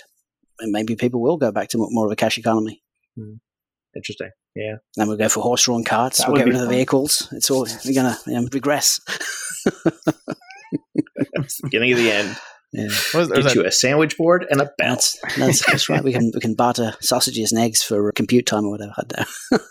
and 0.61 0.70
maybe 0.70 0.94
people 0.94 1.20
will 1.20 1.37
go 1.37 1.51
back 1.51 1.68
to 1.70 1.79
more 1.79 2.07
of 2.07 2.12
a 2.12 2.16
cash 2.16 2.38
economy. 2.38 2.83
Mm. 3.18 3.40
Interesting. 3.96 4.31
Yeah. 4.55 4.77
Then 4.97 5.09
we'll 5.09 5.17
go 5.17 5.29
for 5.29 5.43
horse-drawn 5.43 5.85
carts. 5.85 6.19
That 6.19 6.29
we'll 6.29 6.39
get 6.39 6.47
rid 6.47 6.57
of 6.57 6.63
the 6.63 6.69
vehicles. 6.69 7.29
It's 7.33 7.51
all 7.51 7.67
we're 7.85 7.95
gonna 7.95 8.19
you 8.27 8.41
know, 8.41 8.49
regress. 8.53 9.01
beginning 11.63 11.93
of 11.93 11.99
the 11.99 12.11
end. 12.11 12.37
Yeah. 12.73 12.89
Get 13.13 13.29
that? 13.29 13.55
you 13.55 13.65
a 13.65 13.73
sandwich 13.73 14.17
board 14.17 14.47
and 14.49 14.61
a 14.61 14.71
belt. 14.79 14.79
That's, 14.79 15.21
that's, 15.37 15.67
that's, 15.67 15.89
right. 15.89 16.05
We 16.05 16.13
can 16.13 16.31
we 16.33 16.41
can 16.41 16.55
barter 16.55 16.95
sausages 17.01 17.53
and 17.53 17.61
eggs 17.61 17.83
for 17.83 18.09
uh, 18.09 18.13
compute 18.15 18.47
time 18.47 18.65
or 18.65 18.71
whatever. 18.71 18.93
I 18.97 19.03
don't 19.09 19.63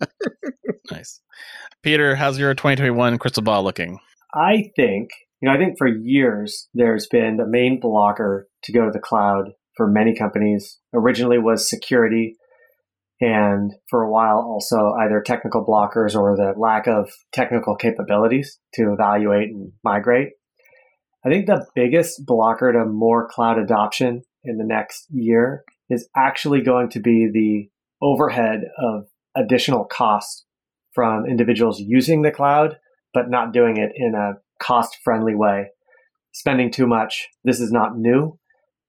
nice. 0.90 1.20
Peter, 1.82 2.16
how's 2.16 2.38
your 2.38 2.54
2021 2.54 3.18
crystal 3.18 3.42
ball 3.42 3.62
looking? 3.62 4.00
I 4.34 4.70
think 4.74 5.10
you 5.40 5.48
know, 5.48 5.54
I 5.54 5.58
think 5.58 5.78
for 5.78 5.86
years 5.86 6.68
there's 6.74 7.06
been 7.06 7.36
the 7.36 7.46
main 7.46 7.78
blocker 7.80 8.48
to 8.64 8.72
go 8.72 8.84
to 8.84 8.90
the 8.90 8.98
cloud 8.98 9.50
for 9.76 9.88
many 9.88 10.16
companies. 10.16 10.78
Originally 10.92 11.38
was 11.38 11.70
security, 11.70 12.36
and 13.20 13.72
for 13.88 14.02
a 14.02 14.10
while 14.10 14.38
also 14.38 14.94
either 15.00 15.20
technical 15.20 15.64
blockers 15.64 16.14
or 16.14 16.36
the 16.36 16.54
lack 16.56 16.86
of 16.86 17.10
technical 17.32 17.74
capabilities 17.74 18.58
to 18.74 18.92
evaluate 18.92 19.50
and 19.50 19.72
migrate. 19.82 20.30
I 21.24 21.28
think 21.28 21.46
the 21.46 21.66
biggest 21.74 22.24
blocker 22.24 22.72
to 22.72 22.84
more 22.84 23.28
cloud 23.28 23.58
adoption 23.58 24.22
in 24.44 24.56
the 24.56 24.64
next 24.64 25.06
year 25.10 25.64
is 25.90 26.08
actually 26.16 26.62
going 26.62 26.90
to 26.90 27.00
be 27.00 27.28
the 27.32 27.70
overhead 28.00 28.60
of 28.78 29.06
additional 29.36 29.84
cost 29.84 30.44
from 30.92 31.26
individuals 31.26 31.80
using 31.80 32.22
the 32.22 32.30
cloud, 32.30 32.78
but 33.12 33.30
not 33.30 33.52
doing 33.52 33.76
it 33.76 33.92
in 33.96 34.14
a 34.14 34.34
cost 34.62 34.98
friendly 35.02 35.34
way. 35.34 35.68
Spending 36.32 36.70
too 36.70 36.86
much. 36.86 37.28
This 37.42 37.60
is 37.60 37.72
not 37.72 37.96
new. 37.96 38.38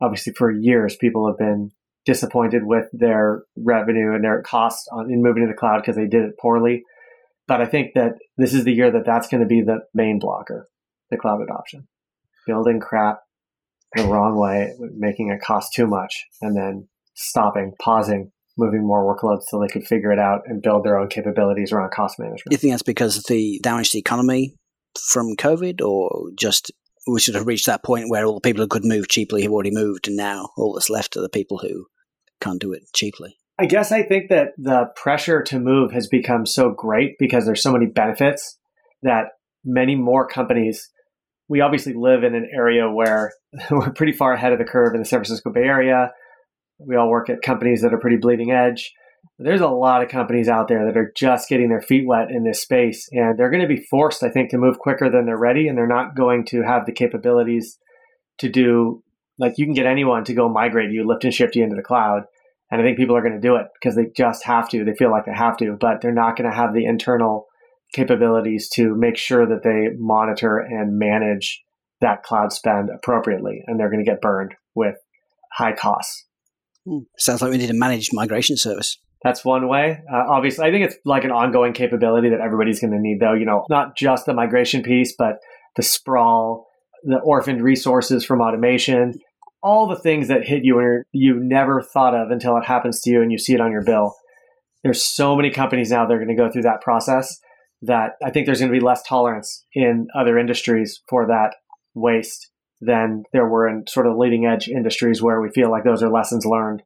Obviously, 0.01 0.33
for 0.33 0.51
years, 0.51 0.95
people 0.95 1.27
have 1.27 1.37
been 1.37 1.71
disappointed 2.05 2.63
with 2.65 2.85
their 2.93 3.43
revenue 3.55 4.13
and 4.13 4.23
their 4.23 4.41
costs 4.41 4.87
on, 4.91 5.11
in 5.11 5.21
moving 5.21 5.43
to 5.43 5.47
the 5.47 5.57
cloud 5.57 5.81
because 5.81 5.95
they 5.95 6.07
did 6.07 6.23
it 6.23 6.37
poorly. 6.39 6.83
But 7.47 7.61
I 7.61 7.65
think 7.65 7.93
that 7.95 8.13
this 8.37 8.53
is 8.53 8.63
the 8.63 8.73
year 8.73 8.91
that 8.91 9.05
that's 9.05 9.27
going 9.27 9.41
to 9.41 9.47
be 9.47 9.61
the 9.61 9.79
main 9.93 10.19
blocker, 10.19 10.69
the 11.09 11.17
cloud 11.17 11.41
adoption. 11.41 11.87
Building 12.45 12.79
crap 12.79 13.19
the 13.95 14.03
wrong 14.03 14.37
way, 14.37 14.73
making 14.95 15.29
it 15.29 15.41
cost 15.41 15.73
too 15.73 15.87
much, 15.87 16.25
and 16.41 16.55
then 16.55 16.87
stopping, 17.15 17.73
pausing, 17.81 18.31
moving 18.57 18.85
more 18.85 19.03
workloads 19.03 19.43
so 19.47 19.59
they 19.59 19.71
could 19.71 19.85
figure 19.85 20.11
it 20.11 20.19
out 20.19 20.41
and 20.45 20.61
build 20.61 20.83
their 20.83 20.97
own 20.97 21.07
capabilities 21.07 21.71
around 21.71 21.91
cost 21.91 22.19
management. 22.19 22.51
You 22.51 22.57
think 22.57 22.73
that's 22.73 22.83
because 22.83 23.17
of 23.17 23.23
the 23.27 23.59
damage 23.63 23.89
to 23.89 23.95
the 23.95 23.99
economy 23.99 24.55
from 25.11 25.35
COVID, 25.35 25.81
or 25.81 26.29
just 26.37 26.71
we 27.13 27.19
should 27.19 27.35
have 27.35 27.47
reached 27.47 27.65
that 27.65 27.83
point 27.83 28.09
where 28.09 28.25
all 28.25 28.35
the 28.35 28.41
people 28.41 28.63
who 28.63 28.67
could 28.67 28.85
move 28.85 29.07
cheaply 29.07 29.43
have 29.43 29.51
already 29.51 29.71
moved, 29.71 30.07
and 30.07 30.17
now 30.17 30.49
all 30.57 30.73
that's 30.73 30.89
left 30.89 31.15
are 31.17 31.21
the 31.21 31.29
people 31.29 31.59
who 31.59 31.87
can't 32.41 32.61
do 32.61 32.73
it 32.73 32.83
cheaply? 32.93 33.37
I 33.59 33.65
guess 33.65 33.91
I 33.91 34.03
think 34.03 34.29
that 34.29 34.49
the 34.57 34.85
pressure 34.95 35.43
to 35.43 35.59
move 35.59 35.91
has 35.91 36.07
become 36.07 36.45
so 36.45 36.71
great 36.71 37.15
because 37.19 37.45
there's 37.45 37.61
so 37.61 37.73
many 37.73 37.87
benefits 37.87 38.57
that 39.03 39.25
many 39.65 39.95
more 39.95 40.27
companies. 40.27 40.89
We 41.49 41.61
obviously 41.61 41.93
live 41.93 42.23
in 42.23 42.35
an 42.35 42.49
area 42.53 42.89
where 42.89 43.33
we're 43.71 43.91
pretty 43.91 44.13
far 44.13 44.33
ahead 44.33 44.53
of 44.53 44.59
the 44.59 44.65
curve 44.65 44.93
in 44.93 45.01
the 45.01 45.05
San 45.05 45.19
Francisco 45.19 45.51
Bay 45.51 45.63
Area. 45.63 46.11
We 46.79 46.95
all 46.95 47.09
work 47.09 47.29
at 47.29 47.41
companies 47.41 47.81
that 47.81 47.93
are 47.93 47.99
pretty 47.99 48.17
bleeding 48.17 48.51
edge 48.51 48.93
there's 49.37 49.61
a 49.61 49.67
lot 49.67 50.03
of 50.03 50.09
companies 50.09 50.49
out 50.49 50.67
there 50.67 50.85
that 50.85 50.97
are 50.97 51.11
just 51.15 51.47
getting 51.47 51.69
their 51.69 51.81
feet 51.81 52.05
wet 52.05 52.29
in 52.29 52.43
this 52.43 52.61
space 52.61 53.07
and 53.11 53.37
they're 53.37 53.49
going 53.49 53.61
to 53.61 53.67
be 53.67 53.85
forced 53.89 54.23
i 54.23 54.29
think 54.29 54.49
to 54.49 54.57
move 54.57 54.79
quicker 54.79 55.09
than 55.09 55.25
they're 55.25 55.37
ready 55.37 55.67
and 55.67 55.77
they're 55.77 55.87
not 55.87 56.15
going 56.15 56.45
to 56.45 56.61
have 56.61 56.85
the 56.85 56.91
capabilities 56.91 57.77
to 58.37 58.49
do 58.49 59.03
like 59.37 59.53
you 59.57 59.65
can 59.65 59.73
get 59.73 59.85
anyone 59.85 60.23
to 60.23 60.33
go 60.33 60.49
migrate 60.49 60.91
you 60.91 61.07
lift 61.07 61.23
and 61.23 61.33
shift 61.33 61.55
you 61.55 61.63
into 61.63 61.75
the 61.75 61.81
cloud 61.81 62.23
and 62.71 62.81
i 62.81 62.83
think 62.83 62.97
people 62.97 63.15
are 63.15 63.21
going 63.21 63.39
to 63.39 63.47
do 63.47 63.55
it 63.55 63.67
because 63.79 63.95
they 63.95 64.07
just 64.15 64.43
have 64.43 64.69
to 64.69 64.83
they 64.83 64.95
feel 64.95 65.11
like 65.11 65.25
they 65.25 65.33
have 65.33 65.57
to 65.57 65.77
but 65.79 66.01
they're 66.01 66.11
not 66.11 66.35
going 66.35 66.49
to 66.49 66.55
have 66.55 66.73
the 66.73 66.85
internal 66.85 67.45
capabilities 67.93 68.69
to 68.69 68.95
make 68.95 69.17
sure 69.17 69.47
that 69.47 69.63
they 69.63 69.95
monitor 69.97 70.57
and 70.57 70.97
manage 70.97 71.63
that 72.01 72.23
cloud 72.23 72.51
spend 72.51 72.89
appropriately, 72.89 73.63
and 73.67 73.79
they're 73.79 73.89
going 73.89 74.03
to 74.03 74.09
get 74.09 74.21
burned 74.21 74.55
with 74.75 74.95
high 75.51 75.73
costs. 75.73 76.25
Hmm. 76.85 76.99
Sounds 77.17 77.41
like 77.41 77.51
we 77.51 77.57
need 77.57 77.69
a 77.69 77.73
managed 77.73 78.11
migration 78.13 78.57
service. 78.57 78.97
That's 79.23 79.43
one 79.43 79.67
way. 79.67 80.01
Uh, 80.11 80.23
obviously, 80.29 80.65
I 80.65 80.71
think 80.71 80.85
it's 80.85 80.97
like 81.03 81.25
an 81.25 81.31
ongoing 81.31 81.73
capability 81.73 82.29
that 82.29 82.39
everybody's 82.39 82.79
going 82.79 82.93
to 82.93 82.99
need, 82.99 83.19
though. 83.19 83.33
You 83.33 83.45
know, 83.45 83.65
not 83.69 83.97
just 83.97 84.25
the 84.25 84.33
migration 84.33 84.81
piece, 84.81 85.13
but 85.17 85.39
the 85.75 85.83
sprawl, 85.83 86.67
the 87.03 87.19
orphaned 87.19 87.61
resources 87.61 88.23
from 88.23 88.41
automation, 88.41 89.19
all 89.61 89.87
the 89.87 89.97
things 89.97 90.27
that 90.29 90.45
hit 90.45 90.63
you 90.63 90.79
and 90.79 91.03
you 91.11 91.37
never 91.39 91.81
thought 91.81 92.15
of 92.15 92.31
until 92.31 92.57
it 92.57 92.65
happens 92.65 93.01
to 93.01 93.09
you 93.09 93.21
and 93.21 93.31
you 93.31 93.37
see 93.37 93.53
it 93.53 93.61
on 93.61 93.71
your 93.71 93.83
bill. 93.83 94.15
There's 94.83 95.03
so 95.03 95.35
many 95.35 95.51
companies 95.51 95.91
now 95.91 96.05
that 96.05 96.13
are 96.13 96.17
going 96.23 96.35
to 96.35 96.41
go 96.41 96.49
through 96.49 96.61
that 96.61 96.81
process 96.81 97.37
that 97.81 98.11
I 98.23 98.29
think 98.29 98.45
there's 98.45 98.59
going 98.59 98.71
to 98.71 98.77
be 98.77 98.85
less 98.85 99.03
tolerance 99.03 99.65
in 99.73 100.07
other 100.17 100.37
industries 100.37 101.01
for 101.09 101.27
that 101.27 101.55
waste 101.93 102.49
than 102.81 103.23
there 103.33 103.47
were 103.47 103.67
in 103.67 103.85
sort 103.87 104.07
of 104.07 104.17
leading 104.17 104.45
edge 104.45 104.69
industries 104.69 105.21
where 105.21 105.41
we 105.41 105.49
feel 105.49 105.69
like 105.69 105.83
those 105.83 106.01
are 106.01 106.09
lessons 106.09 106.45
learned 106.45 106.81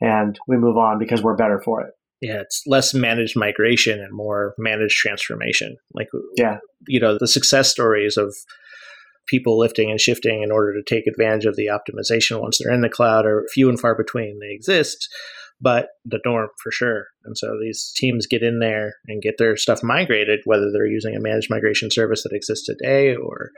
and 0.00 0.38
we 0.46 0.56
move 0.56 0.76
on 0.76 0.98
because 0.98 1.22
we're 1.22 1.36
better 1.36 1.60
for 1.64 1.82
it. 1.82 1.92
Yeah, 2.20 2.40
it's 2.40 2.62
less 2.66 2.94
managed 2.94 3.36
migration 3.36 4.00
and 4.00 4.12
more 4.12 4.54
managed 4.56 4.96
transformation. 4.96 5.76
Like, 5.92 6.08
yeah, 6.36 6.58
you 6.86 7.00
know, 7.00 7.18
the 7.18 7.28
success 7.28 7.70
stories 7.70 8.16
of 8.16 8.34
people 9.26 9.58
lifting 9.58 9.90
and 9.90 10.00
shifting 10.00 10.42
in 10.42 10.50
order 10.50 10.72
to 10.74 10.82
take 10.82 11.06
advantage 11.06 11.44
of 11.44 11.56
the 11.56 11.66
optimization 11.66 12.40
once 12.40 12.58
they're 12.58 12.72
in 12.72 12.82
the 12.82 12.88
cloud 12.88 13.26
are 13.26 13.46
few 13.52 13.68
and 13.68 13.80
far 13.80 13.94
between. 13.94 14.38
They 14.38 14.54
exist, 14.54 15.08
but 15.60 15.88
the 16.04 16.20
norm 16.24 16.48
for 16.62 16.70
sure. 16.70 17.08
And 17.24 17.36
so 17.36 17.58
these 17.60 17.92
teams 17.96 18.26
get 18.26 18.42
in 18.42 18.58
there 18.58 18.94
and 19.06 19.22
get 19.22 19.36
their 19.38 19.56
stuff 19.56 19.82
migrated, 19.82 20.40
whether 20.44 20.70
they're 20.70 20.86
using 20.86 21.14
a 21.16 21.20
managed 21.20 21.50
migration 21.50 21.90
service 21.90 22.22
that 22.22 22.34
exists 22.34 22.66
today 22.66 23.14
or 23.14 23.50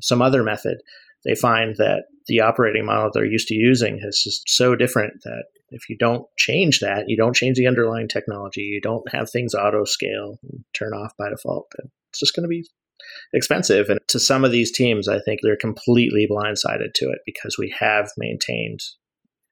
some 0.00 0.22
other 0.22 0.42
method, 0.42 0.78
they 1.24 1.34
find 1.34 1.76
that 1.76 2.04
the 2.26 2.40
operating 2.40 2.86
model 2.86 3.10
they're 3.12 3.24
used 3.24 3.48
to 3.48 3.54
using 3.54 4.00
is 4.02 4.22
just 4.22 4.48
so 4.48 4.76
different 4.76 5.14
that 5.24 5.44
if 5.70 5.88
you 5.88 5.96
don't 5.98 6.26
change 6.36 6.80
that, 6.80 7.04
you 7.08 7.16
don't 7.16 7.36
change 7.36 7.56
the 7.56 7.66
underlying 7.66 8.08
technology, 8.08 8.62
you 8.62 8.80
don't 8.80 9.10
have 9.12 9.30
things 9.30 9.54
auto 9.54 9.84
scale 9.84 10.38
and 10.42 10.64
turn 10.74 10.92
off 10.92 11.12
by 11.18 11.28
default, 11.28 11.66
it's 12.10 12.20
just 12.20 12.34
going 12.34 12.44
to 12.44 12.48
be 12.48 12.64
expensive. 13.32 13.88
And 13.88 14.00
to 14.08 14.20
some 14.20 14.44
of 14.44 14.52
these 14.52 14.72
teams, 14.72 15.08
I 15.08 15.20
think 15.20 15.40
they're 15.42 15.56
completely 15.56 16.26
blindsided 16.30 16.94
to 16.94 17.06
it 17.06 17.18
because 17.26 17.56
we 17.58 17.74
have 17.78 18.10
maintained 18.16 18.80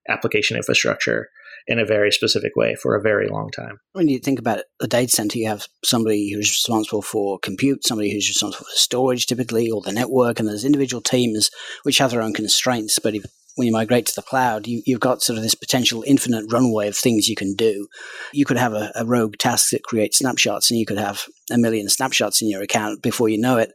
application 0.09 0.57
infrastructure 0.57 1.29
in 1.67 1.79
a 1.79 1.85
very 1.85 2.13
specific 2.13 2.55
way 2.55 2.77
for 2.77 2.95
a 2.95 3.03
very 3.03 3.29
long 3.29 3.51
time. 3.51 3.81
When 3.93 4.09
you 4.09 4.19
think 4.19 4.39
about 4.39 4.61
a 4.81 4.87
data 4.87 5.11
center, 5.11 5.39
you 5.39 5.49
have 5.49 5.67
somebody 5.85 6.33
who's 6.33 6.49
responsible 6.49 7.03
for 7.03 7.39
compute, 7.41 7.85
somebody 7.85 8.13
who's 8.13 8.29
responsible 8.29 8.67
for 8.67 8.77
storage, 8.77 9.27
typically, 9.27 9.71
or 9.71 9.81
the 9.81 9.93
network, 9.93 10.39
and 10.39 10.49
there's 10.49 10.65
individual 10.65 11.01
teams 11.01 11.51
which 11.83 11.99
have 11.99 12.13
their 12.13 12.23
own 12.23 12.33
constraints. 12.33 12.99
But 13.01 13.17
if, 13.17 13.25
when 13.57 13.67
you 13.67 13.73
migrate 13.73 14.07
to 14.07 14.15
the 14.15 14.23
cloud, 14.23 14.69
you, 14.69 14.83
have 14.89 15.01
got 15.01 15.23
sort 15.23 15.39
of 15.39 15.43
this 15.43 15.57
potential 15.57 16.05
infinite 16.07 16.45
runway 16.53 16.87
of 16.87 16.97
things 16.97 17.29
you 17.29 17.37
can 17.37 17.55
do. 17.55 17.89
You 18.33 18.45
could 18.45 18.59
have 18.59 18.73
a, 18.73 18.93
a 18.95 19.05
rogue 19.05 19.37
task 19.39 19.71
that 19.71 19.83
creates 19.83 20.19
snapshots, 20.19 20.71
and 20.71 20.79
you 20.79 20.87
could 20.87 20.99
have 20.99 21.25
a 21.51 21.59
million 21.59 21.89
snapshots 21.89 22.41
in 22.41 22.49
your 22.49 22.63
account 22.63 23.03
before 23.03 23.29
you 23.29 23.39
know 23.39 23.57
it, 23.57 23.73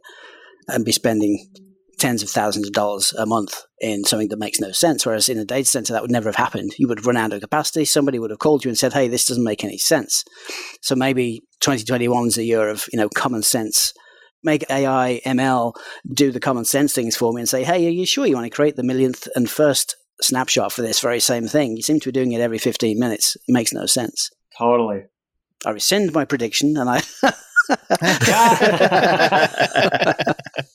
and 0.69 0.85
be 0.85 0.93
spending 0.93 1.49
tens 2.01 2.23
of 2.23 2.29
thousands 2.29 2.65
of 2.65 2.73
dollars 2.73 3.13
a 3.13 3.27
month 3.27 3.61
in 3.79 4.03
something 4.03 4.29
that 4.29 4.39
makes 4.39 4.59
no 4.59 4.71
sense. 4.71 5.05
Whereas 5.05 5.29
in 5.29 5.37
a 5.37 5.45
data 5.45 5.69
center, 5.69 5.93
that 5.93 6.01
would 6.01 6.11
never 6.11 6.29
have 6.29 6.35
happened. 6.35 6.71
You 6.79 6.87
would 6.87 6.97
have 6.97 7.05
run 7.05 7.15
out 7.15 7.31
of 7.31 7.41
capacity. 7.41 7.85
Somebody 7.85 8.17
would 8.17 8.31
have 8.31 8.39
called 8.39 8.65
you 8.65 8.69
and 8.69 8.77
said, 8.77 8.93
"Hey, 8.93 9.07
this 9.07 9.25
doesn't 9.25 9.43
make 9.43 9.63
any 9.63 9.77
sense." 9.77 10.25
So 10.81 10.95
maybe 10.95 11.43
2021 11.59 12.27
is 12.27 12.39
a 12.39 12.43
year 12.43 12.69
of 12.69 12.87
you 12.91 12.97
know 12.97 13.07
common 13.07 13.43
sense. 13.43 13.93
Make 14.43 14.65
AI 14.71 15.21
ML 15.23 15.73
do 16.11 16.31
the 16.31 16.39
common 16.39 16.65
sense 16.65 16.93
things 16.93 17.15
for 17.15 17.31
me 17.33 17.41
and 17.41 17.49
say, 17.49 17.63
"Hey, 17.63 17.85
are 17.85 17.91
you 17.91 18.07
sure 18.07 18.25
you 18.25 18.35
want 18.35 18.45
to 18.45 18.55
create 18.55 18.75
the 18.75 18.83
millionth 18.83 19.27
and 19.35 19.47
first 19.47 19.95
snapshot 20.21 20.71
for 20.71 20.81
this 20.81 20.99
very 20.99 21.19
same 21.19 21.47
thing? 21.47 21.77
You 21.77 21.83
seem 21.83 21.99
to 21.99 22.09
be 22.09 22.13
doing 22.13 22.31
it 22.31 22.41
every 22.41 22.57
15 22.57 22.97
minutes. 22.97 23.35
It 23.35 23.53
makes 23.53 23.73
no 23.73 23.85
sense." 23.85 24.31
Totally. 24.57 25.03
I 25.65 25.69
rescind 25.69 26.11
my 26.13 26.25
prediction 26.25 26.75
and 26.77 26.89
I. 26.89 27.03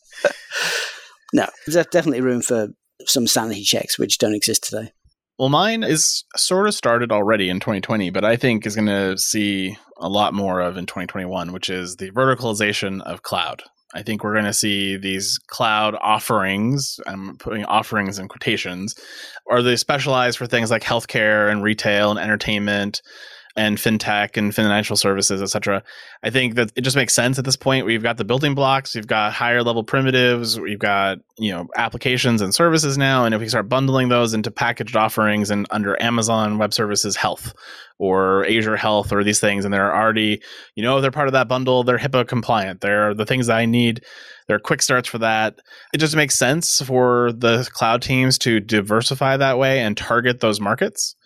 no, 1.37 1.46
there's 1.66 1.87
definitely 1.88 2.22
room 2.22 2.40
for 2.40 2.68
some 3.05 3.27
sanity 3.27 3.62
checks 3.62 3.99
which 3.99 4.18
don't 4.18 4.35
exist 4.35 4.64
today. 4.64 4.90
Well, 5.38 5.51
mine 5.51 5.83
is 5.83 6.25
sort 6.35 6.66
of 6.66 6.75
started 6.75 7.12
already 7.12 7.51
in 7.51 7.61
2020, 7.61 8.09
but 8.09 8.25
I 8.25 8.37
think 8.37 8.66
is 8.66 8.75
going 8.75 8.87
to 8.87 9.18
see 9.18 9.77
a 9.99 10.09
lot 10.09 10.33
more 10.33 10.61
of 10.61 10.79
in 10.79 10.87
2021, 10.87 11.53
which 11.53 11.68
is 11.68 11.96
the 11.96 12.11
verticalization 12.11 13.03
of 13.03 13.22
cloud. 13.22 13.62
I 13.94 14.03
think 14.03 14.25
we're 14.25 14.33
going 14.33 14.46
to 14.46 14.55
see 14.55 14.96
these 14.96 15.38
cloud 15.46 15.94
offerings. 16.01 16.99
I'm 17.07 17.37
putting 17.37 17.66
offerings 17.66 18.18
in 18.18 18.29
quotations. 18.29 18.94
Are 19.51 19.62
they 19.62 19.77
specialized 19.77 20.38
for 20.38 20.46
things 20.46 20.70
like 20.70 20.83
healthcare 20.83 21.53
and 21.53 21.62
retail 21.62 22.11
and 22.11 22.18
entertainment? 22.18 23.03
And 23.57 23.79
fintech 23.79 24.37
and 24.37 24.55
financial 24.55 24.97
services, 24.97 25.40
et 25.40 25.47
cetera. 25.47 25.83
I 26.23 26.29
think 26.31 26.57
that 26.57 26.73
it 26.77 26.83
just 26.83 26.97
makes 26.97 27.14
sense 27.14 27.38
at 27.38 27.45
this 27.47 27.57
point. 27.57 27.87
We've 27.87 28.03
got 28.03 28.19
the 28.19 28.25
building 28.25 28.55
blocks, 28.55 28.95
we've 28.95 29.07
got 29.07 29.33
higher 29.33 29.62
level 29.62 29.83
primitives, 29.83 30.61
we've 30.61 30.79
got 30.79 31.19
you 31.38 31.53
know 31.53 31.66
applications 31.77 32.42
and 32.42 32.55
services 32.55 32.99
now, 32.99 33.25
and 33.25 33.35
if 33.35 33.40
we 33.40 33.49
start 33.49 33.69
bundling 33.69 34.09
those 34.09 34.35
into 34.35 34.51
packaged 34.51 34.95
offerings 34.95 35.51
and 35.51 35.66
under 35.71 36.01
Amazon 36.03 36.59
Web 36.59 36.75
Services 36.75 37.16
Health 37.16 37.55
or 37.99 38.47
Azure 38.47 38.77
Health 38.77 39.11
or 39.11 39.25
these 39.25 39.40
things, 39.40 39.64
and 39.64 39.73
they're 39.73 39.95
already 39.95 40.42
you 40.75 40.83
know 40.83 41.01
they're 41.01 41.11
part 41.11 41.29
of 41.29 41.33
that 41.33 41.49
bundle, 41.49 41.83
they're 41.83 41.99
HIPAA 41.99 42.29
compliant, 42.29 42.83
they're 42.83 43.14
the 43.14 43.27
things 43.27 43.47
that 43.47 43.57
I 43.57 43.64
need. 43.64 44.05
There 44.49 44.57
are 44.57 44.61
quick 44.61 44.81
starts 44.81 45.09
for 45.09 45.19
that. 45.19 45.59
It 45.92 45.99
just 45.99 46.14
makes 46.14 46.37
sense 46.37 46.81
for 46.81 47.33
the 47.33 47.69
cloud 47.73 48.01
teams 48.03 48.38
to 48.38 48.61
diversify 48.61 49.38
that 49.38 49.59
way 49.59 49.81
and 49.81 49.97
target 49.97 50.38
those 50.38 50.61
markets 50.61 51.16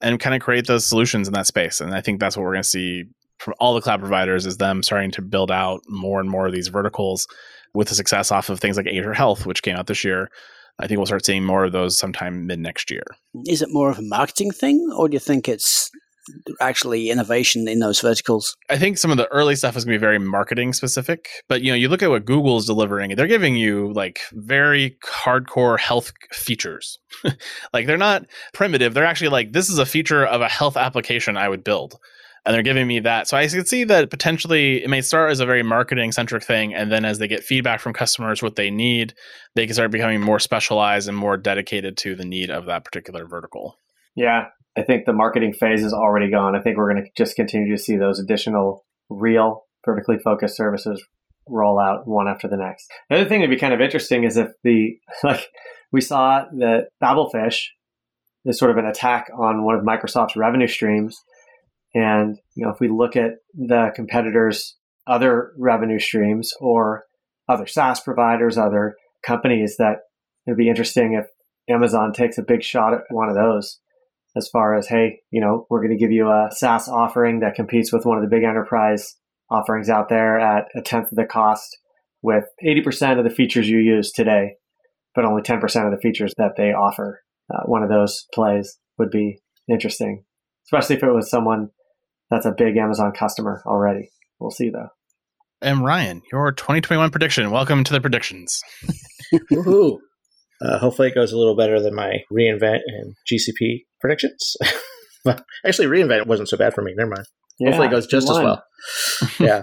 and 0.00 0.20
kind 0.20 0.34
of 0.34 0.40
create 0.40 0.66
those 0.66 0.84
solutions 0.84 1.28
in 1.28 1.34
that 1.34 1.46
space. 1.46 1.80
And 1.80 1.94
I 1.94 2.00
think 2.00 2.20
that's 2.20 2.36
what 2.36 2.44
we're 2.44 2.52
going 2.52 2.62
to 2.62 2.68
see 2.68 3.04
from 3.38 3.54
all 3.60 3.74
the 3.74 3.80
cloud 3.80 4.00
providers 4.00 4.46
is 4.46 4.56
them 4.56 4.82
starting 4.82 5.10
to 5.12 5.22
build 5.22 5.50
out 5.50 5.80
more 5.88 6.20
and 6.20 6.28
more 6.28 6.46
of 6.46 6.52
these 6.52 6.68
verticals 6.68 7.26
with 7.74 7.88
the 7.88 7.94
success 7.94 8.32
off 8.32 8.48
of 8.48 8.60
things 8.60 8.76
like 8.76 8.86
Azure 8.86 9.14
Health, 9.14 9.46
which 9.46 9.62
came 9.62 9.76
out 9.76 9.86
this 9.86 10.04
year. 10.04 10.28
I 10.80 10.86
think 10.86 10.98
we'll 10.98 11.06
start 11.06 11.24
seeing 11.24 11.44
more 11.44 11.64
of 11.64 11.72
those 11.72 11.98
sometime 11.98 12.46
mid 12.46 12.60
next 12.60 12.90
year. 12.90 13.02
Is 13.46 13.62
it 13.62 13.68
more 13.72 13.90
of 13.90 13.98
a 13.98 14.02
marketing 14.02 14.52
thing, 14.52 14.92
or 14.96 15.08
do 15.08 15.14
you 15.14 15.20
think 15.20 15.48
it's 15.48 15.90
actually 16.60 17.10
innovation 17.10 17.68
in 17.68 17.78
those 17.80 18.00
verticals? 18.00 18.56
I 18.68 18.78
think 18.78 18.98
some 18.98 19.10
of 19.10 19.16
the 19.16 19.28
early 19.28 19.56
stuff 19.56 19.76
is 19.76 19.84
going 19.84 19.94
to 19.94 19.98
be 19.98 20.00
very 20.00 20.18
marketing 20.18 20.72
specific, 20.72 21.28
but 21.48 21.62
you 21.62 21.70
know, 21.70 21.76
you 21.76 21.88
look 21.88 22.02
at 22.02 22.10
what 22.10 22.24
Google's 22.24 22.66
delivering, 22.66 23.14
they're 23.16 23.26
giving 23.26 23.56
you 23.56 23.92
like 23.92 24.20
very 24.32 24.96
hardcore 25.04 25.78
health 25.78 26.12
features. 26.32 26.98
like 27.72 27.86
they're 27.86 27.96
not 27.96 28.26
primitive, 28.52 28.94
they're 28.94 29.04
actually 29.04 29.28
like 29.28 29.52
this 29.52 29.68
is 29.68 29.78
a 29.78 29.86
feature 29.86 30.24
of 30.24 30.40
a 30.40 30.48
health 30.48 30.76
application 30.76 31.36
I 31.36 31.48
would 31.48 31.64
build. 31.64 31.98
And 32.46 32.54
they're 32.54 32.62
giving 32.62 32.86
me 32.86 33.00
that. 33.00 33.28
So 33.28 33.36
I 33.36 33.46
can 33.46 33.66
see 33.66 33.84
that 33.84 34.08
potentially 34.08 34.82
it 34.82 34.88
may 34.88 35.02
start 35.02 35.30
as 35.30 35.40
a 35.40 35.44
very 35.44 35.62
marketing 35.62 36.12
centric 36.12 36.42
thing. 36.42 36.72
And 36.72 36.90
then 36.90 37.04
as 37.04 37.18
they 37.18 37.28
get 37.28 37.44
feedback 37.44 37.78
from 37.78 37.92
customers, 37.92 38.42
what 38.42 38.56
they 38.56 38.70
need, 38.70 39.12
they 39.54 39.66
can 39.66 39.74
start 39.74 39.90
becoming 39.90 40.22
more 40.22 40.38
specialized 40.38 41.08
and 41.08 41.16
more 41.16 41.36
dedicated 41.36 41.98
to 41.98 42.14
the 42.14 42.24
need 42.24 42.48
of 42.48 42.64
that 42.64 42.86
particular 42.86 43.26
vertical. 43.26 43.78
Yeah, 44.14 44.46
I 44.78 44.82
think 44.82 45.06
the 45.06 45.12
marketing 45.12 45.54
phase 45.54 45.84
is 45.84 45.92
already 45.92 46.30
gone. 46.30 46.54
I 46.54 46.60
think 46.60 46.76
we're 46.76 46.92
going 46.92 47.04
to 47.04 47.10
just 47.16 47.34
continue 47.34 47.74
to 47.76 47.82
see 47.82 47.96
those 47.96 48.20
additional 48.20 48.84
real 49.10 49.64
vertically 49.84 50.18
focused 50.18 50.56
services 50.56 51.04
roll 51.48 51.80
out 51.80 52.06
one 52.06 52.28
after 52.28 52.46
the 52.46 52.56
next. 52.56 52.86
The 53.10 53.16
other 53.16 53.28
thing 53.28 53.40
that'd 53.40 53.54
be 53.54 53.58
kind 53.58 53.74
of 53.74 53.80
interesting 53.80 54.24
is 54.24 54.36
if 54.36 54.48
the 54.62 54.98
like 55.24 55.48
we 55.90 56.00
saw 56.00 56.44
that 56.58 56.88
Babelfish 57.02 57.64
is 58.44 58.58
sort 58.58 58.70
of 58.70 58.76
an 58.76 58.86
attack 58.86 59.28
on 59.36 59.64
one 59.64 59.74
of 59.74 59.84
Microsoft's 59.84 60.36
revenue 60.36 60.68
streams, 60.68 61.18
and 61.94 62.36
you 62.54 62.64
know 62.64 62.72
if 62.72 62.80
we 62.80 62.88
look 62.88 63.16
at 63.16 63.32
the 63.54 63.90
competitors' 63.96 64.76
other 65.06 65.52
revenue 65.58 65.98
streams 65.98 66.52
or 66.60 67.04
other 67.48 67.66
SaaS 67.66 68.00
providers, 68.00 68.58
other 68.58 68.94
companies, 69.24 69.76
that 69.78 70.00
it'd 70.46 70.58
be 70.58 70.68
interesting 70.68 71.14
if 71.14 71.26
Amazon 71.74 72.12
takes 72.12 72.38
a 72.38 72.42
big 72.42 72.62
shot 72.62 72.94
at 72.94 73.00
one 73.10 73.28
of 73.28 73.34
those 73.34 73.80
as 74.38 74.48
far 74.48 74.78
as, 74.78 74.86
hey, 74.86 75.20
you 75.30 75.40
know, 75.40 75.66
we're 75.68 75.82
going 75.82 75.96
to 75.96 76.02
give 76.02 76.12
you 76.12 76.28
a 76.28 76.48
SaaS 76.50 76.88
offering 76.88 77.40
that 77.40 77.56
competes 77.56 77.92
with 77.92 78.06
one 78.06 78.16
of 78.16 78.22
the 78.22 78.34
big 78.34 78.44
enterprise 78.44 79.16
offerings 79.50 79.90
out 79.90 80.08
there 80.08 80.38
at 80.38 80.66
a 80.76 80.80
tenth 80.80 81.10
of 81.10 81.16
the 81.16 81.26
cost 81.26 81.76
with 82.22 82.44
80% 82.64 83.18
of 83.18 83.24
the 83.24 83.30
features 83.30 83.68
you 83.68 83.78
use 83.78 84.12
today, 84.12 84.54
but 85.14 85.24
only 85.24 85.42
10% 85.42 85.62
of 85.84 85.90
the 85.90 86.00
features 86.00 86.32
that 86.38 86.52
they 86.56 86.72
offer. 86.72 87.22
Uh, 87.52 87.62
one 87.64 87.82
of 87.82 87.88
those 87.88 88.26
plays 88.32 88.78
would 88.98 89.10
be 89.10 89.40
interesting, 89.68 90.24
especially 90.66 90.96
if 90.96 91.02
it 91.02 91.12
was 91.12 91.30
someone 91.30 91.70
that's 92.30 92.46
a 92.46 92.54
big 92.56 92.76
Amazon 92.76 93.12
customer 93.12 93.62
already. 93.66 94.10
We'll 94.38 94.50
see 94.50 94.70
though. 94.70 94.88
And 95.60 95.84
Ryan, 95.84 96.22
your 96.30 96.52
2021 96.52 97.10
prediction. 97.10 97.50
Welcome 97.50 97.82
to 97.84 97.92
the 97.92 98.00
predictions. 98.00 98.60
Woohoo! 99.50 99.98
Uh, 100.60 100.78
hopefully, 100.78 101.08
it 101.08 101.14
goes 101.14 101.32
a 101.32 101.38
little 101.38 101.56
better 101.56 101.80
than 101.80 101.94
my 101.94 102.22
reinvent 102.32 102.80
and 102.86 103.14
GCP 103.30 103.86
predictions. 104.00 104.56
actually, 105.66 105.88
reinvent 105.88 106.26
wasn't 106.26 106.48
so 106.48 106.56
bad 106.56 106.74
for 106.74 106.82
me. 106.82 106.94
Never 106.96 107.10
mind. 107.10 107.26
Yeah, 107.58 107.70
hopefully, 107.70 107.88
it 107.88 107.90
goes 107.90 108.06
just 108.06 108.30
as 108.30 108.38
well. 108.38 108.62
yeah. 109.40 109.62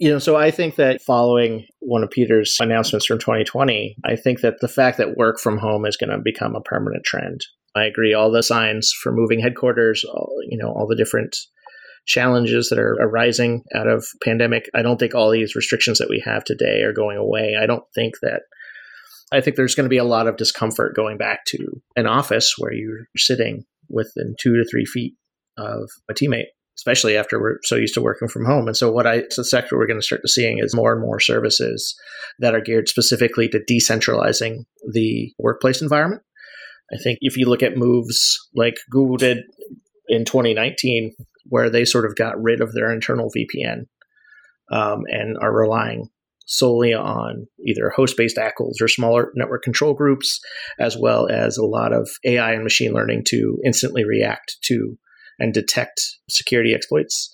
You 0.00 0.10
know, 0.10 0.18
so 0.18 0.36
I 0.36 0.52
think 0.52 0.76
that 0.76 1.02
following 1.02 1.66
one 1.80 2.04
of 2.04 2.10
Peter's 2.10 2.56
announcements 2.60 3.06
from 3.06 3.18
2020, 3.18 3.96
I 4.04 4.14
think 4.14 4.42
that 4.42 4.60
the 4.60 4.68
fact 4.68 4.96
that 4.98 5.16
work 5.16 5.40
from 5.40 5.58
home 5.58 5.84
is 5.86 5.96
going 5.96 6.10
to 6.10 6.18
become 6.22 6.54
a 6.54 6.60
permanent 6.60 7.04
trend. 7.04 7.40
I 7.74 7.84
agree. 7.84 8.14
All 8.14 8.30
the 8.30 8.42
signs 8.42 8.92
for 9.02 9.12
moving 9.12 9.40
headquarters, 9.40 10.04
all, 10.04 10.32
you 10.48 10.56
know, 10.56 10.68
all 10.68 10.86
the 10.86 10.96
different 10.96 11.36
challenges 12.06 12.68
that 12.70 12.78
are 12.78 12.96
arising 13.00 13.62
out 13.74 13.86
of 13.86 14.06
pandemic. 14.24 14.70
I 14.74 14.82
don't 14.82 14.98
think 14.98 15.14
all 15.14 15.30
these 15.30 15.54
restrictions 15.54 15.98
that 15.98 16.08
we 16.08 16.22
have 16.24 16.44
today 16.44 16.82
are 16.82 16.92
going 16.92 17.18
away. 17.18 17.54
I 17.60 17.66
don't 17.66 17.84
think 17.94 18.14
that 18.22 18.42
I 19.32 19.40
think 19.40 19.56
there's 19.56 19.74
going 19.74 19.84
to 19.84 19.90
be 19.90 19.98
a 19.98 20.04
lot 20.04 20.26
of 20.26 20.36
discomfort 20.36 20.96
going 20.96 21.18
back 21.18 21.44
to 21.48 21.82
an 21.96 22.06
office 22.06 22.54
where 22.58 22.72
you're 22.72 23.06
sitting 23.16 23.64
within 23.88 24.34
two 24.40 24.56
to 24.56 24.64
three 24.70 24.84
feet 24.84 25.14
of 25.58 25.90
a 26.10 26.14
teammate, 26.14 26.46
especially 26.78 27.16
after 27.16 27.40
we're 27.40 27.58
so 27.64 27.76
used 27.76 27.94
to 27.94 28.00
working 28.00 28.28
from 28.28 28.46
home. 28.46 28.66
And 28.66 28.76
so, 28.76 28.90
what 28.90 29.06
I 29.06 29.24
sector 29.28 29.76
we're 29.76 29.86
going 29.86 30.00
to 30.00 30.06
start 30.06 30.22
to 30.22 30.28
seeing 30.28 30.58
is 30.58 30.74
more 30.74 30.92
and 30.92 31.00
more 31.00 31.20
services 31.20 31.94
that 32.38 32.54
are 32.54 32.60
geared 32.60 32.88
specifically 32.88 33.48
to 33.48 33.60
decentralizing 33.60 34.64
the 34.92 35.32
workplace 35.38 35.82
environment. 35.82 36.22
I 36.92 36.96
think 37.02 37.18
if 37.20 37.36
you 37.36 37.46
look 37.46 37.62
at 37.62 37.76
moves 37.76 38.38
like 38.54 38.76
Google 38.90 39.18
did 39.18 39.38
in 40.08 40.24
2019, 40.24 41.14
where 41.44 41.68
they 41.68 41.84
sort 41.84 42.06
of 42.06 42.16
got 42.16 42.40
rid 42.42 42.62
of 42.62 42.72
their 42.72 42.90
internal 42.90 43.30
VPN 43.30 43.86
um, 44.70 45.02
and 45.08 45.36
are 45.40 45.54
relying 45.54 46.08
solely 46.48 46.94
on 46.94 47.46
either 47.64 47.90
host 47.94 48.16
based 48.16 48.38
ACLs 48.38 48.80
or 48.80 48.88
smaller 48.88 49.30
network 49.36 49.62
control 49.62 49.94
groups, 49.94 50.40
as 50.80 50.96
well 50.96 51.28
as 51.30 51.56
a 51.56 51.64
lot 51.64 51.92
of 51.92 52.08
AI 52.24 52.52
and 52.52 52.64
machine 52.64 52.92
learning 52.92 53.22
to 53.28 53.58
instantly 53.64 54.04
react 54.04 54.56
to 54.64 54.98
and 55.38 55.54
detect 55.54 56.00
security 56.28 56.74
exploits. 56.74 57.30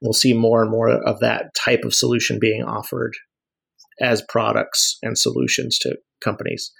We'll 0.00 0.12
see 0.12 0.32
more 0.32 0.62
and 0.62 0.70
more 0.70 0.90
of 0.90 1.18
that 1.20 1.54
type 1.54 1.80
of 1.84 1.94
solution 1.94 2.38
being 2.38 2.62
offered 2.62 3.14
as 4.00 4.22
products 4.28 4.96
and 5.02 5.18
solutions 5.18 5.78
to 5.80 5.96
companies. 6.22 6.70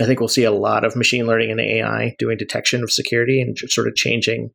I 0.00 0.06
think 0.06 0.20
we'll 0.20 0.28
see 0.28 0.44
a 0.44 0.50
lot 0.50 0.84
of 0.84 0.96
machine 0.96 1.26
learning 1.26 1.50
and 1.50 1.60
AI 1.60 2.14
doing 2.18 2.38
detection 2.38 2.82
of 2.82 2.90
security 2.90 3.40
and 3.40 3.56
sort 3.70 3.86
of 3.86 3.94
changing 3.94 4.50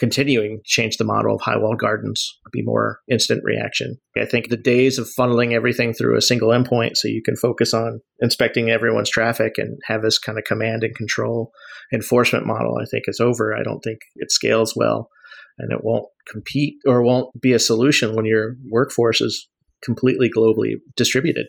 continuing 0.00 0.56
to 0.56 0.62
change 0.64 0.96
the 0.96 1.04
model 1.04 1.36
of 1.36 1.42
high 1.42 1.58
walled 1.58 1.78
gardens, 1.78 2.38
be 2.50 2.62
more 2.62 3.00
instant 3.08 3.42
reaction. 3.44 3.98
I 4.16 4.24
think 4.24 4.48
the 4.48 4.56
days 4.56 4.98
of 4.98 5.08
funneling 5.16 5.52
everything 5.52 5.92
through 5.92 6.16
a 6.16 6.22
single 6.22 6.48
endpoint 6.48 6.96
so 6.96 7.06
you 7.06 7.22
can 7.22 7.36
focus 7.36 7.74
on 7.74 8.00
inspecting 8.18 8.70
everyone's 8.70 9.10
traffic 9.10 9.58
and 9.58 9.78
have 9.84 10.02
this 10.02 10.18
kind 10.18 10.38
of 10.38 10.44
command 10.44 10.82
and 10.82 10.96
control 10.96 11.52
enforcement 11.92 12.46
model, 12.46 12.78
I 12.80 12.86
think 12.90 13.04
is 13.06 13.20
over. 13.20 13.54
I 13.54 13.62
don't 13.62 13.80
think 13.80 13.98
it 14.16 14.32
scales 14.32 14.74
well 14.74 15.10
and 15.58 15.70
it 15.70 15.84
won't 15.84 16.06
compete 16.26 16.76
or 16.86 17.02
won't 17.02 17.38
be 17.38 17.52
a 17.52 17.58
solution 17.58 18.16
when 18.16 18.24
your 18.24 18.56
workforce 18.70 19.20
is 19.20 19.48
completely 19.84 20.30
globally 20.34 20.76
distributed 20.96 21.46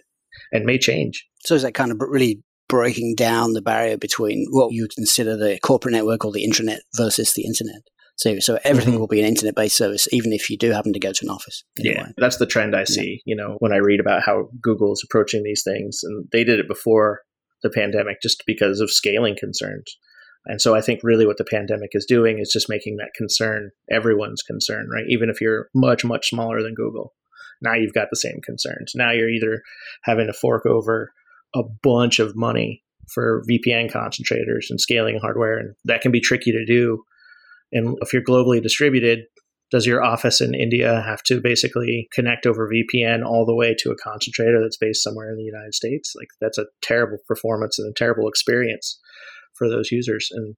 and 0.51 0.65
may 0.65 0.77
change. 0.77 1.25
So 1.45 1.55
is 1.55 1.61
that 1.61 1.73
kind 1.73 1.91
of 1.91 2.01
really 2.01 2.43
breaking 2.67 3.15
down 3.15 3.53
the 3.53 3.61
barrier 3.61 3.97
between 3.97 4.47
what 4.49 4.73
you 4.73 4.89
consider 4.93 5.37
the 5.37 5.57
corporate 5.59 5.93
network 5.93 6.25
or 6.25 6.33
the 6.33 6.45
intranet 6.45 6.79
versus 6.97 7.33
the 7.33 7.45
internet? 7.45 7.81
So, 8.21 8.37
so 8.37 8.59
everything 8.63 8.93
mm-hmm. 8.93 8.99
will 8.99 9.07
be 9.07 9.19
an 9.19 9.25
internet 9.25 9.55
based 9.55 9.75
service, 9.75 10.07
even 10.11 10.31
if 10.31 10.47
you 10.47 10.55
do 10.55 10.69
happen 10.69 10.93
to 10.93 10.99
go 10.99 11.11
to 11.11 11.25
an 11.25 11.31
office. 11.31 11.63
Anyway. 11.79 11.95
Yeah, 11.97 12.11
that's 12.17 12.37
the 12.37 12.45
trend 12.45 12.75
I 12.75 12.83
see. 12.83 13.23
Yeah. 13.25 13.31
You 13.31 13.35
know, 13.35 13.55
when 13.57 13.73
I 13.73 13.77
read 13.77 13.99
about 13.99 14.21
how 14.23 14.49
Google 14.61 14.93
is 14.93 15.01
approaching 15.03 15.41
these 15.41 15.63
things, 15.63 16.01
and 16.03 16.27
they 16.31 16.43
did 16.43 16.59
it 16.59 16.67
before 16.67 17.21
the 17.63 17.71
pandemic 17.71 18.21
just 18.21 18.43
because 18.45 18.79
of 18.79 18.91
scaling 18.91 19.35
concerns. 19.39 19.97
And 20.45 20.61
so 20.61 20.75
I 20.75 20.81
think 20.81 20.99
really 21.01 21.25
what 21.25 21.37
the 21.37 21.43
pandemic 21.43 21.91
is 21.93 22.05
doing 22.05 22.37
is 22.37 22.51
just 22.51 22.69
making 22.69 22.97
that 22.97 23.09
concern 23.15 23.71
everyone's 23.91 24.43
concern, 24.43 24.87
right? 24.93 25.05
Even 25.07 25.31
if 25.31 25.41
you're 25.41 25.69
much, 25.73 26.05
much 26.05 26.29
smaller 26.29 26.61
than 26.61 26.75
Google. 26.75 27.15
Now 27.59 27.73
you've 27.73 27.93
got 27.93 28.09
the 28.11 28.17
same 28.17 28.39
concerns. 28.43 28.93
Now 28.95 29.11
you're 29.11 29.29
either 29.29 29.63
having 30.03 30.27
to 30.27 30.33
fork 30.33 30.67
over 30.67 31.11
a 31.55 31.63
bunch 31.81 32.19
of 32.19 32.35
money 32.35 32.83
for 33.11 33.43
VPN 33.49 33.91
concentrators 33.91 34.69
and 34.69 34.79
scaling 34.79 35.17
hardware, 35.19 35.57
and 35.57 35.73
that 35.85 36.01
can 36.01 36.11
be 36.11 36.21
tricky 36.21 36.51
to 36.51 36.65
do 36.65 37.03
and 37.71 37.97
if 38.01 38.13
you're 38.13 38.23
globally 38.23 38.61
distributed, 38.61 39.21
does 39.71 39.85
your 39.85 40.03
office 40.03 40.41
in 40.41 40.53
India 40.53 41.01
have 41.01 41.23
to 41.23 41.39
basically 41.41 42.07
connect 42.13 42.45
over 42.45 42.69
VPN 42.69 43.25
all 43.25 43.45
the 43.45 43.55
way 43.55 43.73
to 43.79 43.91
a 43.91 43.95
concentrator 43.95 44.59
that's 44.61 44.77
based 44.77 45.03
somewhere 45.03 45.31
in 45.31 45.37
the 45.37 45.43
United 45.43 45.73
States? 45.73 46.13
Like 46.15 46.27
that's 46.41 46.57
a 46.57 46.65
terrible 46.81 47.17
performance 47.27 47.79
and 47.79 47.89
a 47.89 47.93
terrible 47.97 48.27
experience 48.27 48.99
for 49.53 49.69
those 49.69 49.91
users. 49.91 50.29
And 50.31 50.55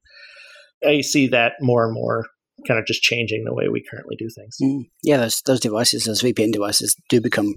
I 0.85 1.01
see 1.01 1.27
that 1.27 1.53
more 1.61 1.85
and 1.85 1.93
more 1.93 2.25
kind 2.67 2.79
of 2.79 2.85
just 2.85 3.01
changing 3.01 3.43
the 3.45 3.53
way 3.53 3.67
we 3.67 3.83
currently 3.89 4.15
do 4.17 4.29
things. 4.35 4.57
Mm. 4.61 4.89
Yeah, 5.03 5.17
those 5.17 5.41
those 5.45 5.59
devices, 5.59 6.05
those 6.05 6.23
VPN 6.23 6.51
devices, 6.51 6.95
do 7.09 7.21
become 7.21 7.53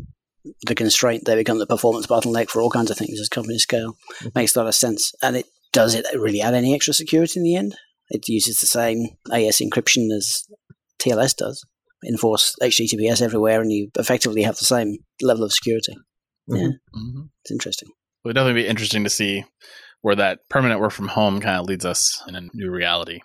the 0.66 0.74
constraint. 0.74 1.24
They 1.24 1.34
become 1.34 1.58
the 1.58 1.66
performance 1.66 2.06
bottleneck 2.06 2.50
for 2.50 2.60
all 2.60 2.70
kinds 2.70 2.90
of 2.90 2.96
things 2.96 3.18
as 3.20 3.28
companies 3.28 3.62
scale. 3.62 3.96
Mm-hmm. 4.20 4.28
Makes 4.34 4.56
a 4.56 4.60
lot 4.60 4.68
of 4.68 4.74
sense. 4.74 5.12
And 5.22 5.36
it 5.36 5.46
does 5.72 5.94
it 5.94 6.06
really 6.14 6.40
add 6.40 6.54
any 6.54 6.74
extra 6.74 6.94
security 6.94 7.38
in 7.40 7.44
the 7.44 7.56
end? 7.56 7.76
It 8.10 8.28
uses 8.28 8.60
the 8.60 8.66
same 8.66 9.08
AS 9.32 9.60
encryption 9.60 10.10
as 10.16 10.46
TLS 10.98 11.36
does. 11.36 11.64
Enforce 12.06 12.54
HTTPS 12.62 13.22
everywhere, 13.22 13.60
and 13.60 13.72
you 13.72 13.90
effectively 13.98 14.42
have 14.42 14.56
the 14.56 14.64
same 14.64 14.98
level 15.22 15.44
of 15.44 15.52
security. 15.52 15.94
Mm-hmm. 16.48 16.56
Yeah, 16.56 16.68
mm-hmm. 16.94 17.22
it's 17.42 17.50
interesting. 17.50 17.88
It 17.88 18.28
would 18.28 18.34
definitely 18.34 18.62
be 18.62 18.68
interesting 18.68 19.04
to 19.04 19.10
see 19.10 19.44
where 20.02 20.16
that 20.16 20.40
permanent 20.48 20.80
work 20.80 20.92
from 20.92 21.08
home 21.08 21.40
kind 21.40 21.58
of 21.58 21.66
leads 21.66 21.84
us 21.84 22.22
in 22.28 22.36
a 22.36 22.42
new 22.52 22.70
reality. 22.70 23.20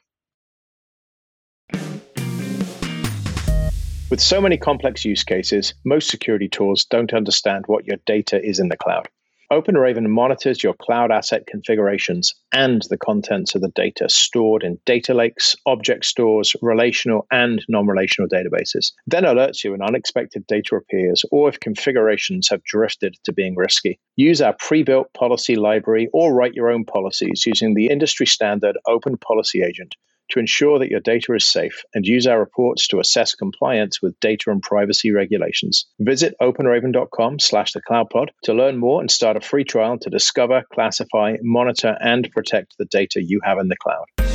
With 4.09 4.19
so 4.19 4.41
many 4.41 4.57
complex 4.57 5.05
use 5.05 5.23
cases, 5.23 5.73
most 5.85 6.09
security 6.09 6.49
tools 6.49 6.85
don't 6.85 7.13
understand 7.13 7.65
what 7.67 7.85
your 7.85 7.97
data 8.05 8.43
is 8.43 8.59
in 8.59 8.69
the 8.69 8.77
cloud. 8.77 9.07
OpenRaven 9.51 10.07
monitors 10.07 10.63
your 10.63 10.73
cloud 10.73 11.11
asset 11.11 11.45
configurations 11.45 12.33
and 12.53 12.83
the 12.83 12.97
contents 12.97 13.53
of 13.53 13.59
the 13.59 13.67
data 13.75 14.07
stored 14.07 14.63
in 14.63 14.79
data 14.85 15.13
lakes, 15.13 15.57
object 15.65 16.05
stores, 16.05 16.55
relational 16.61 17.27
and 17.31 17.61
non 17.67 17.85
relational 17.85 18.29
databases. 18.29 18.93
Then 19.07 19.25
alerts 19.25 19.61
you 19.65 19.71
when 19.71 19.81
unexpected 19.81 20.47
data 20.47 20.77
appears 20.77 21.25
or 21.31 21.49
if 21.49 21.59
configurations 21.59 22.47
have 22.49 22.63
drifted 22.63 23.17
to 23.25 23.33
being 23.33 23.57
risky. 23.57 23.99
Use 24.15 24.41
our 24.41 24.55
pre 24.57 24.83
built 24.83 25.11
policy 25.13 25.57
library 25.57 26.07
or 26.13 26.33
write 26.33 26.53
your 26.53 26.71
own 26.71 26.85
policies 26.85 27.43
using 27.45 27.73
the 27.73 27.87
industry 27.87 28.27
standard 28.27 28.77
Open 28.87 29.17
Policy 29.17 29.63
Agent 29.63 29.95
to 30.31 30.39
ensure 30.39 30.79
that 30.79 30.89
your 30.89 30.99
data 30.99 31.33
is 31.33 31.45
safe 31.45 31.83
and 31.93 32.05
use 32.05 32.27
our 32.27 32.39
reports 32.39 32.87
to 32.87 32.99
assess 32.99 33.35
compliance 33.35 34.01
with 34.01 34.19
data 34.19 34.49
and 34.49 34.61
privacy 34.61 35.11
regulations. 35.11 35.85
Visit 35.99 36.35
openraven.com 36.41 37.39
slash 37.39 37.73
the 37.73 37.81
cloudpod 37.81 38.29
to 38.43 38.53
learn 38.53 38.77
more 38.77 39.01
and 39.01 39.11
start 39.11 39.37
a 39.37 39.41
free 39.41 39.63
trial 39.63 39.97
to 39.99 40.09
discover, 40.09 40.63
classify, 40.73 41.35
monitor, 41.41 41.97
and 42.01 42.29
protect 42.31 42.75
the 42.77 42.85
data 42.85 43.21
you 43.21 43.39
have 43.43 43.59
in 43.59 43.67
the 43.67 43.77
cloud. 43.77 44.30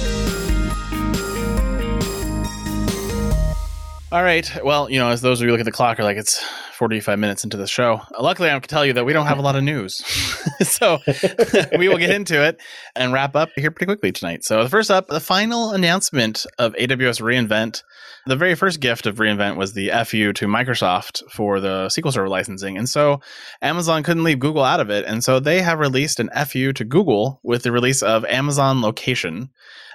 All 4.17 4.23
right. 4.23 4.51
Well, 4.65 4.89
you 4.89 4.99
know, 4.99 5.11
as 5.11 5.21
those 5.21 5.43
of 5.43 5.45
you 5.45 5.53
look 5.53 5.61
at 5.61 5.67
the 5.67 5.71
clock 5.71 6.01
are 6.01 6.03
like, 6.03 6.17
it's 6.17 6.43
45 6.79 7.19
minutes 7.19 7.45
into 7.45 7.59
the 7.59 7.67
show. 7.67 8.01
Luckily, 8.19 8.49
I 8.49 8.59
can 8.59 8.63
tell 8.63 8.87
you 8.87 8.95
that 8.95 9.05
we 9.05 9.13
don't 9.13 9.27
have 9.27 9.37
a 9.37 9.43
lot 9.43 9.57
of 9.57 9.63
news. 9.63 9.95
so 10.63 11.01
we 11.79 11.91
will 11.91 11.99
get 11.99 12.09
into 12.09 12.43
it 12.43 12.59
and 12.95 13.13
wrap 13.13 13.37
up 13.37 13.51
here 13.57 13.71
pretty 13.71 13.85
quickly 13.85 14.13
tonight. 14.13 14.43
So, 14.43 14.67
first 14.69 14.91
up, 14.91 15.09
the 15.09 15.21
final 15.21 15.73
announcement 15.73 16.47
of 16.59 16.73
AWS 16.77 17.21
reInvent. 17.21 17.83
The 18.25 18.37
very 18.37 18.55
first 18.55 18.81
gift 18.81 19.05
of 19.05 19.17
reInvent 19.17 19.57
was 19.57 19.75
the 19.75 19.91
FU 20.07 20.33
to 20.33 20.47
Microsoft 20.47 21.23
for 21.31 21.61
the 21.61 21.89
SQL 21.89 22.11
Server 22.11 22.29
licensing. 22.31 22.79
And 22.79 22.89
so 22.89 23.21
Amazon 23.61 24.03
couldn't 24.03 24.25
leave 24.25 24.41
Google 24.41 24.65
out 24.65 24.81
of 24.81 24.89
it. 24.89 25.05
And 25.05 25.23
so 25.23 25.39
they 25.41 25.61
have 25.61 25.79
released 25.79 26.21
an 26.21 26.31
FU 26.47 26.73
to 26.73 26.85
Google 26.85 27.39
with 27.45 27.65
the 27.65 27.71
release 27.71 28.03
of 28.03 28.25
Amazon 28.25 28.81
Location. 28.81 29.51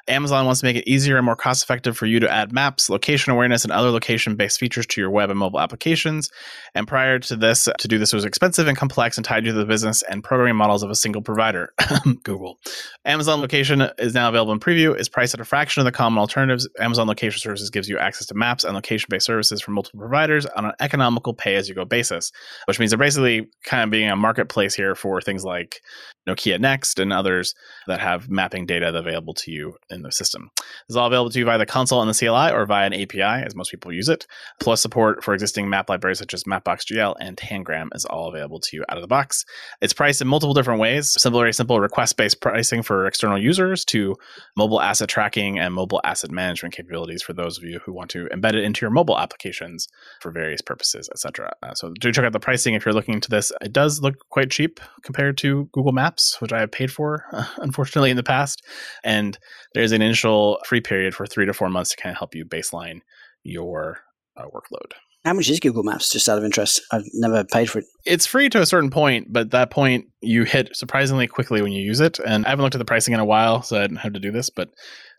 Amazon 0.08 0.46
wants 0.46 0.62
to 0.62 0.66
make 0.66 0.76
it 0.76 0.90
easier 0.90 1.18
and 1.18 1.26
more 1.26 1.36
cost 1.36 1.64
effective 1.64 1.98
for 1.98 2.06
you 2.06 2.20
to 2.20 2.32
add 2.32 2.52
maps, 2.52 2.90
location 2.90 3.32
awareness, 3.32 3.64
and 3.64 3.72
other 3.72 3.90
location 3.90 4.36
based 4.36 4.60
features 4.60 4.86
to 4.88 5.02
your 5.02 5.10
web 5.10 5.30
and 5.30 5.40
mobile 5.40 5.60
applications. 5.60 6.30
And 6.76 6.88
prior 6.88 7.20
to 7.20 7.36
this, 7.36 7.68
to 7.78 7.88
do 7.88 7.98
this 7.98 8.14
was 8.14 8.26
expensive 8.26 8.68
and 8.68 8.78
complex 8.78 9.18
and 9.18 9.26
tied 9.26 9.46
you 9.46 9.52
to 9.52 9.58
the 9.58 9.66
business 9.66 10.04
and 10.10 10.24
programming 10.24 10.56
models 10.56 10.84
of 10.84 10.90
a 10.90 10.96
single 10.96 11.22
provider, 11.22 11.74
Google. 12.24 12.58
Amazon 13.06 13.42
Location 13.42 13.82
is 13.98 14.14
now 14.14 14.30
available 14.30 14.54
in 14.54 14.60
preview, 14.60 14.98
is 14.98 15.10
priced 15.10 15.34
at 15.34 15.40
a 15.40 15.46
fraction 15.46 15.82
of 15.82 15.86
the 15.86 15.92
common 15.92 16.20
alternatives. 16.20 16.68
Amazon 16.80 17.08
Location 17.08 17.40
Services 17.40 17.70
gives 17.70 17.90
you 17.90 17.98
access 17.98 18.28
to 18.28 18.36
maps 18.36 18.64
and 18.64 18.74
location 18.74 19.08
based 19.10 19.26
services 19.26 19.62
from 19.62 19.74
multiple 19.74 20.00
providers 20.00 20.46
on 20.46 20.66
an 20.66 20.74
economical 20.80 21.34
pay 21.34 21.56
as 21.56 21.70
you 21.70 21.76
go 21.76 21.86
basis, 21.86 22.32
which 22.66 22.80
means 22.80 22.92
they're 22.92 22.98
basically 22.98 23.48
kind 23.66 23.84
of 23.84 23.90
being 23.90 24.10
a 24.10 24.16
marketplace 24.16 24.76
here 24.76 24.96
for 24.96 25.22
things 25.22 25.44
like 25.44 25.82
Nokia 26.28 26.60
Next 26.60 27.00
and 27.00 27.12
others 27.12 27.56
that 27.88 28.00
have 28.00 28.30
mapping 28.30 28.66
data 28.66 28.96
available 28.96 29.34
to 29.36 29.52
you 29.52 29.76
in 29.92 30.02
the 30.02 30.12
system. 30.12 30.50
This 30.58 30.92
is 30.92 30.98
all 30.98 31.08
available 31.08 31.32
to 31.32 31.40
you 31.40 31.46
via 31.46 31.58
the 31.58 31.66
console 31.66 32.02
and 32.02 32.10
the 32.10 32.18
CLI 32.18 32.52
or 32.52 32.66
via 32.66 32.86
an 32.86 32.94
API, 32.94 33.46
as 33.46 33.56
most 33.56 33.72
people 33.72 33.94
use 33.94 34.10
it. 34.10 34.26
Plus, 34.60 34.82
support 34.82 35.24
for 35.24 35.34
existing 35.34 35.70
map 35.70 35.90
libraries 35.90 36.20
such 36.20 36.34
as 36.34 36.44
Mapbox.gl 36.44 37.16
and 37.20 37.38
Tangram 37.38 37.88
is 37.94 38.06
all 38.06 38.30
available 38.30 38.60
to 38.60 38.78
you 38.78 38.84
out 38.90 38.98
of 38.98 39.02
the 39.02 39.08
box. 39.08 39.46
It's 39.82 39.94
priced 39.94 40.22
in 40.22 40.28
multiple 40.28 40.54
different 40.54 40.80
ways 40.80 41.12
simple, 41.12 41.40
very 41.40 41.54
simple 41.54 41.80
request 41.80 42.18
based 42.18 42.42
pricing 42.42 42.82
for 42.82 43.06
external 43.06 43.38
users 43.38 43.86
to 43.86 44.16
mobile 44.56 44.82
asset 44.82 45.10
tracking 45.10 45.60
and 45.60 45.74
mobile 45.74 46.02
asset 46.04 46.32
management 46.32 46.74
capabilities 46.74 47.22
for 47.22 47.34
those 47.34 47.58
of 47.58 47.64
you 47.64 47.80
who 47.86 47.94
want 47.94 48.10
to 48.12 48.26
embed 48.34 48.54
it 48.54 48.64
into 48.64 48.82
your 48.82 48.92
mobile 48.92 49.18
applications 49.18 49.88
for 50.22 50.32
various 50.32 50.62
purposes, 50.62 51.10
etc. 51.12 51.52
Uh, 51.64 51.74
so 51.74 51.94
do 52.00 52.12
check 52.12 52.26
out 52.26 52.34
the 52.34 52.40
pricing 52.40 52.74
if 52.74 52.86
you're 52.86 52.94
looking 52.94 53.14
into 53.14 53.30
this. 53.30 53.52
It 53.62 53.74
does 53.74 54.02
look 54.02 54.16
quite 54.30 54.52
cheap 54.52 54.80
compared 55.04 55.38
to 55.40 55.70
Google 55.74 55.92
Maps, 55.92 56.40
which 56.42 56.54
I 56.54 56.60
have 56.60 56.72
paid 56.72 56.92
for, 56.92 57.26
uh, 57.32 57.46
unfortunately, 57.58 58.12
in 58.12 58.18
the 58.18 58.24
past. 58.24 58.64
And 59.04 59.38
there's 59.82 59.92
an 59.92 60.02
initial 60.04 60.60
free 60.68 60.80
period 60.80 61.16
for 61.16 61.26
three 61.26 61.48
to 61.48 61.54
four 61.54 61.68
months 61.68 61.90
to 61.90 61.98
kind 61.98 62.12
of 62.12 62.20
help 62.20 62.36
you 62.36 62.46
baseline 62.46 63.00
your 63.44 63.98
uh, 64.38 64.44
workload. 64.44 64.94
How 65.26 65.34
much 65.34 65.50
is 65.50 65.60
Google 65.60 65.82
Maps, 65.82 66.12
just 66.12 66.30
out 66.30 66.38
of 66.38 66.44
interest? 66.44 66.82
I've 66.92 67.04
never 67.14 67.44
paid 67.44 67.68
for 67.68 67.80
it. 67.80 67.86
It's 68.06 68.28
free 68.28 68.48
to 68.50 68.62
a 68.62 68.66
certain 68.68 68.92
point, 68.92 69.34
but 69.34 69.50
that 69.52 69.72
point 69.72 70.06
you 70.22 70.44
hit 70.44 70.76
surprisingly 70.76 71.26
quickly 71.26 71.64
when 71.64 71.72
you 71.72 71.84
use 71.84 72.00
it. 72.00 72.20
And 72.20 72.46
I 72.46 72.50
haven't 72.50 72.62
looked 72.62 72.76
at 72.76 72.80
the 72.80 72.86
pricing 72.86 73.16
in 73.16 73.20
a 73.20 73.26
while, 73.26 73.64
so 73.64 73.78
I 73.78 73.82
didn't 73.82 73.98
have 73.98 74.14
to 74.14 74.20
do 74.20 74.32
this. 74.32 74.52
But 74.52 74.70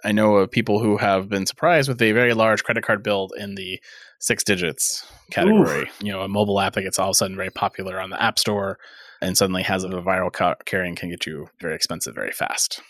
I 0.05 0.13
know 0.13 0.37
of 0.37 0.51
people 0.51 0.81
who 0.81 0.97
have 0.97 1.29
been 1.29 1.47
surprised 1.47 1.89
with 1.89 2.01
a 2.01 2.13
very 2.13 2.35
large 2.35 2.63
credit 2.63 2.85
card 2.85 3.03
bill 3.03 3.31
in 3.37 3.57
the 3.57 3.81
six 4.21 4.45
digits 4.45 5.05
category. 5.33 5.83
Oof. 5.83 6.03
You 6.03 6.13
know, 6.13 6.23
a 6.23 6.29
mobile 6.29 6.61
app 6.61 6.75
that 6.75 6.83
gets 6.83 7.01
all 7.01 7.09
of 7.09 7.13
a 7.13 7.15
sudden 7.15 7.37
very 7.37 7.51
popular 7.51 8.01
on 8.01 8.11
the 8.11 8.23
App 8.23 8.39
Store 8.39 8.79
and 9.21 9.37
suddenly 9.37 9.65
has 9.65 9.83
a 9.83 9.89
viral 9.89 10.57
carrying 10.65 10.95
can 10.95 11.11
get 11.11 11.27
you 11.27 11.49
very 11.61 11.75
expensive 11.75 12.15
very 12.15 12.33
fast 12.33 12.81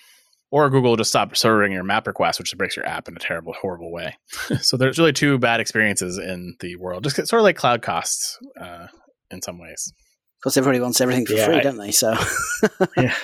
or 0.52 0.68
Google 0.68 0.90
will 0.90 0.96
just 0.96 1.10
stop 1.10 1.34
serving 1.34 1.72
your 1.72 1.82
map 1.82 2.06
requests, 2.06 2.38
which 2.38 2.56
breaks 2.56 2.76
your 2.76 2.86
app 2.86 3.08
in 3.08 3.16
a 3.16 3.18
terrible, 3.18 3.54
horrible 3.58 3.90
way. 3.90 4.16
so 4.60 4.76
there's 4.76 4.98
really 4.98 5.12
two 5.12 5.38
bad 5.38 5.60
experiences 5.60 6.18
in 6.18 6.54
the 6.60 6.76
world, 6.76 7.02
just 7.02 7.16
sort 7.16 7.40
of 7.40 7.42
like 7.42 7.56
cloud 7.56 7.80
costs 7.80 8.38
uh, 8.60 8.86
in 9.30 9.40
some 9.40 9.58
ways. 9.58 9.92
Because 10.38 10.58
everybody 10.58 10.80
wants 10.80 11.00
everything 11.00 11.24
for 11.24 11.32
yeah, 11.32 11.46
free, 11.46 11.56
I, 11.56 11.60
don't 11.60 11.78
they? 11.78 11.90
So 11.90 12.14
yeah, 12.96 13.14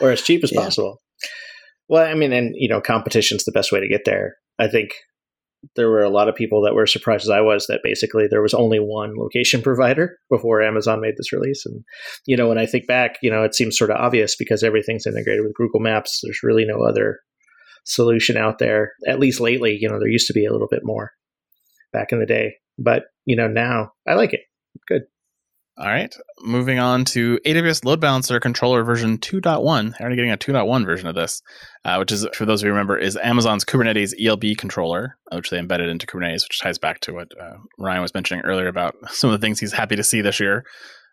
or 0.00 0.12
as 0.12 0.22
cheap 0.22 0.44
as 0.44 0.52
yeah. 0.52 0.60
possible. 0.60 1.00
Well, 1.88 2.06
I 2.06 2.14
mean, 2.14 2.32
and 2.32 2.54
you 2.54 2.68
know, 2.68 2.80
competition's 2.80 3.44
the 3.44 3.52
best 3.52 3.72
way 3.72 3.80
to 3.80 3.88
get 3.88 4.04
there. 4.04 4.36
I 4.58 4.68
think 4.68 4.90
there 5.74 5.90
were 5.90 6.02
a 6.02 6.10
lot 6.10 6.28
of 6.28 6.34
people 6.34 6.62
that 6.62 6.74
were 6.74 6.86
surprised 6.86 7.24
as 7.24 7.30
I 7.30 7.40
was 7.40 7.66
that 7.66 7.80
basically 7.82 8.26
there 8.28 8.42
was 8.42 8.54
only 8.54 8.78
one 8.78 9.14
location 9.16 9.62
provider 9.62 10.18
before 10.30 10.62
Amazon 10.62 11.00
made 11.00 11.14
this 11.16 11.32
release. 11.32 11.64
And, 11.66 11.84
you 12.26 12.36
know, 12.36 12.48
when 12.48 12.58
I 12.58 12.66
think 12.66 12.86
back, 12.86 13.16
you 13.22 13.30
know, 13.30 13.42
it 13.42 13.54
seems 13.54 13.76
sort 13.76 13.90
of 13.90 13.96
obvious 13.96 14.36
because 14.36 14.62
everything's 14.62 15.06
integrated 15.06 15.44
with 15.44 15.54
Google 15.54 15.80
Maps. 15.80 16.20
There's 16.22 16.42
really 16.42 16.64
no 16.64 16.82
other 16.82 17.20
solution 17.84 18.36
out 18.36 18.58
there. 18.58 18.92
At 19.06 19.20
least 19.20 19.40
lately, 19.40 19.76
you 19.80 19.88
know, 19.88 19.98
there 19.98 20.08
used 20.08 20.26
to 20.28 20.34
be 20.34 20.46
a 20.46 20.52
little 20.52 20.68
bit 20.68 20.82
more 20.84 21.12
back 21.92 22.12
in 22.12 22.20
the 22.20 22.26
day. 22.26 22.56
But, 22.78 23.04
you 23.24 23.36
know, 23.36 23.48
now 23.48 23.92
I 24.06 24.14
like 24.14 24.34
it. 24.34 24.40
Good. 24.86 25.02
All 25.78 25.88
right. 25.88 26.14
Moving 26.40 26.78
on 26.78 27.04
to 27.06 27.38
AWS 27.44 27.84
Load 27.84 28.00
Balancer 28.00 28.40
Controller 28.40 28.82
version 28.82 29.18
2.1. 29.18 29.42
They're 29.42 30.00
already 30.00 30.16
getting 30.16 30.30
a 30.30 30.38
2.1 30.38 30.86
version 30.86 31.06
of 31.06 31.14
this, 31.14 31.42
uh, 31.84 31.96
which 31.96 32.10
is, 32.10 32.26
for 32.32 32.46
those 32.46 32.62
of 32.62 32.66
you 32.66 32.72
remember, 32.72 32.96
is 32.96 33.18
Amazon's 33.22 33.62
Kubernetes 33.62 34.14
ELB 34.18 34.56
controller, 34.56 35.18
which 35.32 35.50
they 35.50 35.58
embedded 35.58 35.90
into 35.90 36.06
Kubernetes, 36.06 36.44
which 36.44 36.60
ties 36.60 36.78
back 36.78 37.00
to 37.00 37.12
what 37.12 37.28
uh, 37.38 37.58
Ryan 37.76 38.00
was 38.00 38.14
mentioning 38.14 38.42
earlier 38.46 38.68
about 38.68 38.96
some 39.10 39.28
of 39.28 39.38
the 39.38 39.44
things 39.44 39.60
he's 39.60 39.74
happy 39.74 39.96
to 39.96 40.02
see 40.02 40.22
this 40.22 40.40
year 40.40 40.64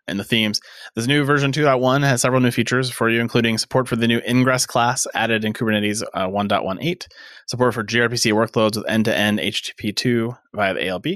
and 0.08 0.18
the 0.18 0.24
themes. 0.24 0.62
This 0.94 1.06
new 1.06 1.24
version 1.24 1.52
2.1 1.52 2.02
has 2.02 2.22
several 2.22 2.40
new 2.40 2.50
features 2.50 2.88
for 2.88 3.10
you, 3.10 3.20
including 3.20 3.58
support 3.58 3.86
for 3.86 3.96
the 3.96 4.08
new 4.08 4.22
Ingress 4.26 4.64
class 4.64 5.06
added 5.14 5.44
in 5.44 5.52
Kubernetes 5.52 6.02
uh, 6.14 6.26
1.18, 6.26 7.06
support 7.46 7.74
for 7.74 7.84
gRPC 7.84 8.32
workloads 8.32 8.76
with 8.76 8.88
end 8.88 9.04
to 9.04 9.14
end 9.14 9.40
HTTP2 9.40 10.38
via 10.54 10.72
the 10.72 10.88
ALB 10.88 11.06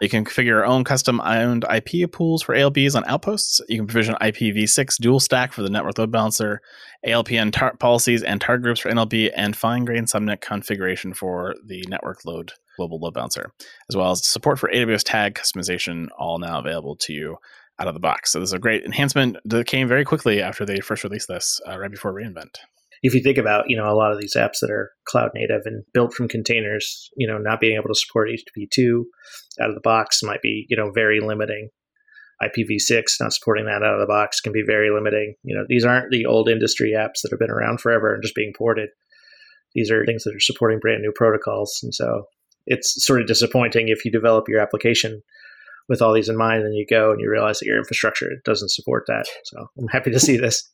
you 0.00 0.08
can 0.08 0.24
configure 0.24 0.46
your 0.46 0.66
own 0.66 0.84
custom 0.84 1.20
owned 1.20 1.64
IP 1.70 2.10
pools 2.10 2.42
for 2.42 2.54
ALBs 2.54 2.94
on 2.94 3.04
outposts. 3.06 3.60
You 3.68 3.78
can 3.78 3.86
provision 3.86 4.16
IPv6 4.20 4.96
dual 4.96 5.20
stack 5.20 5.52
for 5.52 5.62
the 5.62 5.70
network 5.70 5.98
load 5.98 6.10
balancer, 6.10 6.62
ALPN 7.06 7.52
tar- 7.52 7.76
policies 7.76 8.22
and 8.22 8.40
target 8.40 8.62
groups 8.62 8.80
for 8.80 8.90
NLB, 8.90 9.30
and 9.34 9.54
fine 9.54 9.84
grained 9.84 10.08
subnet 10.08 10.40
configuration 10.40 11.12
for 11.12 11.54
the 11.66 11.84
network 11.88 12.24
load 12.24 12.52
global 12.76 12.98
load 12.98 13.14
balancer, 13.14 13.52
as 13.90 13.96
well 13.96 14.10
as 14.10 14.26
support 14.26 14.58
for 14.58 14.70
AWS 14.70 15.02
tag 15.04 15.34
customization, 15.34 16.08
all 16.18 16.38
now 16.38 16.58
available 16.58 16.96
to 16.96 17.12
you 17.12 17.36
out 17.78 17.88
of 17.88 17.94
the 17.94 18.00
box. 18.00 18.32
So 18.32 18.40
this 18.40 18.50
is 18.50 18.54
a 18.54 18.58
great 18.58 18.84
enhancement 18.84 19.36
that 19.44 19.66
came 19.66 19.88
very 19.88 20.04
quickly 20.04 20.40
after 20.40 20.64
they 20.64 20.80
first 20.80 21.04
released 21.04 21.28
this, 21.28 21.60
uh, 21.68 21.78
right 21.78 21.90
before 21.90 22.12
reInvent 22.12 22.56
if 23.02 23.14
you 23.14 23.22
think 23.22 23.38
about 23.38 23.68
you 23.68 23.76
know 23.76 23.90
a 23.90 23.96
lot 23.96 24.12
of 24.12 24.20
these 24.20 24.34
apps 24.34 24.58
that 24.60 24.70
are 24.70 24.92
cloud 25.06 25.30
native 25.34 25.62
and 25.64 25.84
built 25.92 26.14
from 26.14 26.28
containers 26.28 27.10
you 27.16 27.26
know 27.26 27.38
not 27.38 27.60
being 27.60 27.76
able 27.76 27.88
to 27.88 27.94
support 27.94 28.28
http2 28.28 29.02
out 29.60 29.68
of 29.68 29.74
the 29.74 29.80
box 29.80 30.22
might 30.22 30.42
be 30.42 30.66
you 30.68 30.76
know 30.76 30.90
very 30.90 31.20
limiting. 31.20 31.70
Ipv6 32.42 33.20
not 33.20 33.34
supporting 33.34 33.66
that 33.66 33.82
out 33.82 33.92
of 33.92 34.00
the 34.00 34.06
box 34.06 34.40
can 34.40 34.52
be 34.52 34.62
very 34.66 34.90
limiting. 34.90 35.34
You 35.42 35.56
know 35.56 35.64
these 35.68 35.84
aren't 35.84 36.10
the 36.10 36.26
old 36.26 36.48
industry 36.48 36.92
apps 36.96 37.20
that 37.22 37.30
have 37.30 37.38
been 37.38 37.50
around 37.50 37.80
forever 37.80 38.14
and 38.14 38.22
just 38.22 38.34
being 38.34 38.54
ported. 38.56 38.88
These 39.74 39.90
are 39.90 40.04
things 40.04 40.24
that 40.24 40.34
are 40.34 40.40
supporting 40.40 40.78
brand 40.78 41.02
new 41.02 41.12
protocols 41.14 41.80
and 41.82 41.94
so 41.94 42.26
it's 42.66 43.04
sort 43.04 43.20
of 43.20 43.26
disappointing 43.26 43.88
if 43.88 44.04
you 44.04 44.10
develop 44.10 44.48
your 44.48 44.60
application 44.60 45.22
with 45.88 46.00
all 46.00 46.12
these 46.12 46.28
in 46.28 46.36
mind 46.36 46.62
and 46.62 46.74
you 46.74 46.86
go 46.88 47.10
and 47.10 47.20
you 47.20 47.30
realize 47.30 47.58
that 47.58 47.66
your 47.66 47.78
infrastructure 47.78 48.30
doesn't 48.44 48.70
support 48.70 49.04
that. 49.06 49.26
So 49.44 49.66
i'm 49.78 49.88
happy 49.88 50.10
to 50.10 50.20
see 50.20 50.36
this 50.36 50.68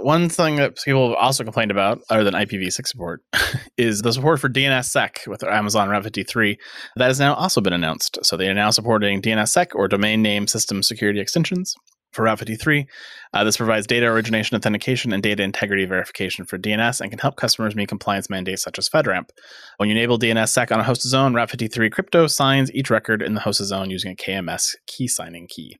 one 0.00 0.28
thing 0.28 0.56
that 0.56 0.76
people 0.84 1.08
have 1.08 1.18
also 1.18 1.44
complained 1.44 1.70
about, 1.70 2.00
other 2.10 2.24
than 2.24 2.34
IPv6 2.34 2.86
support, 2.86 3.22
is 3.78 4.02
the 4.02 4.12
support 4.12 4.40
for 4.40 4.48
DNSSEC 4.48 5.26
with 5.26 5.42
Amazon 5.42 5.88
Route 5.88 6.04
53. 6.04 6.58
That 6.96 7.06
has 7.06 7.20
now 7.20 7.34
also 7.34 7.60
been 7.60 7.72
announced. 7.72 8.18
So 8.22 8.36
they 8.36 8.48
are 8.48 8.54
now 8.54 8.70
supporting 8.70 9.22
DNSSEC 9.22 9.68
or 9.74 9.88
Domain 9.88 10.22
Name 10.22 10.46
System 10.46 10.82
Security 10.82 11.20
Extensions 11.20 11.74
for 12.16 12.22
Route 12.22 12.38
53. 12.38 12.86
Uh, 13.32 13.44
this 13.44 13.58
provides 13.58 13.86
data 13.86 14.06
origination 14.06 14.56
authentication 14.56 15.12
and 15.12 15.22
data 15.22 15.42
integrity 15.42 15.84
verification 15.84 16.46
for 16.46 16.58
DNS 16.58 17.00
and 17.00 17.10
can 17.10 17.18
help 17.18 17.36
customers 17.36 17.76
meet 17.76 17.88
compliance 17.88 18.30
mandates 18.30 18.62
such 18.62 18.78
as 18.78 18.88
FedRAMP. 18.88 19.28
When 19.76 19.88
you 19.88 19.94
enable 19.94 20.18
DNSSEC 20.18 20.72
on 20.72 20.80
a 20.80 20.84
hosted 20.84 21.08
zone, 21.08 21.34
Route 21.34 21.50
53 21.50 21.90
crypto 21.90 22.26
signs 22.26 22.72
each 22.72 22.90
record 22.90 23.22
in 23.22 23.34
the 23.34 23.40
hosted 23.40 23.64
zone 23.64 23.90
using 23.90 24.12
a 24.12 24.16
KMS 24.16 24.74
key 24.86 25.06
signing 25.06 25.46
key. 25.46 25.78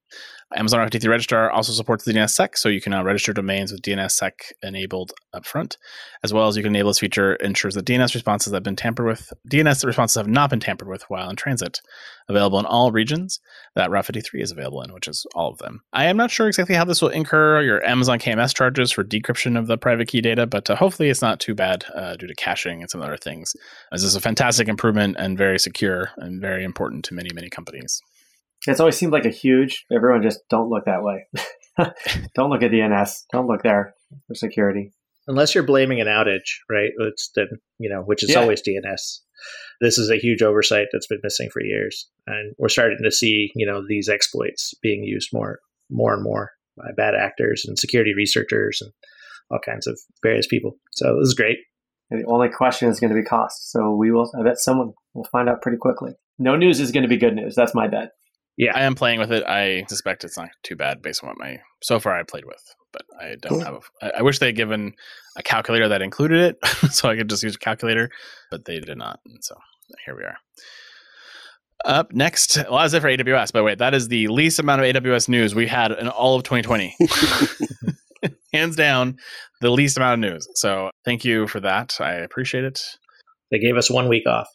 Amazon 0.55 0.85
53 0.85 1.11
Registrar 1.11 1.51
also 1.51 1.73
supports 1.73 2.05
the 2.05 2.13
DNSSEC, 2.13 2.57
so 2.57 2.69
you 2.69 2.81
can 2.81 2.93
now 2.93 3.03
register 3.03 3.33
domains 3.33 3.73
with 3.73 3.83
DNSSEC 3.83 4.31
enabled 4.63 5.13
upfront, 5.35 5.77
as 6.23 6.33
well 6.33 6.47
as 6.47 6.57
you 6.57 6.63
can 6.63 6.71
enable 6.71 6.91
this 6.91 7.01
feature 7.01 7.35
ensures 7.37 7.75
that 7.75 7.85
DNS 7.85 8.15
responses 8.15 8.53
have 8.53 8.63
been 8.63 8.77
tampered 8.77 9.07
with. 9.07 9.33
DNS 9.51 9.85
responses 9.85 10.15
have 10.15 10.29
not 10.29 10.51
been 10.51 10.61
tampered 10.61 10.87
with 10.87 11.03
while 11.11 11.29
in 11.29 11.35
transit. 11.35 11.81
Available 12.29 12.61
in 12.61 12.67
all 12.67 12.93
regions 12.93 13.41
that 13.75 13.91
Route 13.91 14.07
53 14.07 14.41
is 14.41 14.53
available 14.53 14.83
in, 14.83 14.93
which 14.93 15.09
is 15.09 15.27
all 15.35 15.51
of 15.51 15.59
them. 15.59 15.81
I 15.93 16.05
am 16.07 16.17
not 16.17 16.31
sure 16.31 16.47
exactly 16.47 16.77
how 16.77 16.85
this 16.85 17.03
will 17.03 17.09
incur 17.09 17.63
your 17.63 17.85
Amazon 17.85 18.21
KMS 18.21 18.55
charges 18.55 18.93
for 18.93 19.03
decryption 19.03 19.59
of 19.59 19.67
the 19.67 19.77
private 19.77 20.07
key 20.07 20.21
data, 20.21 20.47
but 20.47 20.71
uh, 20.71 20.77
hopefully 20.77 21.09
it's 21.09 21.23
not 21.23 21.41
too 21.41 21.57
bad 21.57 21.85
uh, 21.93 22.15
due 22.15 22.29
to 22.29 22.35
caching 22.37 22.83
and 22.83 22.91
some 22.91 23.03
other 23.03 23.17
things. 23.17 23.57
This 23.91 24.05
is 24.05 24.15
a 24.15 24.21
fantastic 24.21 24.69
improvement 24.69 25.17
and 25.19 25.37
very 25.37 25.59
secure 25.59 26.11
and 26.17 26.41
very 26.41 26.63
important 26.63 27.05
to 27.07 27.15
many, 27.15 27.31
many 27.35 27.51
companies. 27.51 28.01
It's 28.67 28.81
always 28.81 28.97
seemed 28.97 29.13
like 29.13 29.25
a 29.25 29.31
huge. 29.31 29.85
Everyone 29.95 30.23
just 30.23 30.41
don't 30.49 30.69
look 30.69 30.87
that 30.87 31.03
way. 31.03 31.27
don't 32.35 32.51
look 32.51 32.63
at 32.63 32.71
DNS. 32.71 33.25
Don't 33.33 33.47
look 33.47 33.63
there 33.63 33.95
for 34.27 34.35
security. 34.35 34.93
Unless 35.29 35.55
you're 35.55 35.65
blaming 35.65 36.01
an 36.01 36.07
outage, 36.07 36.59
right? 36.71 36.91
It's 36.99 37.31
then 37.35 37.49
you 37.79 37.91
know, 37.91 38.03
which 38.03 38.23
is 38.23 38.31
yeah. 38.31 38.41
always 38.41 38.63
DNS. 38.63 39.19
This 39.81 39.99
is 39.99 40.11
a 40.11 40.17
huge 40.17 40.43
oversight 40.43 40.87
that's 40.93 41.07
been 41.07 41.21
missing 41.23 41.51
for 41.53 41.63
years, 41.63 42.09
and 42.27 42.55
we're 42.59 42.69
starting 42.69 42.99
to 43.03 43.13
see 43.13 43.51
you 43.55 43.67
know 43.67 43.83
these 43.87 44.09
exploits 44.09 44.73
being 44.83 45.03
used 45.03 45.31
more, 45.33 45.59
more 45.91 46.15
and 46.15 46.23
more 46.23 46.53
by 46.77 46.91
bad 46.97 47.15
actors 47.15 47.65
and 47.67 47.79
security 47.79 48.15
researchers 48.15 48.81
and 48.81 48.93
all 49.51 49.59
kinds 49.65 49.87
of 49.87 49.99
various 50.23 50.47
people. 50.47 50.77
So 50.93 51.19
this 51.19 51.29
is 51.29 51.35
great. 51.35 51.59
And 52.11 52.23
the 52.23 52.27
only 52.29 52.49
question 52.49 52.89
is 52.89 53.01
going 53.01 53.15
to 53.15 53.21
be 53.21 53.27
cost. 53.27 53.71
So 53.71 53.95
we 53.95 54.11
will. 54.13 54.31
I 54.39 54.45
bet 54.45 54.59
someone 54.59 54.93
will 55.15 55.25
find 55.25 55.49
out 55.49 55.63
pretty 55.63 55.79
quickly. 55.79 56.13
No 56.39 56.57
news 56.57 56.81
is 56.81 56.93
going 56.93 57.03
to 57.03 57.09
be 57.09 57.17
good 57.17 57.35
news. 57.35 57.55
That's 57.55 57.75
my 57.75 57.89
bet. 57.89 58.11
Yeah, 58.57 58.73
I 58.75 58.83
am 58.83 58.95
playing 58.95 59.21
with 59.21 59.33
it. 59.33 59.45
I 59.45 59.85
suspect 59.89 60.25
it's 60.25 60.39
not 60.39 60.49
too 60.63 60.77
bad 60.77 61.03
based 61.03 61.23
on 61.23 61.29
what 61.29 61.39
my 61.39 61.59
so 61.83 62.01
far 62.01 62.19
I 62.19 62.23
played 62.23 62.47
with, 62.47 62.63
but 62.93 63.03
I 63.21 63.37
don't 63.41 63.53
cool. 63.53 63.61
have. 63.61 63.91
A, 64.03 64.19
I 64.19 64.23
wish 64.23 64.39
they 64.39 64.47
had 64.47 64.57
given 64.57 64.95
a 65.37 65.43
calculator 65.43 65.89
that 65.89 66.01
included 66.01 66.41
it, 66.41 66.67
so 66.91 67.09
I 67.09 67.17
could 67.17 67.29
just 67.29 67.43
use 67.43 67.57
a 67.57 67.59
calculator, 67.59 68.11
but 68.51 68.65
they 68.65 68.81
did 68.81 68.97
not. 68.97 69.21
And 69.27 69.45
so 69.45 69.57
here 70.05 70.17
we 70.17 70.23
are. 70.23 70.37
Up 71.85 72.13
next, 72.13 72.57
well, 72.57 72.81
as 72.81 72.95
if 72.95 73.03
for 73.03 73.09
AWS, 73.09 73.53
by 73.53 73.61
the 73.61 73.65
way, 73.65 73.75
that 73.75 73.95
is 73.95 74.09
the 74.09 74.27
least 74.29 74.59
amount 74.59 74.83
of 74.83 74.95
AWS 74.95 75.29
news 75.29 75.55
we 75.55 75.67
had 75.67 75.93
in 75.93 76.09
all 76.09 76.35
of 76.35 76.43
2020. 76.43 76.97
Hands 78.53 78.75
down, 78.75 79.19
the 79.61 79.71
least 79.71 79.99
amount 79.99 80.25
of 80.25 80.31
news. 80.31 80.49
So 80.55 80.91
thank 81.05 81.25
you 81.25 81.47
for 81.47 81.61
that. 81.61 81.99
I 82.01 82.15
appreciate 82.15 82.65
it. 82.65 82.81
They 83.51 83.59
gave 83.59 83.77
us 83.77 83.91
one 83.91 84.09
week 84.09 84.27
off. 84.27 84.49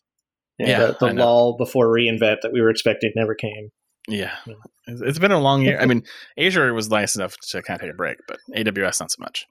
Yeah, 0.57 0.87
the, 0.87 1.07
the 1.07 1.13
lull 1.13 1.55
before 1.57 1.87
reinvent 1.87 2.41
that 2.41 2.51
we 2.51 2.61
were 2.61 2.69
expecting 2.69 3.11
never 3.15 3.33
came. 3.35 3.69
Yeah, 4.07 4.35
it's 4.87 5.19
been 5.19 5.31
a 5.31 5.39
long 5.39 5.61
year. 5.61 5.79
I 5.79 5.85
mean, 5.87 6.03
Azure 6.37 6.73
was 6.73 6.89
nice 6.89 7.15
enough 7.15 7.37
to 7.37 7.61
kind 7.61 7.79
of 7.79 7.81
take 7.81 7.93
a 7.93 7.95
break, 7.95 8.17
but 8.27 8.39
AWS 8.55 8.99
not 8.99 9.11
so 9.11 9.17
much. 9.19 9.47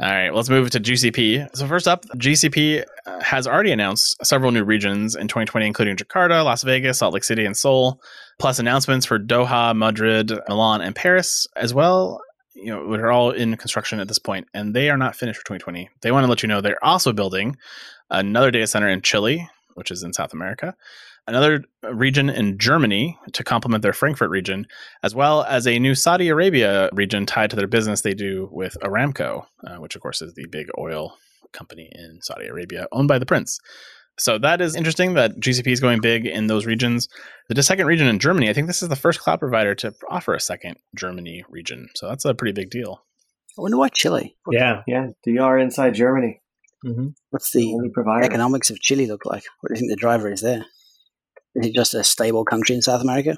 All 0.00 0.08
right, 0.08 0.32
let's 0.32 0.48
move 0.48 0.70
to 0.70 0.80
GCP. 0.80 1.56
So 1.56 1.66
first 1.66 1.88
up, 1.88 2.04
GCP 2.16 2.84
uh, 3.06 3.20
has 3.20 3.46
already 3.46 3.72
announced 3.72 4.24
several 4.24 4.52
new 4.52 4.62
regions 4.64 5.16
in 5.16 5.26
2020, 5.26 5.66
including 5.66 5.96
Jakarta, 5.96 6.44
Las 6.44 6.62
Vegas, 6.62 6.98
Salt 6.98 7.14
Lake 7.14 7.24
City, 7.24 7.44
and 7.44 7.56
Seoul, 7.56 8.00
plus 8.38 8.58
announcements 8.58 9.04
for 9.04 9.18
Doha, 9.18 9.76
Madrid, 9.76 10.32
Milan, 10.48 10.80
and 10.80 10.94
Paris, 10.94 11.46
as 11.56 11.74
well. 11.74 12.20
You 12.54 12.74
know, 12.74 12.86
which 12.86 13.00
are 13.00 13.12
all 13.12 13.30
in 13.30 13.56
construction 13.56 14.00
at 14.00 14.08
this 14.08 14.18
point, 14.18 14.48
and 14.52 14.74
they 14.74 14.90
are 14.90 14.96
not 14.96 15.14
finished 15.14 15.38
for 15.38 15.44
2020. 15.44 15.88
They 16.00 16.10
want 16.10 16.24
to 16.24 16.28
let 16.28 16.42
you 16.42 16.48
know 16.48 16.60
they're 16.60 16.84
also 16.84 17.12
building 17.12 17.56
another 18.10 18.50
data 18.50 18.66
center 18.66 18.88
in 18.88 19.00
Chile, 19.00 19.48
which 19.74 19.92
is 19.92 20.02
in 20.02 20.12
South 20.12 20.32
America, 20.32 20.74
another 21.28 21.64
region 21.92 22.30
in 22.30 22.58
Germany 22.58 23.18
to 23.34 23.44
complement 23.44 23.82
their 23.82 23.92
Frankfurt 23.92 24.30
region, 24.30 24.66
as 25.02 25.14
well 25.14 25.44
as 25.44 25.66
a 25.66 25.78
new 25.78 25.94
Saudi 25.94 26.28
Arabia 26.28 26.88
region 26.92 27.26
tied 27.26 27.50
to 27.50 27.56
their 27.56 27.68
business 27.68 28.00
they 28.00 28.14
do 28.14 28.48
with 28.50 28.76
Aramco, 28.82 29.44
uh, 29.66 29.76
which 29.76 29.94
of 29.94 30.02
course 30.02 30.22
is 30.22 30.34
the 30.34 30.46
big 30.46 30.66
oil 30.78 31.16
company 31.52 31.88
in 31.92 32.18
Saudi 32.22 32.46
Arabia 32.46 32.86
owned 32.92 33.08
by 33.08 33.18
the 33.18 33.26
prince. 33.26 33.58
So 34.18 34.36
that 34.38 34.60
is 34.60 34.74
interesting 34.74 35.14
that 35.14 35.38
GCP 35.38 35.68
is 35.68 35.80
going 35.80 36.00
big 36.00 36.26
in 36.26 36.48
those 36.48 36.66
regions. 36.66 37.08
The 37.48 37.62
second 37.62 37.86
region 37.86 38.08
in 38.08 38.18
Germany, 38.18 38.50
I 38.50 38.52
think 38.52 38.66
this 38.66 38.82
is 38.82 38.88
the 38.88 38.96
first 38.96 39.20
cloud 39.20 39.38
provider 39.38 39.74
to 39.76 39.94
offer 40.10 40.34
a 40.34 40.40
second 40.40 40.76
Germany 40.96 41.44
region. 41.48 41.88
So 41.94 42.08
that's 42.08 42.24
a 42.24 42.34
pretty 42.34 42.52
big 42.52 42.70
deal. 42.70 43.04
I 43.56 43.62
wonder 43.62 43.76
why 43.76 43.88
Chile. 43.90 44.36
Yeah. 44.50 44.82
Yeah, 44.86 45.08
DR 45.24 45.58
inside 45.58 45.94
Germany. 45.94 46.40
Mm-hmm. 46.84 47.08
What's 47.30 47.52
the 47.52 47.74
Only 47.74 48.24
economics 48.24 48.70
of 48.70 48.80
Chile 48.80 49.06
look 49.06 49.24
like? 49.24 49.44
What 49.60 49.68
do 49.68 49.74
you 49.74 49.80
think 49.80 49.90
the 49.90 49.96
driver 49.96 50.30
is 50.30 50.40
there? 50.40 50.64
Is 51.54 51.66
it 51.66 51.74
just 51.74 51.94
a 51.94 52.04
stable 52.04 52.44
country 52.44 52.74
in 52.74 52.82
South 52.82 53.02
America, 53.02 53.36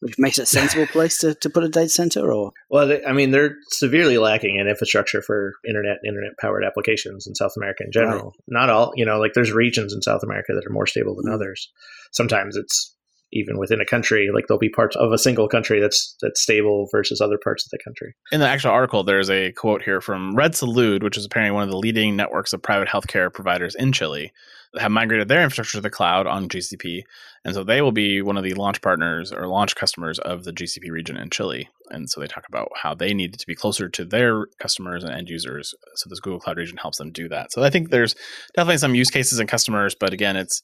which 0.00 0.18
makes 0.18 0.38
it 0.38 0.42
a 0.42 0.46
sensible 0.46 0.86
place 0.92 1.18
to, 1.18 1.34
to 1.34 1.50
put 1.50 1.64
a 1.64 1.68
data 1.68 1.88
center? 1.88 2.32
Or 2.32 2.52
Well, 2.70 2.86
they, 2.86 3.04
I 3.04 3.12
mean, 3.12 3.30
they're 3.30 3.56
severely 3.70 4.18
lacking 4.18 4.56
in 4.56 4.68
infrastructure 4.68 5.22
for 5.22 5.54
internet, 5.68 5.98
internet 6.06 6.32
powered 6.40 6.64
applications 6.64 7.26
in 7.26 7.34
South 7.34 7.52
America 7.56 7.84
in 7.84 7.92
general. 7.92 8.34
Not 8.48 8.70
all, 8.70 8.92
you 8.96 9.04
know, 9.04 9.18
like 9.18 9.32
there's 9.34 9.52
regions 9.52 9.92
in 9.92 10.02
South 10.02 10.22
America 10.22 10.52
that 10.54 10.66
are 10.66 10.72
more 10.72 10.86
stable 10.86 11.14
than 11.14 11.30
Mm. 11.30 11.34
others. 11.34 11.70
Sometimes 12.12 12.56
it's 12.56 12.94
even 13.32 13.58
within 13.58 13.80
a 13.80 13.84
country, 13.84 14.28
like 14.32 14.46
there'll 14.46 14.58
be 14.58 14.68
parts 14.68 14.94
of 14.96 15.10
a 15.12 15.18
single 15.18 15.48
country 15.48 15.80
that's 15.80 16.16
that's 16.22 16.40
stable 16.40 16.86
versus 16.92 17.20
other 17.20 17.38
parts 17.42 17.66
of 17.66 17.70
the 17.70 17.78
country. 17.84 18.14
In 18.30 18.40
the 18.40 18.46
actual 18.48 18.70
article, 18.70 19.02
there's 19.02 19.28
a 19.28 19.52
quote 19.52 19.82
here 19.82 20.00
from 20.00 20.36
Red 20.36 20.52
Salud, 20.52 21.02
which 21.02 21.18
is 21.18 21.26
apparently 21.26 21.52
one 21.52 21.64
of 21.64 21.70
the 21.70 21.76
leading 21.76 22.14
networks 22.14 22.52
of 22.52 22.62
private 22.62 22.88
healthcare 22.88 23.32
providers 23.32 23.74
in 23.74 23.92
Chile, 23.92 24.26
that 24.26 24.32
have 24.78 24.90
migrated 24.90 25.28
their 25.28 25.42
infrastructure 25.42 25.78
to 25.78 25.82
the 25.82 25.90
cloud 25.90 26.26
on 26.26 26.48
GCP. 26.48 27.02
And 27.44 27.54
so 27.54 27.62
they 27.62 27.80
will 27.80 27.92
be 27.92 28.22
one 28.22 28.36
of 28.36 28.44
the 28.44 28.54
launch 28.54 28.82
partners 28.82 29.32
or 29.32 29.46
launch 29.46 29.76
customers 29.76 30.18
of 30.18 30.44
the 30.44 30.52
GCP 30.52 30.90
region 30.90 31.16
in 31.16 31.30
Chile. 31.30 31.68
And 31.90 32.10
so 32.10 32.20
they 32.20 32.26
talk 32.26 32.44
about 32.48 32.68
how 32.82 32.94
they 32.94 33.14
needed 33.14 33.38
to 33.40 33.46
be 33.46 33.54
closer 33.54 33.88
to 33.88 34.04
their 34.04 34.46
customers 34.60 35.04
and 35.04 35.12
end 35.12 35.28
users. 35.28 35.74
So 35.94 36.08
this 36.08 36.20
Google 36.20 36.40
Cloud 36.40 36.56
region 36.56 36.78
helps 36.78 36.98
them 36.98 37.12
do 37.12 37.28
that. 37.28 37.52
So 37.52 37.62
I 37.62 37.70
think 37.70 37.90
there's 37.90 38.14
definitely 38.54 38.78
some 38.78 38.94
use 38.94 39.10
cases 39.10 39.38
and 39.38 39.48
customers, 39.48 39.94
but 39.94 40.12
again, 40.12 40.36
it's, 40.36 40.60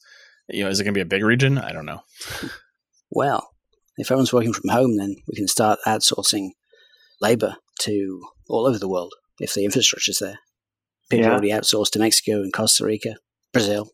you 0.48 0.64
know, 0.64 0.70
is 0.70 0.80
it 0.80 0.84
going 0.84 0.94
to 0.94 0.98
be 0.98 1.02
a 1.02 1.06
big 1.06 1.22
region? 1.22 1.58
I 1.58 1.72
don't 1.72 1.86
know. 1.86 2.00
well, 3.10 3.48
if 3.96 4.10
everyone's 4.10 4.32
working 4.32 4.52
from 4.52 4.70
home, 4.70 4.96
then 4.96 5.16
we 5.28 5.36
can 5.36 5.46
start 5.48 5.78
outsourcing 5.86 6.50
labor 7.20 7.56
to 7.80 8.22
all 8.48 8.66
over 8.66 8.78
the 8.78 8.88
world 8.88 9.12
if 9.38 9.54
the 9.54 9.64
infrastructure's 9.64 10.18
there. 10.18 10.38
People 11.10 11.26
Yeah. 11.26 11.32
already 11.32 11.50
outsourced 11.50 11.90
to 11.90 11.98
Mexico 11.98 12.40
and 12.42 12.52
Costa 12.52 12.84
Rica, 12.84 13.16
Brazil. 13.52 13.90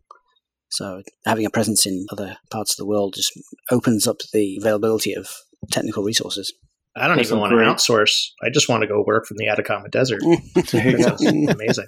So 0.71 1.03
having 1.25 1.47
a 1.47 1.51
presence 1.51 1.87
in 1.87 2.07
other 2.13 2.37
parts 2.51 2.73
of 2.73 2.77
the 2.77 2.87
world 2.87 3.15
just 3.17 3.33
opens 3.71 4.07
up 4.07 4.19
the 4.33 4.59
availability 4.61 5.15
of 5.15 5.29
technical 5.71 6.05
resources. 6.05 6.53
I 6.97 7.07
don't 7.07 7.17
That's 7.17 7.29
even 7.29 7.39
a 7.39 7.41
want 7.41 7.53
to 7.53 7.93
outsource. 7.93 8.31
I 8.43 8.51
just 8.51 8.69
want 8.69 8.83
to 8.83 8.89
go 8.89 9.05
work 9.07 9.27
from 9.27 9.37
the 9.37 9.49
Atacama 9.49 9.89
Desert. 9.89 10.23
There 10.73 10.89
you 10.89 10.99
go. 10.99 11.17
Amazing. 11.53 11.87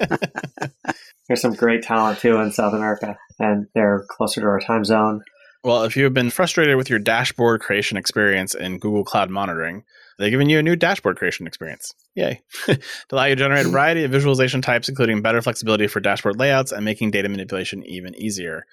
There's 1.26 1.40
some 1.40 1.54
great 1.54 1.82
talent 1.82 2.20
too 2.20 2.36
in 2.36 2.52
South 2.52 2.74
America, 2.74 3.16
and 3.38 3.66
they're 3.74 4.04
closer 4.08 4.40
to 4.40 4.46
our 4.46 4.60
time 4.60 4.84
zone. 4.84 5.22
Well, 5.62 5.84
if 5.84 5.94
you 5.94 6.04
have 6.04 6.14
been 6.14 6.30
frustrated 6.30 6.76
with 6.76 6.88
your 6.88 6.98
dashboard 6.98 7.60
creation 7.60 7.98
experience 7.98 8.54
in 8.54 8.78
Google 8.78 9.04
Cloud 9.04 9.28
Monitoring, 9.28 9.84
they've 10.18 10.30
given 10.30 10.48
you 10.48 10.58
a 10.58 10.62
new 10.62 10.74
dashboard 10.74 11.18
creation 11.18 11.46
experience. 11.46 11.92
Yay. 12.14 12.40
to 12.66 12.78
allow 13.10 13.24
you 13.24 13.34
to 13.34 13.42
generate 13.42 13.66
a 13.66 13.68
variety 13.68 14.04
of 14.04 14.10
visualization 14.10 14.62
types, 14.62 14.88
including 14.88 15.20
better 15.20 15.42
flexibility 15.42 15.86
for 15.86 16.00
dashboard 16.00 16.38
layouts 16.38 16.72
and 16.72 16.82
making 16.82 17.10
data 17.10 17.28
manipulation 17.28 17.84
even 17.84 18.14
easier. 18.14 18.64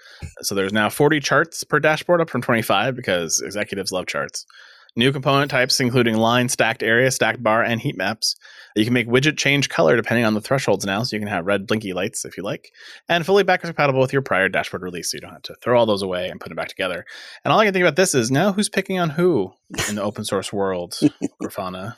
So 0.42 0.56
there's 0.56 0.72
now 0.72 0.90
40 0.90 1.20
charts 1.20 1.62
per 1.66 1.82
dashboard, 1.82 2.22
up 2.22 2.30
from 2.30 2.42
25 2.42 2.96
because 2.96 3.42
executives 3.42 3.92
love 3.92 4.08
charts. 4.08 4.46
New 4.96 5.12
component 5.12 5.52
types, 5.52 5.82
including 5.82 6.16
line, 6.16 6.48
stacked 6.48 6.84
area, 6.84 7.12
stacked 7.12 7.44
bar, 7.44 7.64
and 7.64 7.82
heat 7.82 7.98
maps. 7.98 8.36
You 8.78 8.86
can 8.86 8.94
make 8.94 9.08
widget 9.08 9.38
change 9.38 9.70
color 9.70 9.96
depending 9.96 10.26
on 10.26 10.34
the 10.34 10.42
thresholds 10.42 10.86
now, 10.86 11.04
so 11.04 11.16
you 11.16 11.20
can 11.20 11.28
have 11.30 11.46
red 11.46 11.66
blinky 11.68 11.94
lights 11.94 12.26
if 12.26 12.38
you 12.38 12.44
like, 12.44 12.72
and 13.10 13.26
fully 13.26 13.44
backwards 13.44 13.70
compatible 13.72 14.00
with 14.00 14.14
your 14.14 14.22
prior 14.22 14.50
dashboard 14.50 14.84
release, 14.84 15.12
so 15.12 15.16
you 15.18 15.22
don't 15.22 15.32
have 15.34 15.42
to 15.44 15.56
throw 15.64 15.80
all 15.80 15.86
those 15.86 16.04
away 16.04 16.30
and 16.30 16.40
put 16.40 16.50
them 16.50 16.56
back 16.56 16.68
together. 16.70 17.06
And 17.44 17.52
all 17.52 17.60
I 17.60 17.66
can 17.66 17.74
think 17.74 17.84
about 17.84 17.96
this 17.96 18.14
is 18.14 18.30
now 18.32 18.52
who's 18.54 18.70
picking 18.70 19.00
on 19.00 19.10
who 19.12 19.54
in 19.90 19.96
the 19.96 20.04
open 20.04 20.24
source 20.24 20.54
world, 20.54 20.98
Grafana? 21.42 21.96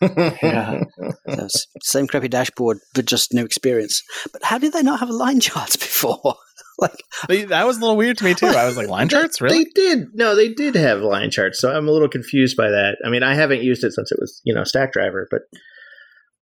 Yeah. 0.00 0.82
So 1.28 1.48
same 1.82 2.06
crappy 2.06 2.28
dashboard, 2.28 2.78
but 2.94 3.04
just 3.04 3.32
new 3.32 3.44
experience. 3.44 4.02
But 4.32 4.42
how 4.44 4.58
did 4.58 4.72
they 4.72 4.82
not 4.82 5.00
have 5.00 5.10
line 5.10 5.40
charts 5.48 5.76
before? 5.76 6.34
like, 6.78 7.02
They- 7.28 7.44
that 7.44 7.66
was 7.66 7.78
a 7.78 7.80
little 7.80 7.96
weird 7.96 8.18
to 8.18 8.24
me 8.24 8.34
too. 8.34 8.46
I 8.46 8.66
was 8.66 8.76
like, 8.76 8.88
line 8.88 9.08
charts, 9.08 9.40
really? 9.40 9.64
They 9.64 9.70
did. 9.74 10.08
No, 10.14 10.34
they 10.34 10.52
did 10.52 10.74
have 10.74 11.00
line 11.00 11.30
charts. 11.30 11.60
So 11.60 11.72
I'm 11.72 11.88
a 11.88 11.92
little 11.92 12.08
confused 12.08 12.56
by 12.56 12.68
that. 12.70 12.96
I 13.04 13.10
mean, 13.10 13.22
I 13.22 13.34
haven't 13.34 13.62
used 13.62 13.84
it 13.84 13.92
since 13.92 14.10
it 14.10 14.18
was, 14.20 14.40
you 14.44 14.54
know, 14.54 14.62
Stackdriver, 14.62 15.26
but 15.30 15.42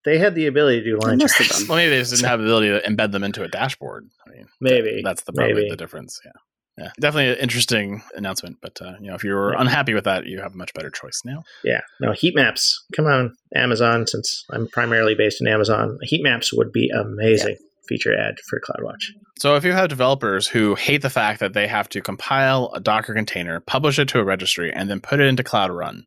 they 0.05 0.19
had 0.19 0.35
the 0.35 0.47
ability 0.47 0.81
to 0.81 0.85
do 0.85 0.99
line 0.99 1.19
must 1.19 1.37
have 1.39 1.47
charts. 1.47 1.69
Well, 1.69 1.77
maybe 1.77 1.91
they 1.91 1.99
just 1.99 2.13
didn't 2.13 2.27
have 2.29 2.39
the 2.41 2.47
ability 2.47 2.69
to 2.69 2.81
embed 2.89 3.13
them 3.13 3.23
into 3.25 3.43
a 3.43 3.49
dashboard. 3.49 4.09
I 4.27 4.31
mean, 4.31 4.47
Maybe. 4.61 5.03
that's 5.05 5.23
the 5.23 5.33
probably 5.33 5.55
maybe. 5.55 5.71
the 5.71 5.77
difference. 5.77 6.21
Yeah. 6.25 6.33
Yeah, 6.79 6.93
definitely 6.99 7.33
an 7.33 7.39
interesting 7.41 8.03
announcement. 8.15 8.57
But 8.63 8.81
uh, 8.81 8.95
you 9.01 9.09
know, 9.09 9.15
if 9.15 9.23
you 9.23 9.35
were 9.35 9.53
Yeah. 9.53 9.61
unhappy 9.61 9.93
with 9.93 10.05
that, 10.05 10.25
you 10.27 10.41
have 10.41 10.55
a 10.55 10.57
much 10.57 10.73
better 10.73 10.89
choice 10.89 11.21
now. 11.27 11.43
Yeah. 11.63 11.81
No, 12.01 12.13
heat 12.13 12.35
maps. 12.35 12.87
Come 12.97 13.05
on, 13.07 13.35
Amazon, 13.55 14.07
since 14.07 14.45
I'm 14.51 14.67
primarily 14.69 15.15
based 15.15 15.43
in 15.43 15.47
Amazon, 15.49 15.99
heat 16.03 16.23
maps 16.23 16.55
would 16.55 16.73
be 16.73 16.89
amazing 16.89 17.57
feature 17.87 18.17
add 18.17 18.37
for 18.49 18.61
CloudWatch. 18.61 19.09
So 19.41 19.57
if 19.57 19.65
you 19.65 19.73
have 19.73 19.89
developers 19.89 20.47
who 20.47 20.75
hate 20.77 21.03
the 21.03 21.11
fact 21.11 21.41
that 21.41 21.53
they 21.55 21.67
have 21.67 21.89
to 21.91 22.01
compile 22.01 22.71
a 22.73 22.81
Docker 22.81 23.13
container, 23.15 23.59
publish 23.61 23.99
it 23.99 24.09
to 24.11 24.21
a 24.21 24.25
registry, 24.25 24.73
and 24.73 24.89
then 24.89 25.01
put 25.01 25.21
it 25.21 25.27
into 25.27 25.43
Cloud 25.43 25.73
Run, 25.73 26.07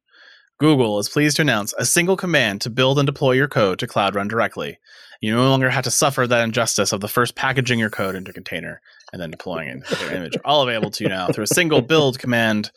Google 0.60 0.99
is 0.99 1.10
pleased 1.10 1.36
to 1.38 1.41
announce 1.41 1.74
a 1.78 1.86
single 1.86 2.16
command 2.16 2.62
to 2.62 2.70
build 2.70 2.99
and 2.99 3.06
deploy 3.06 3.32
your 3.34 3.47
code 3.47 3.80
to 3.80 3.88
Cloud 3.88 4.16
Run 4.16 4.28
directly. 4.28 4.80
You 5.20 5.36
no 5.36 5.49
longer 5.49 5.70
have 5.70 5.84
to 5.86 5.91
suffer 5.91 6.28
that 6.28 6.43
injustice 6.43 6.91
of 6.93 7.01
the 7.01 7.08
first 7.08 7.36
packaging 7.36 7.80
your 7.80 7.89
code 7.89 8.16
into 8.16 8.32
a 8.32 8.34
container 8.34 8.82
and 9.12 9.22
then 9.22 9.32
deploying 9.32 9.70
it 9.70 9.74
into 9.76 10.08
an 10.10 10.16
image. 10.18 10.38
All 10.43 10.64
available 10.64 10.91
to 10.91 11.04
you 11.04 11.10
now 11.10 11.28
through 11.28 11.45
a 11.45 11.47
single 11.47 11.82
build 11.82 12.20
command 12.20 12.72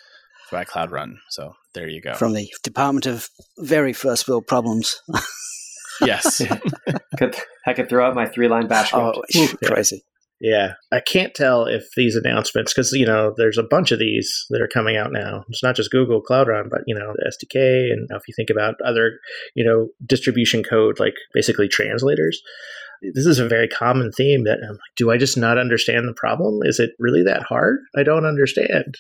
by 0.51 0.65
Cloud 0.65 0.91
Run. 0.91 1.19
So 1.31 1.55
there 1.75 1.89
you 1.89 2.01
go. 2.01 2.15
from 2.15 2.35
the 2.35 2.49
Department 2.63 3.07
of 3.07 3.29
Very 3.59 3.93
First 3.93 4.29
World 4.29 4.47
Problems. 4.47 5.01
yes. 6.01 6.41
I 7.67 7.73
could 7.75 7.89
throw 7.89 8.07
out 8.07 8.15
my 8.15 8.27
three 8.27 8.49
line 8.49 8.69
bash 8.69 8.89
script. 8.89 9.19
Oh, 9.37 9.49
crazy. 9.65 10.05
Yeah. 10.41 10.75
I 10.93 11.01
can't 11.01 11.35
tell 11.35 11.65
if 11.65 11.87
these 11.97 12.15
announcements, 12.15 12.75
because, 12.75 12.93
you 12.93 13.07
know, 13.07 13.33
there's 13.37 13.57
a 13.57 13.63
bunch 13.63 13.91
of 13.91 13.99
these 13.99 14.45
that 14.51 14.61
are 14.61 14.69
coming 14.69 14.97
out 14.97 15.11
now. 15.13 15.45
It's 15.49 15.63
not 15.63 15.77
just 15.77 15.91
Google 15.91 16.21
Cloud 16.21 16.49
Run, 16.49 16.69
but, 16.71 16.83
you 16.87 16.95
know, 16.95 17.15
the 17.15 17.31
SDK. 17.31 17.91
And 17.91 18.07
if 18.11 18.23
you 18.29 18.35
think 18.37 18.51
about 18.51 18.75
other, 18.85 19.19
you 19.55 19.65
know, 19.65 19.89
distribution 20.05 20.63
code, 20.63 21.01
like 21.01 21.15
basically 21.33 21.69
translators, 21.69 22.43
this 23.15 23.27
is 23.27 23.39
a 23.39 23.49
very 23.49 23.69
common 23.69 24.13
theme 24.13 24.45
that 24.45 24.59
I'm 24.63 24.73
like, 24.73 24.97
do 24.97 25.11
I 25.11 25.17
just 25.17 25.39
not 25.39 25.59
understand 25.59 26.07
the 26.07 26.15
problem? 26.15 26.61
Is 26.65 26.81
it 26.81 26.91
really 26.99 27.23
that 27.25 27.43
hard? 27.43 27.79
I 27.97 28.03
don't 28.03 28.27
understand. 28.27 28.97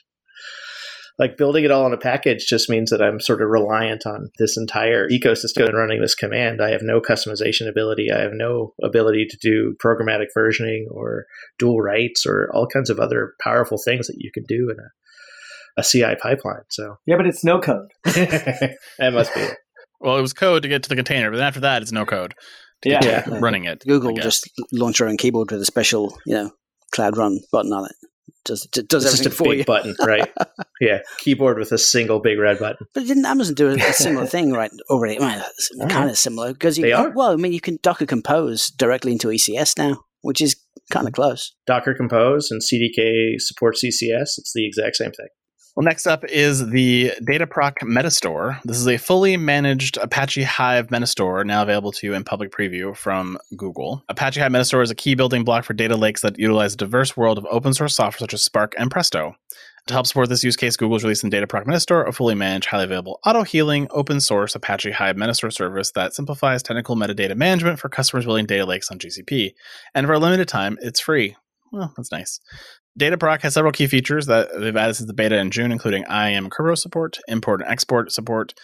Like 1.19 1.39
building 1.39 1.64
it 1.64 1.71
all 1.71 1.87
in 1.87 1.95
a 1.95 1.99
package 1.99 2.45
just 2.47 2.69
means 2.69 2.91
that 2.91 3.01
I'm 3.01 3.21
sort 3.21 3.41
of 3.41 3.49
reliant 3.49 4.05
on 4.05 4.29
this 4.39 4.59
entire 4.59 5.09
ecosystem 5.09 5.67
and 5.67 5.75
running 5.77 6.03
this 6.03 6.14
command. 6.14 6.61
I 6.61 6.71
have 6.71 6.83
no 6.83 7.01
customization 7.01 7.67
ability. 7.69 8.11
I 8.12 8.21
have 8.21 8.33
no 8.35 8.75
ability 8.85 9.27
to 9.31 9.39
do 9.41 9.75
programmatic 9.83 10.27
versioning 10.37 10.85
or 10.91 11.25
dual 11.59 11.81
writes 11.81 12.27
or 12.27 12.51
all 12.53 12.67
kinds 12.67 12.91
of 12.91 13.01
other 13.01 13.33
powerful 13.41 13.79
things 13.83 14.09
that 14.09 14.17
you 14.19 14.31
can 14.31 14.45
do 14.47 14.69
in 14.71 14.77
a, 14.79 15.81
a 15.81 15.83
CI 15.83 16.17
pipeline. 16.21 16.64
So 16.69 16.97
Yeah, 17.07 17.17
but 17.17 17.27
it's 17.27 17.43
no 17.45 17.61
code. 17.61 17.89
that 18.05 19.12
must 19.12 19.35
be 19.35 19.41
it. 19.41 19.57
Well, 20.01 20.19
it 20.19 20.23
was 20.23 20.35
code 20.35 20.62
to 20.64 20.69
get 20.69 20.83
to 20.83 20.89
the 20.91 20.97
container, 20.97 21.31
but 21.31 21.39
then 21.39 21.47
after 21.47 21.61
that, 21.61 21.81
it's 21.81 21.93
no 21.93 22.05
code. 22.05 22.35
to 22.83 22.91
Yeah. 22.91 23.01
get 23.01 23.25
to 23.25 23.31
Yeah. 23.31 23.39
running 23.41 23.64
it. 23.64 23.83
Google 23.87 24.12
guess. 24.12 24.25
just 24.25 24.51
launch 24.71 24.99
your 25.01 25.09
own 25.09 25.17
keyboard 25.17 25.51
with 25.51 25.62
a 25.62 25.64
special, 25.64 26.14
you 26.27 26.35
know, 26.35 26.51
Cloud 26.95 27.17
Run 27.17 27.41
button 27.51 27.73
on 27.73 27.87
it. 27.87 27.93
Does 28.45 28.66
it 28.77 28.89
does 28.89 29.05
It's 29.05 29.18
just 29.18 29.27
a 29.27 29.31
for 29.31 29.45
big 29.45 29.59
you? 29.59 29.64
button, 29.64 29.97
right? 30.01 30.31
yeah, 30.81 31.01
keyboard 31.18 31.59
with 31.59 31.72
a 31.72 31.79
single 31.79 32.20
big 32.20 32.39
red 32.39 32.59
button. 32.59 32.87
But 32.95 33.07
didn't 33.07 33.27
Amazon 33.27 33.55
do 33.55 33.68
a, 33.70 33.74
a 33.74 33.93
similar 33.93 34.27
thing 34.37 34.53
right 34.53 34.70
already? 34.89 35.18
Well, 35.18 35.45
kind 35.89 36.11
of 36.11 36.16
similar 36.16 36.53
because 36.53 36.79
you 36.79 36.85
They 36.85 36.93
are. 36.93 37.11
well, 37.11 37.33
I 37.33 37.37
mean, 37.37 37.53
you 37.53 37.61
can 37.61 37.79
Docker 37.83 38.07
Compose 38.07 38.70
directly 38.70 39.12
into 39.12 39.29
ECS 39.29 39.79
now, 39.79 39.99
which 40.22 40.41
is 40.41 40.57
kind 40.91 41.07
of 41.07 41.12
mm-hmm. 41.12 41.22
close. 41.22 41.55
Docker 41.66 41.95
Compose 41.95 42.51
and 42.51 42.61
CDK 42.62 43.35
supports 43.39 43.85
ECS. 43.85 44.39
It's 44.39 44.53
the 44.55 44.66
exact 44.66 44.97
same 44.97 45.12
thing. 45.12 45.29
Well, 45.77 45.85
next 45.85 46.07
up 46.07 46.24
is 46.24 46.70
the 46.70 47.12
Dataproc 47.20 47.74
Metastore. 47.83 48.62
This 48.64 48.79
is 48.79 48.89
a 48.89 48.97
fully 48.97 49.37
managed 49.37 49.99
Apache 49.99 50.45
Hive 50.45 50.87
Metastore 50.87 51.45
now 51.45 51.62
available 51.62 51.93
to 51.93 52.07
you 52.07 52.14
in 52.14 52.24
public 52.24 52.51
preview 52.51 52.97
from 52.97 53.37
Google. 53.59 54.03
Apache 54.09 54.41
Hive 54.41 54.53
Metastore 54.53 54.83
is 54.83 54.91
a 54.91 54.95
key 54.95 55.14
building 55.14 55.45
block 55.45 55.64
for 55.66 55.74
data 55.74 55.95
lakes 55.95 56.22
that 56.22 56.39
utilize 56.39 56.72
a 56.72 56.79
diverse 56.79 57.14
world 57.14 57.37
of 57.37 57.47
open 57.51 57.74
source 57.74 57.95
software 57.95 58.20
such 58.20 58.33
as 58.33 58.43
Spark 58.43 58.74
and 58.79 58.91
Presto. 58.91 59.37
To 59.89 59.93
help 59.93 60.07
support 60.07 60.31
this 60.31 60.43
use 60.43 60.57
case, 60.57 60.79
Google's 60.79 61.05
releasing 61.05 61.31
Dataproc 61.31 61.66
Metastore, 61.66 62.09
a 62.09 62.12
fully 62.12 62.35
managed, 62.35 62.68
highly 62.68 62.85
available, 62.85 63.20
auto-healing, 63.27 63.87
open-source 63.91 64.55
Apache 64.55 64.93
Hive 64.93 65.16
Metastore 65.16 65.53
service 65.53 65.91
that 65.91 66.14
simplifies 66.14 66.62
technical 66.62 66.97
metadata 66.97 67.37
management 67.37 67.79
for 67.79 67.91
customers 67.91 68.24
building 68.24 68.47
data 68.47 68.64
lakes 68.64 68.91
on 68.91 68.99
GCP. 68.99 69.53
And 69.95 70.07
for 70.07 70.14
a 70.14 70.18
limited 70.18 70.49
time, 70.49 70.79
it's 70.81 71.01
free. 71.01 71.37
well, 71.70 71.93
that's 71.99 72.11
nice. 72.11 72.41
Dataproc 72.99 73.42
has 73.42 73.55
several 73.55 73.72
key 73.72 73.86
features 73.86 74.26
that 74.26 74.49
they've 74.59 74.76
added 74.76 74.94
since 74.94 75.07
the 75.07 75.14
beta 75.14 75.36
in 75.38 75.51
June, 75.51 75.70
including 75.70 76.05
IAM 76.05 76.49
Kerberos 76.49 76.78
support, 76.78 77.18
import 77.28 77.61
and 77.61 77.70
export 77.70 78.11
support, 78.11 78.55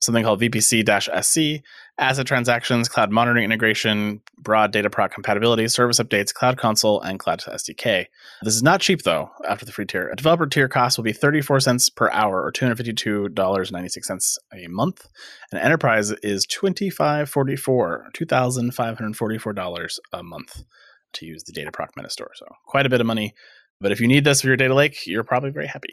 something 0.00 0.24
called 0.24 0.40
VPC-SC, 0.40 1.62
ACID 1.98 2.26
transactions, 2.26 2.88
cloud 2.88 3.10
monitoring 3.10 3.44
integration, 3.44 4.22
broad 4.38 4.72
Dataproc 4.72 5.12
compatibility, 5.12 5.68
service 5.68 6.00
updates, 6.00 6.32
cloud 6.32 6.56
console, 6.56 7.00
and 7.02 7.18
cloud 7.18 7.40
SDK. 7.40 8.06
This 8.42 8.54
is 8.54 8.62
not 8.62 8.80
cheap 8.80 9.02
though. 9.02 9.30
After 9.48 9.66
the 9.66 9.72
free 9.72 9.86
tier, 9.86 10.08
a 10.08 10.16
developer 10.16 10.46
tier 10.46 10.68
cost 10.68 10.96
will 10.96 11.04
be 11.04 11.12
34 11.12 11.60
cents 11.60 11.90
per 11.90 12.10
hour, 12.10 12.42
or 12.42 12.50
$252.96 12.50 14.38
a 14.52 14.68
month. 14.68 15.06
And 15.52 15.60
enterprise 15.60 16.10
is 16.22 16.46
2544, 16.46 18.06
$2,544 18.14 19.98
a 20.12 20.22
month 20.22 20.64
to 21.12 21.26
use 21.26 21.44
the 21.44 21.52
Dataproc 21.52 21.88
Metastore. 21.98 22.30
So 22.34 22.46
quite 22.66 22.86
a 22.86 22.88
bit 22.88 23.00
of 23.00 23.06
money. 23.06 23.34
But 23.82 23.92
if 23.92 24.00
you 24.00 24.08
need 24.08 24.24
this 24.24 24.40
for 24.40 24.46
your 24.46 24.56
data 24.56 24.74
lake, 24.74 25.06
you're 25.06 25.24
probably 25.24 25.50
very 25.50 25.66
happy. 25.66 25.92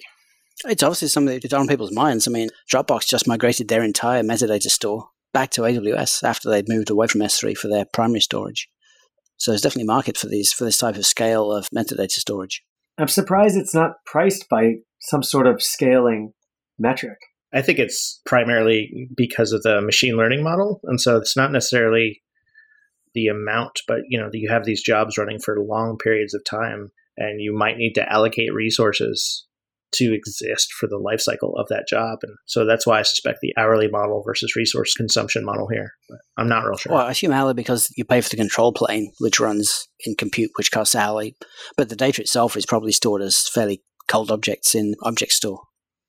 It's 0.66 0.84
obviously 0.84 1.08
something 1.08 1.40
that's 1.42 1.54
on 1.54 1.68
people's 1.68 1.92
minds. 1.92 2.28
I 2.28 2.32
mean, 2.32 2.50
Dropbox 2.72 3.08
just 3.08 3.28
migrated 3.28 3.68
their 3.68 3.84
entire 3.84 4.24
metadata 4.24 4.70
store 4.70 5.10
back 5.34 5.52
to 5.52 5.62
AWS 5.62 6.24
after 6.24 6.50
they'd 6.50 6.70
moved 6.70 6.90
away 6.90 7.08
from 7.08 7.22
S3 7.22 7.58
for 7.58 7.68
their 7.68 7.86
primary 7.86 8.20
storage. 8.20 8.70
So 9.38 9.52
there's 9.52 9.62
definitely 9.62 9.88
market 9.88 10.18
for 10.18 10.28
these 10.28 10.52
for 10.52 10.66
this 10.66 10.78
type 10.78 10.98
of 10.98 11.06
scale 11.06 11.52
of 11.52 11.68
metadata 11.76 12.12
storage. 12.12 12.62
I'm 12.98 13.08
surprised 13.08 13.56
it's 13.56 13.74
not 13.74 13.94
priced 14.06 14.50
by 14.50 14.76
some 15.00 15.24
sort 15.24 15.48
of 15.48 15.64
scaling 15.64 16.34
metric. 16.78 17.18
I 17.54 17.62
think 17.62 17.80
it's 17.80 18.22
primarily 18.26 19.10
because 19.16 19.54
of 19.54 19.64
the 19.64 19.82
machine 19.82 20.18
learning 20.18 20.44
model, 20.44 20.82
and 20.84 21.00
so 21.00 21.18
it's 21.18 21.38
not 21.38 21.52
necessarily 21.52 22.22
the 23.16 23.28
amount, 23.28 23.80
but 23.88 24.00
you 24.10 24.20
know, 24.20 24.30
you 24.32 24.50
have 24.50 24.66
these 24.66 24.84
jobs 24.84 25.18
running 25.18 25.40
for 25.40 25.60
long 25.60 25.98
periods 25.98 26.34
of 26.34 26.44
time, 26.44 26.92
and 27.20 27.42
you 27.42 27.56
might 27.56 27.78
need 27.78 27.94
to 27.94 28.12
allocate 28.12 28.54
resources 28.54 29.46
to 29.92 30.14
exist 30.14 30.72
for 30.74 30.88
the 30.88 30.98
life 30.98 31.20
cycle 31.20 31.56
of 31.58 31.68
that 31.70 31.88
job. 31.88 32.20
And 32.24 32.36
so 32.46 32.66
that's 32.66 32.86
why 32.86 33.00
I 33.00 33.02
suspect 33.04 33.40
the 33.42 33.54
hourly 33.58 33.88
model 33.88 34.24
versus 34.26 34.56
resource 34.56 34.94
consumption 34.94 35.44
model 35.44 35.68
here. 35.68 35.94
But 36.08 36.20
I'm 36.38 36.48
not 36.48 36.64
real 36.64 36.78
sure. 36.78 36.94
Well, 36.94 37.08
I 37.08 37.12
assume 37.12 37.32
hourly 37.32 37.56
because 37.56 37.92
you 37.96 38.06
pay 38.06 38.22
for 38.22 38.30
the 38.30 38.36
control 38.36 38.72
plane, 38.72 39.12
which 39.20 39.40
runs 39.40 39.88
in 40.06 40.16
compute, 40.16 40.52
which 40.58 40.72
costs 40.72 40.96
hourly. 40.96 41.36
But 41.76 41.90
the 41.90 41.96
data 41.96 42.22
itself 42.22 42.56
is 42.56 42.66
probably 42.66 42.92
stored 42.92 43.22
as 43.22 43.48
fairly 43.48 43.82
cold 44.08 44.32
objects 44.32 44.76
in 44.76 44.96
object 45.04 45.32
store. 45.32 45.62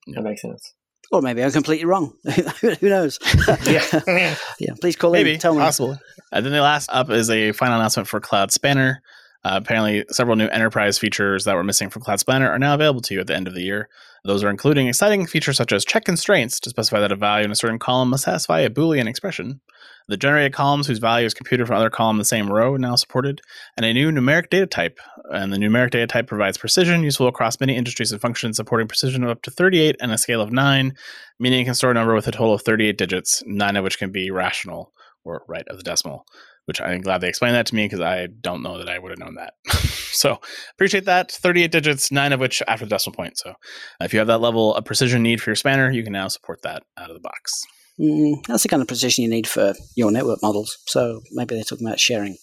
That 0.09 0.23
makes 0.23 0.43
sense. 0.43 0.75
Or 1.13 1.23
maybe 1.23 1.43
I'm 1.43 1.51
completely 1.51 1.87
wrong. 1.87 2.13
Who 2.61 2.89
knows? 2.89 3.19
yeah. 3.67 3.85
yeah. 4.61 4.75
Please 4.81 4.95
call 4.95 5.13
Maybe, 5.13 5.35
in. 5.35 5.41
Tell 5.41 5.55
me. 5.55 5.61
possible. 5.61 5.91
And 5.91 5.99
uh, 6.33 6.41
then 6.43 6.53
the 6.53 6.61
last 6.61 6.89
up 6.93 7.11
is 7.11 7.31
a 7.31 7.53
final 7.53 7.77
announcement 7.77 8.09
for 8.09 8.21
Cloud 8.21 8.53
Spanner. 8.53 9.03
Uh, 9.43 9.59
apparently, 9.63 10.05
several 10.11 10.37
new 10.37 10.49
enterprise 10.49 10.99
features 10.99 11.45
that 11.45 11.55
were 11.55 11.65
missing 11.65 11.89
from 11.89 12.03
Cloud 12.03 12.21
Spanner 12.21 12.51
are 12.51 12.59
now 12.59 12.75
available 12.75 13.01
to 13.01 13.15
you 13.15 13.21
at 13.21 13.27
the 13.27 13.35
end 13.35 13.49
of 13.49 13.55
the 13.55 13.63
year. 13.63 13.89
Those 14.23 14.45
are 14.45 14.51
including 14.51 14.87
exciting 14.87 15.27
features 15.27 15.57
such 15.57 15.73
as 15.73 15.85
check 15.85 16.05
constraints 16.05 16.61
to 16.61 16.71
specify 16.71 17.01
that 17.01 17.13
a 17.13 17.17
value 17.17 17.47
in 17.47 17.51
a 17.51 17.57
certain 17.57 17.79
column 17.79 18.11
must 18.11 18.25
satisfy 18.25 18.61
a 18.61 18.69
Boolean 18.69 19.07
expression. 19.07 19.63
The 20.09 20.19
generated 20.19 20.53
columns 20.53 20.87
whose 20.87 20.99
value 20.99 21.25
is 21.25 21.33
computed 21.33 21.67
from 21.67 21.77
other 21.77 21.89
column 21.89 22.17
in 22.17 22.19
the 22.19 22.25
same 22.27 22.53
row 22.53 22.77
now 22.77 22.97
supported, 22.97 23.41
and 23.79 23.87
a 23.87 23.95
new 23.95 24.11
numeric 24.11 24.51
data 24.51 24.67
type. 24.67 24.99
And 25.31 25.53
the 25.53 25.57
numeric 25.57 25.93
data 25.93 26.07
type 26.07 26.27
provides 26.27 26.59
precision 26.59 27.03
useful 27.03 27.29
across 27.29 27.61
many 27.61 27.77
industries 27.77 28.13
and 28.13 28.21
functions, 28.21 28.59
supporting 28.59 28.89
precision 28.89 29.25
of 29.25 29.31
up 29.31 29.43
to 29.43 29.51
38 29.51 29.97
and 30.01 30.13
a 30.13 30.19
scale 30.19 30.43
of 30.43 30.53
9, 30.53 30.95
meaning 31.39 31.61
it 31.63 31.65
can 31.65 31.75
store 31.75 31.93
a 31.93 31.95
number 31.95 32.15
with 32.15 32.29
a 32.29 32.33
total 32.33 32.53
of 32.53 32.63
38 32.63 32.99
digits, 32.99 33.43
nine 33.47 33.77
of 33.77 33.85
which 33.85 33.99
can 33.99 34.11
be 34.11 34.31
rational 34.31 34.93
or 35.25 35.45
right 35.49 35.67
of 35.69 35.79
the 35.79 35.83
decimal 35.83 36.27
which 36.71 36.81
I'm 36.81 37.01
glad 37.01 37.21
they 37.21 37.29
explained 37.29 37.57
that 37.57 37.67
to 37.67 37.75
me 37.75 37.87
because 37.87 38.01
I 38.01 38.29
don't 38.29 38.63
know 38.63 38.79
that 38.79 38.89
I 38.89 38.97
would 38.97 39.11
have 39.11 39.19
known 39.19 39.35
that. 39.35 39.55
so 39.73 40.39
appreciate 40.75 41.05
that. 41.07 41.33
38 41.33 41.73
digits, 41.73 42.13
nine 42.13 42.33
of 42.33 42.39
which 42.39 42.63
after 42.69 42.85
the 42.85 42.91
decimal 42.91 43.17
point. 43.17 43.37
So 43.39 43.55
if 44.01 44.13
you 44.13 44.21
have 44.21 44.29
that 44.29 44.41
level 44.41 44.73
of 44.77 44.85
precision 44.85 45.21
need 45.25 45.43
for 45.43 45.51
your 45.51 45.57
spanner, 45.57 45.91
you 45.91 46.05
can 46.05 46.13
now 46.13 46.29
support 46.29 46.63
that 46.63 46.85
out 46.97 47.11
of 47.11 47.15
the 47.15 47.21
box. 47.21 47.61
Mm, 48.01 48.47
that's 48.47 48.63
the 48.63 48.69
kind 48.69 48.83
of 48.83 48.87
precision 48.87 49.25
you 49.25 49.29
need 49.29 49.49
for 49.49 49.75
your 49.97 50.13
network 50.13 50.39
models. 50.43 50.79
So 50.87 51.23
maybe 51.33 51.57
they're 51.57 51.65
talking 51.65 51.89
about 51.89 51.99
sharing 51.99 52.37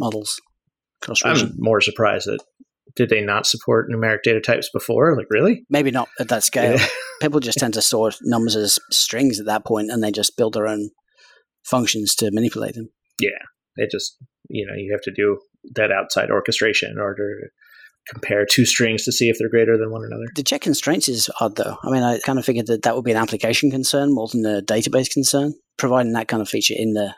models 0.00 0.40
across 1.00 1.24
region. 1.24 1.50
I'm 1.50 1.54
more 1.58 1.80
surprised 1.80 2.26
that 2.26 2.40
did 2.96 3.10
they 3.10 3.20
not 3.20 3.46
support 3.46 3.88
numeric 3.88 4.22
data 4.24 4.40
types 4.40 4.68
before? 4.72 5.16
Like 5.16 5.28
really? 5.30 5.64
Maybe 5.70 5.92
not 5.92 6.08
at 6.18 6.28
that 6.30 6.42
scale. 6.42 6.76
Yeah. 6.78 6.86
People 7.20 7.40
just 7.40 7.58
tend 7.58 7.74
to 7.74 7.82
store 7.82 8.10
numbers 8.22 8.56
as 8.56 8.78
strings 8.90 9.38
at 9.38 9.46
that 9.46 9.64
point, 9.64 9.90
and 9.90 10.02
they 10.02 10.10
just 10.10 10.36
build 10.36 10.54
their 10.54 10.66
own 10.66 10.90
functions 11.64 12.14
to 12.16 12.30
manipulate 12.32 12.74
them. 12.74 12.90
Yeah. 13.20 13.30
It 13.76 13.90
just 13.90 14.16
you 14.48 14.66
know, 14.66 14.74
you 14.76 14.92
have 14.92 15.02
to 15.02 15.12
do 15.12 15.38
that 15.74 15.90
outside 15.90 16.30
orchestration 16.30 16.90
in 16.90 16.98
order 16.98 17.40
to 17.40 17.48
compare 18.12 18.46
two 18.46 18.64
strings 18.64 19.04
to 19.04 19.12
see 19.12 19.28
if 19.28 19.36
they're 19.38 19.48
greater 19.48 19.76
than 19.76 19.90
one 19.90 20.04
another. 20.04 20.24
The 20.36 20.44
check 20.44 20.60
constraints 20.60 21.08
is 21.08 21.28
odd, 21.40 21.56
though. 21.56 21.76
I 21.82 21.90
mean, 21.90 22.02
I 22.02 22.20
kind 22.20 22.38
of 22.38 22.44
figured 22.44 22.68
that 22.68 22.82
that 22.82 22.94
would 22.94 23.04
be 23.04 23.10
an 23.10 23.16
application 23.16 23.70
concern 23.70 24.14
more 24.14 24.28
than 24.32 24.46
a 24.46 24.62
database 24.62 25.10
concern. 25.10 25.54
Providing 25.76 26.12
that 26.12 26.28
kind 26.28 26.40
of 26.40 26.48
feature 26.48 26.74
in 26.76 26.92
the 26.92 27.14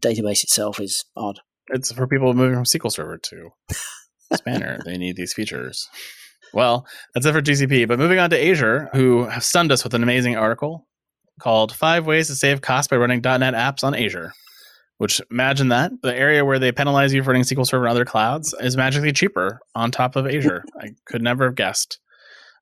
database 0.00 0.42
itself 0.42 0.80
is 0.80 1.04
odd. 1.16 1.40
It's 1.68 1.92
for 1.92 2.06
people 2.06 2.32
moving 2.32 2.54
from 2.54 2.64
SQL 2.64 2.90
Server 2.90 3.18
to 3.18 3.50
Spanner. 4.34 4.78
they 4.84 4.96
need 4.96 5.16
these 5.16 5.34
features. 5.34 5.88
Well, 6.54 6.86
that's 7.12 7.26
it 7.26 7.32
for 7.32 7.42
GCP. 7.42 7.86
But 7.86 7.98
moving 7.98 8.18
on 8.18 8.30
to 8.30 8.48
Azure, 8.50 8.88
who 8.92 9.24
have 9.26 9.44
stunned 9.44 9.72
us 9.72 9.84
with 9.84 9.94
an 9.94 10.02
amazing 10.02 10.36
article 10.36 10.86
called 11.40 11.74
Five 11.74 12.06
Ways 12.06 12.28
to 12.28 12.34
Save 12.34 12.62
Costs 12.62 12.88
by 12.88 12.96
Running 12.96 13.20
.NET 13.20 13.54
Apps 13.54 13.84
on 13.84 13.94
Azure. 13.94 14.32
Which 14.98 15.20
imagine 15.30 15.68
that 15.68 15.92
the 16.02 16.14
area 16.14 16.44
where 16.44 16.58
they 16.58 16.72
penalize 16.72 17.12
you 17.12 17.22
for 17.22 17.28
running 17.28 17.42
SQL 17.42 17.66
Server 17.66 17.84
and 17.84 17.90
other 17.90 18.06
clouds 18.06 18.54
is 18.60 18.76
magically 18.76 19.12
cheaper 19.12 19.60
on 19.74 19.90
top 19.90 20.16
of 20.16 20.26
Azure. 20.26 20.64
I 20.80 20.90
could 21.04 21.22
never 21.22 21.44
have 21.44 21.54
guessed. 21.54 21.98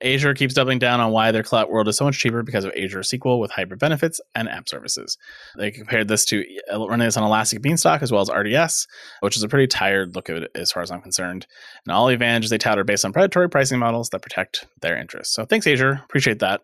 Azure 0.03 0.35
keeps 0.35 0.55
doubling 0.55 0.79
down 0.79 1.01
on 1.01 1.13
why 1.13 1.31
their 1.31 1.43
cloud 1.43 1.69
world 1.71 1.89
is 1.89 1.97
so 1.97 2.05
much 2.05 2.19
cheaper 2.19 2.43
because 2.43 2.65
of 2.65 2.73
Azure 2.73 3.01
SQL 3.01 3.41
with 3.41 3.51
hybrid 3.53 3.81
benefits 3.81 4.21
and 4.35 4.49
app 4.49 4.69
services. 4.69 5.17
They 5.57 5.71
compared 5.71 6.09
this 6.09 6.25
to 6.27 6.45
uh, 6.73 6.87
running 6.87 7.07
this 7.07 7.17
on 7.17 7.25
Elastic 7.25 7.63
Beanstalk 7.63 8.03
as 8.03 8.13
well 8.13 8.21
as 8.21 8.31
RDS, 8.31 8.87
which 9.21 9.37
is 9.37 9.43
a 9.43 9.49
pretty 9.49 9.67
tired 9.67 10.15
look 10.15 10.29
at 10.29 10.37
it 10.37 10.51
as 10.55 10.73
far 10.73 10.83
as 10.83 10.91
I'm 10.91 11.01
concerned. 11.01 11.47
And 11.87 11.95
all 11.95 12.07
the 12.07 12.15
advantages 12.15 12.51
they 12.51 12.59
tout 12.59 12.79
are 12.79 12.85
based 12.85 13.05
on 13.05 13.13
predatory 13.13 13.49
pricing 13.49 13.79
models 13.79 14.11
that 14.11 14.23
protect 14.23 14.67
their 14.83 14.97
interests. 14.97 15.35
So 15.35 15.45
thanks, 15.45 15.67
Azure. 15.67 16.03
Appreciate 16.05 16.41
that. 16.41 16.63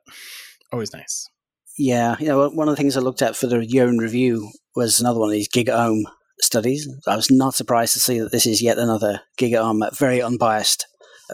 Always 0.73 0.93
nice. 0.93 1.29
Yeah, 1.79 2.17
you 2.21 2.27
know, 2.27 2.51
one 2.51 2.69
of 2.69 2.77
the 2.77 2.83
things 2.83 2.97
I 2.97 3.01
looked 3.01 3.23
at 3.23 3.37
for 3.37 3.47
the 3.47 3.65
year 3.65 3.89
in 3.89 3.99
review 3.99 4.51
was 4.75 5.01
another 5.01 5.19
one 5.21 5.29
of 5.29 5.33
these 5.33 5.49
GigaOM 5.49 6.03
studies. 6.41 6.89
I 7.07 7.17
was 7.17 7.31
not 7.31 7.55
surprised 7.55 7.93
to 7.95 8.01
see 8.01 8.19
that 8.21 8.33
this 8.33 8.47
is 8.47 8.63
yet 8.63 8.79
another 8.79 9.21
GigaOM, 9.39 9.97
very 9.99 10.23
unbiased 10.23 10.87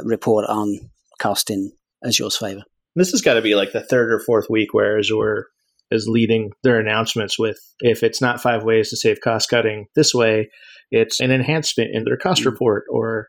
report 0.02 0.46
on 0.48 0.90
cost 1.20 1.50
in 1.50 1.72
Azure's 2.04 2.36
favor. 2.36 2.62
This 2.94 3.10
has 3.10 3.20
got 3.20 3.34
to 3.34 3.42
be 3.42 3.54
like 3.54 3.72
the 3.72 3.82
third 3.82 4.10
or 4.12 4.20
fourth 4.20 4.46
week 4.48 4.72
where 4.72 4.98
Azure 4.98 5.46
is 5.90 6.08
leading 6.08 6.50
their 6.62 6.80
announcements 6.80 7.38
with 7.38 7.58
if 7.80 8.02
it's 8.02 8.20
not 8.20 8.40
five 8.40 8.64
ways 8.64 8.90
to 8.90 8.96
save 8.96 9.20
cost 9.22 9.48
cutting 9.48 9.86
this 9.94 10.12
way, 10.14 10.50
it's 10.90 11.20
an 11.20 11.30
enhancement 11.30 11.90
in 11.94 12.04
their 12.04 12.16
cost 12.16 12.42
Mm. 12.42 12.46
report 12.46 12.84
or 12.90 13.28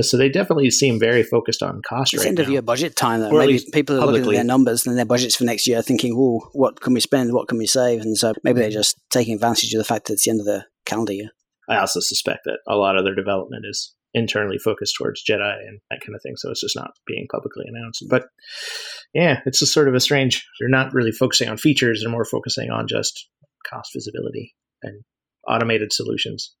so 0.00 0.16
they 0.16 0.28
definitely 0.28 0.70
seem 0.70 0.98
very 0.98 1.22
focused 1.22 1.62
on 1.62 1.80
cost 1.82 2.12
It's 2.12 2.22
right 2.22 2.28
end 2.28 2.38
of 2.38 2.46
now. 2.46 2.52
year 2.52 2.62
budget 2.62 2.96
time, 2.96 3.20
though. 3.20 3.30
Or 3.30 3.38
maybe 3.38 3.60
people 3.72 4.00
are 4.00 4.06
looking 4.06 4.30
at 4.30 4.34
their 4.34 4.44
numbers 4.44 4.86
and 4.86 4.98
their 4.98 5.04
budgets 5.04 5.36
for 5.36 5.44
next 5.44 5.66
year, 5.66 5.82
thinking, 5.82 6.12
"Oh, 6.14 6.48
what 6.52 6.80
can 6.80 6.92
we 6.94 7.00
spend? 7.00 7.32
What 7.32 7.48
can 7.48 7.58
we 7.58 7.66
save?" 7.66 8.02
And 8.02 8.16
so 8.16 8.34
maybe 8.44 8.60
they're 8.60 8.70
just 8.70 8.96
taking 9.10 9.34
advantage 9.34 9.72
of 9.72 9.78
the 9.78 9.84
fact 9.84 10.06
that 10.06 10.14
it's 10.14 10.24
the 10.24 10.30
end 10.30 10.40
of 10.40 10.46
the 10.46 10.66
calendar 10.84 11.12
year. 11.12 11.30
I 11.68 11.78
also 11.78 12.00
suspect 12.00 12.40
that 12.44 12.58
a 12.66 12.76
lot 12.76 12.96
of 12.96 13.04
their 13.04 13.14
development 13.14 13.64
is 13.68 13.94
internally 14.14 14.58
focused 14.58 14.94
towards 14.96 15.22
JEDI 15.22 15.58
and 15.66 15.80
that 15.90 16.00
kind 16.00 16.14
of 16.14 16.22
thing, 16.22 16.34
so 16.36 16.50
it's 16.50 16.62
just 16.62 16.76
not 16.76 16.92
being 17.06 17.26
publicly 17.30 17.64
announced. 17.68 18.04
But 18.08 18.26
yeah, 19.14 19.40
it's 19.46 19.58
just 19.58 19.72
sort 19.72 19.88
of 19.88 19.94
a 19.94 20.00
strange. 20.00 20.46
They're 20.60 20.68
not 20.68 20.92
really 20.92 21.12
focusing 21.12 21.48
on 21.48 21.56
features; 21.56 22.02
they're 22.02 22.12
more 22.12 22.24
focusing 22.24 22.70
on 22.70 22.88
just 22.88 23.28
cost 23.68 23.90
visibility 23.94 24.54
and 24.82 25.02
automated 25.48 25.92
solutions. 25.92 26.54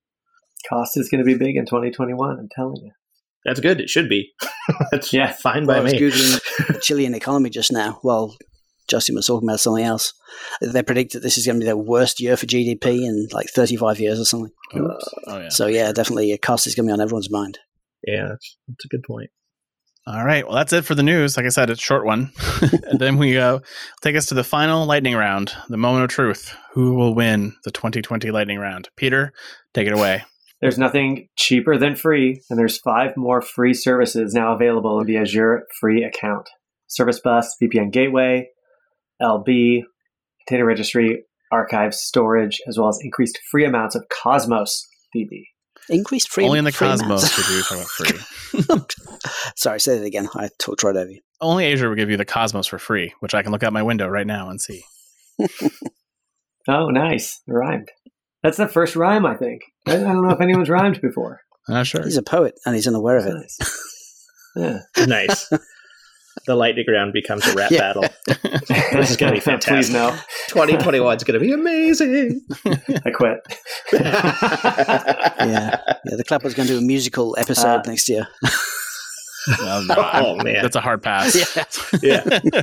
Cost 0.68 0.96
is 0.96 1.08
going 1.08 1.20
to 1.20 1.24
be 1.24 1.38
big 1.38 1.56
in 1.56 1.66
2021. 1.66 2.38
I'm 2.38 2.48
telling 2.54 2.82
you. 2.82 2.92
That's 3.44 3.60
good. 3.60 3.80
It 3.80 3.88
should 3.88 4.08
be. 4.08 4.32
That's 4.90 5.12
Yeah. 5.12 5.32
fine 5.32 5.66
Well, 5.66 5.78
by 5.78 5.84
was 5.84 5.92
me. 5.92 6.00
googling 6.00 6.66
the 6.74 6.78
Chilean 6.82 7.14
economy 7.14 7.50
just 7.50 7.72
now. 7.72 8.00
Well, 8.02 8.36
Justin 8.88 9.14
was 9.14 9.26
talking 9.26 9.48
about 9.48 9.60
something 9.60 9.84
else. 9.84 10.12
They 10.60 10.82
predict 10.82 11.12
that 11.12 11.20
this 11.22 11.36
is 11.38 11.46
going 11.46 11.60
to 11.60 11.64
be 11.64 11.68
the 11.68 11.76
worst 11.76 12.20
year 12.20 12.36
for 12.36 12.46
GDP 12.46 13.04
in 13.06 13.28
like 13.32 13.48
35 13.50 14.00
years 14.00 14.18
or 14.20 14.24
something. 14.24 14.50
Oops. 14.76 15.08
oh, 15.26 15.38
yeah. 15.40 15.48
So 15.50 15.66
yeah, 15.66 15.92
definitely, 15.92 16.32
a 16.32 16.38
cost 16.38 16.66
is 16.66 16.74
going 16.74 16.86
to 16.86 16.90
be 16.90 16.92
on 16.94 17.00
everyone's 17.00 17.30
mind. 17.30 17.58
Yeah, 18.06 18.28
that's, 18.28 18.56
that's 18.66 18.84
a 18.84 18.88
good 18.88 19.02
point. 19.06 19.30
All 20.06 20.24
right. 20.24 20.46
Well, 20.46 20.56
that's 20.56 20.72
it 20.72 20.86
for 20.86 20.94
the 20.94 21.02
news. 21.02 21.36
Like 21.36 21.44
I 21.44 21.50
said, 21.50 21.68
it's 21.68 21.80
a 21.82 21.84
short 21.84 22.06
one. 22.06 22.32
and 22.88 22.98
then 22.98 23.18
we 23.18 23.36
uh, 23.36 23.58
take 24.00 24.16
us 24.16 24.24
to 24.26 24.34
the 24.34 24.44
final 24.44 24.86
lightning 24.86 25.14
round, 25.14 25.52
the 25.68 25.76
moment 25.76 26.04
of 26.04 26.10
truth. 26.10 26.54
Who 26.72 26.94
will 26.94 27.14
win 27.14 27.54
the 27.64 27.70
2020 27.70 28.30
lightning 28.30 28.58
round? 28.58 28.88
Peter, 28.96 29.34
take 29.74 29.86
it 29.86 29.92
away. 29.92 30.24
There's 30.60 30.78
nothing 30.78 31.28
cheaper 31.36 31.78
than 31.78 31.94
free, 31.94 32.42
and 32.50 32.58
there's 32.58 32.78
five 32.78 33.16
more 33.16 33.40
free 33.40 33.74
services 33.74 34.34
now 34.34 34.54
available 34.54 35.00
in 35.00 35.06
the 35.06 35.16
Azure 35.16 35.64
free 35.80 36.02
account. 36.04 36.48
Service 36.88 37.20
Bus, 37.20 37.54
VPN 37.62 37.92
Gateway, 37.92 38.48
LB, 39.22 39.82
Container 40.46 40.66
Registry, 40.66 41.24
Archive 41.52 41.94
Storage, 41.94 42.60
as 42.66 42.78
well 42.78 42.88
as 42.88 42.98
increased 43.02 43.38
free 43.50 43.64
amounts 43.64 43.94
of 43.94 44.04
Cosmos 44.08 44.86
DB. 45.14 45.44
Increased 45.90 46.28
free 46.28 46.44
Only 46.44 46.58
in 46.58 46.64
the 46.64 46.72
free 46.72 46.88
cosmos 46.88 47.22
mass. 47.22 47.36
would 47.36 47.56
you 47.56 47.62
talk 47.62 48.66
about 48.66 48.76
free. 48.76 48.84
Sorry, 49.56 49.80
say 49.80 49.98
that 49.98 50.04
again. 50.04 50.28
I 50.34 50.48
talked 50.58 50.82
right 50.82 50.96
over 50.96 51.10
you. 51.10 51.20
Only 51.40 51.72
Azure 51.72 51.88
will 51.88 51.96
give 51.96 52.10
you 52.10 52.16
the 52.16 52.24
cosmos 52.26 52.66
for 52.66 52.78
free, 52.78 53.14
which 53.20 53.34
I 53.34 53.42
can 53.42 53.52
look 53.52 53.62
out 53.62 53.72
my 53.72 53.82
window 53.82 54.06
right 54.08 54.26
now 54.26 54.50
and 54.50 54.60
see. 54.60 54.82
Oh, 56.70 56.88
nice. 56.90 57.40
It 57.46 57.52
rhymed. 57.52 57.88
That's 58.42 58.56
the 58.56 58.68
first 58.68 58.94
rhyme, 58.96 59.26
I 59.26 59.34
think. 59.36 59.62
I, 59.86 59.92
I 59.94 59.96
don't 59.98 60.22
know 60.26 60.30
if 60.34 60.40
anyone's 60.40 60.68
rhymed 60.68 61.00
before. 61.00 61.40
I'm 61.68 61.74
not 61.74 61.86
sure. 61.86 62.02
He's 62.04 62.16
a 62.16 62.22
poet 62.22 62.54
and 62.64 62.74
he's 62.74 62.86
unaware 62.86 63.16
of 63.18 63.26
it. 63.26 63.34
Nice. 63.34 64.24
Yeah. 64.56 64.80
nice. 65.06 65.50
The 66.46 66.54
lightning 66.54 66.84
round 66.88 67.12
becomes 67.12 67.46
a 67.46 67.52
rap 67.54 67.70
Yeah. 67.70 67.92
battle. 67.92 68.04
This 68.92 69.10
is 69.10 69.16
gonna 69.16 69.32
be 69.32 69.40
fantastic. 69.52 69.74
Please 69.74 69.90
no. 69.92 70.10
2021 70.48 71.16
is 71.16 71.24
going 71.24 71.38
to 71.38 71.44
be 71.44 71.52
amazing. 71.52 72.40
I 73.04 73.10
quit. 73.10 73.38
Yeah, 73.92 74.40
yeah. 75.40 75.80
The 76.16 76.24
Clapper's 76.26 76.54
going 76.54 76.66
to 76.68 76.74
do 76.74 76.78
a 76.78 76.82
musical 76.82 77.36
episode 77.38 77.80
Uh, 77.80 77.82
next 77.86 78.08
year. 78.08 78.26
Um, 79.62 79.86
no, 79.86 79.94
Oh, 80.14 80.36
man. 80.42 80.62
that's 80.62 80.76
a 80.76 80.80
hard 80.80 81.02
pass. 81.02 81.34
Yeah. 82.02 82.24
yeah. 82.52 82.62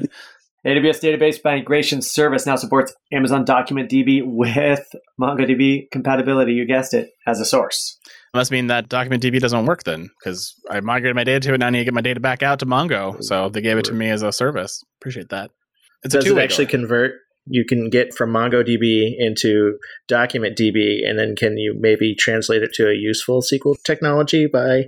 AWS 0.65 0.99
Database 0.99 1.43
Migration 1.43 2.01
Service 2.01 2.47
now 2.47 2.55
supports 2.55 2.93
Amazon 3.13 3.45
Document 3.45 3.89
DB 3.89 4.21
with 4.25 4.83
MongoDB 5.21 5.91
compatibility. 5.91 6.53
You 6.53 6.65
guessed 6.65 6.93
it, 6.95 7.11
as 7.27 7.39
a 7.39 7.45
source. 7.45 7.99
must 8.33 8.51
mean 8.51 8.67
that 8.67 8.89
document 8.89 9.21
DB 9.21 9.39
doesn't 9.39 9.65
work 9.67 9.83
then, 9.83 10.09
because 10.19 10.53
I 10.69 10.79
migrated 10.79 11.15
my 11.15 11.23
data 11.23 11.39
to 11.41 11.53
it. 11.53 11.59
Now 11.59 11.67
I 11.67 11.69
need 11.69 11.79
to 11.79 11.85
get 11.85 11.93
my 11.93 12.01
data 12.01 12.19
back 12.19 12.41
out 12.41 12.59
to 12.59 12.65
Mongo. 12.65 13.17
So 13.21 13.49
they 13.49 13.61
gave 13.61 13.77
it 13.77 13.85
to 13.85 13.93
me 13.93 14.09
as 14.09 14.23
a 14.23 14.31
service. 14.31 14.83
Appreciate 14.99 15.29
that. 15.29 15.51
It's 16.03 16.13
Does 16.13 16.23
a 16.23 16.27
it 16.27 16.29
two-way 16.29 16.43
actually 16.43 16.65
door. 16.65 16.71
convert? 16.79 17.13
You 17.47 17.63
can 17.63 17.89
get 17.91 18.13
from 18.15 18.31
MongoDB 18.31 19.13
into 19.19 19.77
Document 20.07 20.57
DB, 20.57 21.07
and 21.07 21.19
then 21.19 21.35
can 21.35 21.57
you 21.57 21.75
maybe 21.79 22.15
translate 22.15 22.63
it 22.63 22.71
to 22.73 22.89
a 22.89 22.93
useful 22.95 23.41
SQL 23.43 23.75
technology 23.85 24.47
by 24.51 24.85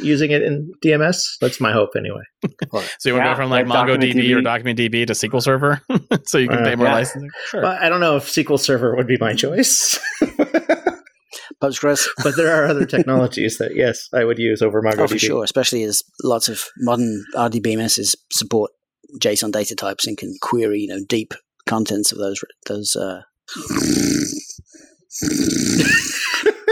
using 0.00 0.30
it 0.30 0.42
in 0.42 0.70
DMS? 0.84 1.18
That's 1.40 1.60
my 1.60 1.72
hope, 1.72 1.90
anyway. 1.96 2.22
so 2.44 2.48
you 2.70 2.72
want 2.72 2.86
to 3.02 3.10
Yeah, 3.16 3.28
go 3.32 3.34
from 3.34 3.50
like, 3.50 3.66
like 3.66 3.88
MongoDB 3.88 4.12
DB. 4.14 4.36
or 4.36 4.42
document 4.42 4.78
DB 4.78 5.06
to 5.08 5.12
SQL 5.12 5.42
Server, 5.42 5.80
so 6.26 6.38
you 6.38 6.48
can 6.48 6.58
Uh, 6.60 6.64
pay 6.64 6.76
more 6.76 6.86
yeah. 6.86 6.94
licensing. 6.94 7.30
Sure. 7.48 7.62
Well, 7.62 7.78
I 7.80 7.88
don't 7.88 8.00
know 8.00 8.16
if 8.16 8.24
SQL 8.26 8.60
Server 8.60 8.94
would 8.94 9.08
be 9.08 9.16
my 9.18 9.34
choice, 9.34 9.98
Postgres, 11.62 12.06
but 12.22 12.36
there 12.36 12.54
are 12.54 12.66
other 12.68 12.86
technologies 12.86 13.58
that 13.58 13.74
yes, 13.74 14.08
I 14.14 14.24
would 14.24 14.38
use 14.38 14.62
over 14.62 14.80
MongoDB. 14.82 14.98
oh, 15.00 15.06
for 15.08 15.18
sure. 15.18 15.44
Especially 15.44 15.82
as 15.82 16.02
lots 16.22 16.48
of 16.48 16.62
modern 16.78 17.24
RDBMSs 17.34 18.14
support 18.30 18.70
JSON 19.20 19.50
data 19.50 19.74
types 19.74 20.06
and 20.06 20.16
can 20.16 20.34
query, 20.40 20.80
you 20.80 20.88
know, 20.88 21.00
deep 21.08 21.34
contents 21.68 22.10
of 22.12 22.18
those 22.18 22.40
those. 22.66 22.96
Uh, 22.96 23.22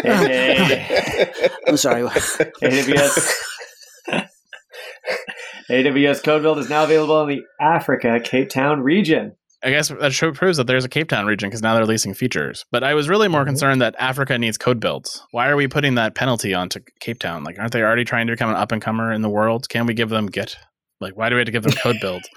Hey, 0.02 1.48
I'm 1.66 1.76
sorry. 1.76 2.02
AWS. 2.02 3.32
AWS 5.70 6.22
Code 6.22 6.42
Build 6.42 6.58
is 6.58 6.68
now 6.70 6.84
available 6.84 7.22
in 7.22 7.28
the 7.28 7.42
Africa 7.60 8.20
Cape 8.22 8.50
Town 8.50 8.82
region. 8.82 9.32
I 9.64 9.70
guess 9.70 9.88
that 9.88 10.12
show 10.12 10.32
proves 10.32 10.58
that 10.58 10.66
there's 10.68 10.84
a 10.84 10.88
Cape 10.88 11.08
Town 11.08 11.26
region 11.26 11.48
because 11.48 11.62
now 11.62 11.72
they're 11.74 11.82
releasing 11.82 12.14
features. 12.14 12.64
But 12.70 12.84
I 12.84 12.94
was 12.94 13.08
really 13.08 13.26
more 13.26 13.42
Mhm. 13.42 13.46
concerned 13.46 13.80
that 13.82 13.96
Africa 13.98 14.38
needs 14.38 14.58
code 14.58 14.78
builds. 14.80 15.22
Why 15.32 15.48
are 15.48 15.56
we 15.56 15.66
putting 15.66 15.94
that 15.96 16.14
penalty 16.14 16.54
onto 16.54 16.80
Cape 17.00 17.18
Town? 17.18 17.42
Like, 17.42 17.58
aren't 17.58 17.72
they 17.72 17.82
already 17.82 18.04
trying 18.04 18.26
to 18.28 18.32
become 18.34 18.50
an 18.50 18.56
up 18.56 18.70
and 18.70 18.80
comer 18.82 19.12
in 19.12 19.22
the 19.22 19.30
world? 19.30 19.68
Can 19.68 19.86
we 19.86 19.94
give 19.94 20.10
them 20.10 20.26
Git? 20.26 20.56
Like, 21.00 21.16
why 21.16 21.30
do 21.30 21.34
we 21.34 21.40
have 21.40 21.46
to 21.46 21.52
give 21.52 21.62
them 21.64 21.72
code 21.72 21.96
build? 22.00 22.22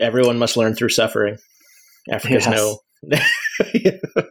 Everyone 0.00 0.38
must 0.38 0.56
learn 0.56 0.74
through 0.74 0.90
suffering. 0.90 1.38
Africa's 2.10 2.46
Yes. 2.46 2.76
no. 3.02 4.22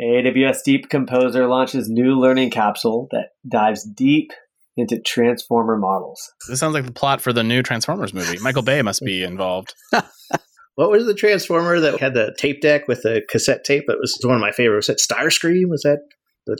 AWS 0.00 0.58
Deep 0.64 0.88
Composer 0.88 1.46
launches 1.46 1.88
new 1.88 2.18
learning 2.18 2.50
capsule 2.50 3.08
that 3.10 3.30
dives 3.48 3.84
deep 3.84 4.30
into 4.76 5.00
transformer 5.00 5.76
models. 5.76 6.20
This 6.48 6.60
sounds 6.60 6.74
like 6.74 6.86
the 6.86 6.92
plot 6.92 7.20
for 7.20 7.32
the 7.32 7.42
new 7.42 7.62
Transformers 7.62 8.14
movie. 8.14 8.38
Michael 8.40 8.62
Bay 8.62 8.80
must 8.82 9.02
be 9.04 9.24
involved. 9.24 9.74
What 10.78 10.92
was 10.92 11.06
the 11.06 11.14
transformer 11.14 11.80
that 11.80 11.98
had 11.98 12.14
the 12.14 12.32
tape 12.38 12.60
deck 12.60 12.86
with 12.86 13.02
the 13.02 13.20
cassette 13.28 13.64
tape? 13.64 13.82
That 13.88 13.98
was 13.98 14.16
one 14.22 14.36
of 14.36 14.40
my 14.40 14.52
favorites. 14.52 14.86
Was 14.86 14.96
that 15.08 15.16
Starscream? 15.16 15.68
Was 15.68 15.82
that? 15.82 15.98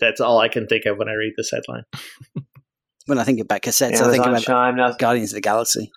That's 0.01 0.20
all 0.20 0.41
I 0.41 0.49
can 0.49 0.66
think 0.66 0.87
of 0.87 0.99
when 0.99 1.09
I 1.09 1.12
read 1.12 1.35
this 1.37 1.53
headline. 1.53 1.85
when 3.09 3.18
I 3.18 3.24
think 3.24 3.40
about 3.40 3.62
cassettes, 3.62 4.00
I 4.00 4.11
think 4.11 4.26
Amazon 4.26 4.28
about 4.28 4.42
Chime 4.42 4.76
now. 4.76 4.92
Guardians 4.92 5.32
of 5.32 5.36
the 5.36 5.40
Galaxy. 5.40 5.90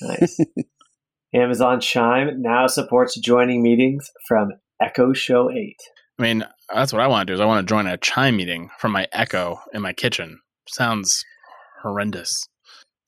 Nice. 0.00 0.38
Amazon 1.34 1.80
Chime 1.80 2.40
now 2.40 2.68
supports 2.68 3.18
joining 3.18 3.60
meetings 3.60 4.08
from 4.28 4.50
Echo 4.80 5.12
Show 5.12 5.50
8. 5.50 5.76
I 6.18 6.22
mean, 6.22 6.46
that's 6.72 6.92
what 6.92 7.02
I 7.02 7.08
want 7.08 7.26
to 7.26 7.32
do. 7.32 7.34
Is 7.34 7.40
I 7.40 7.44
want 7.44 7.66
to 7.66 7.70
join 7.70 7.86
a 7.86 7.98
chime 7.98 8.36
meeting 8.36 8.70
from 8.78 8.92
my 8.92 9.08
Echo 9.12 9.58
in 9.74 9.82
my 9.82 9.92
kitchen. 9.92 10.40
Sounds 10.68 11.24
horrendous. 11.82 12.48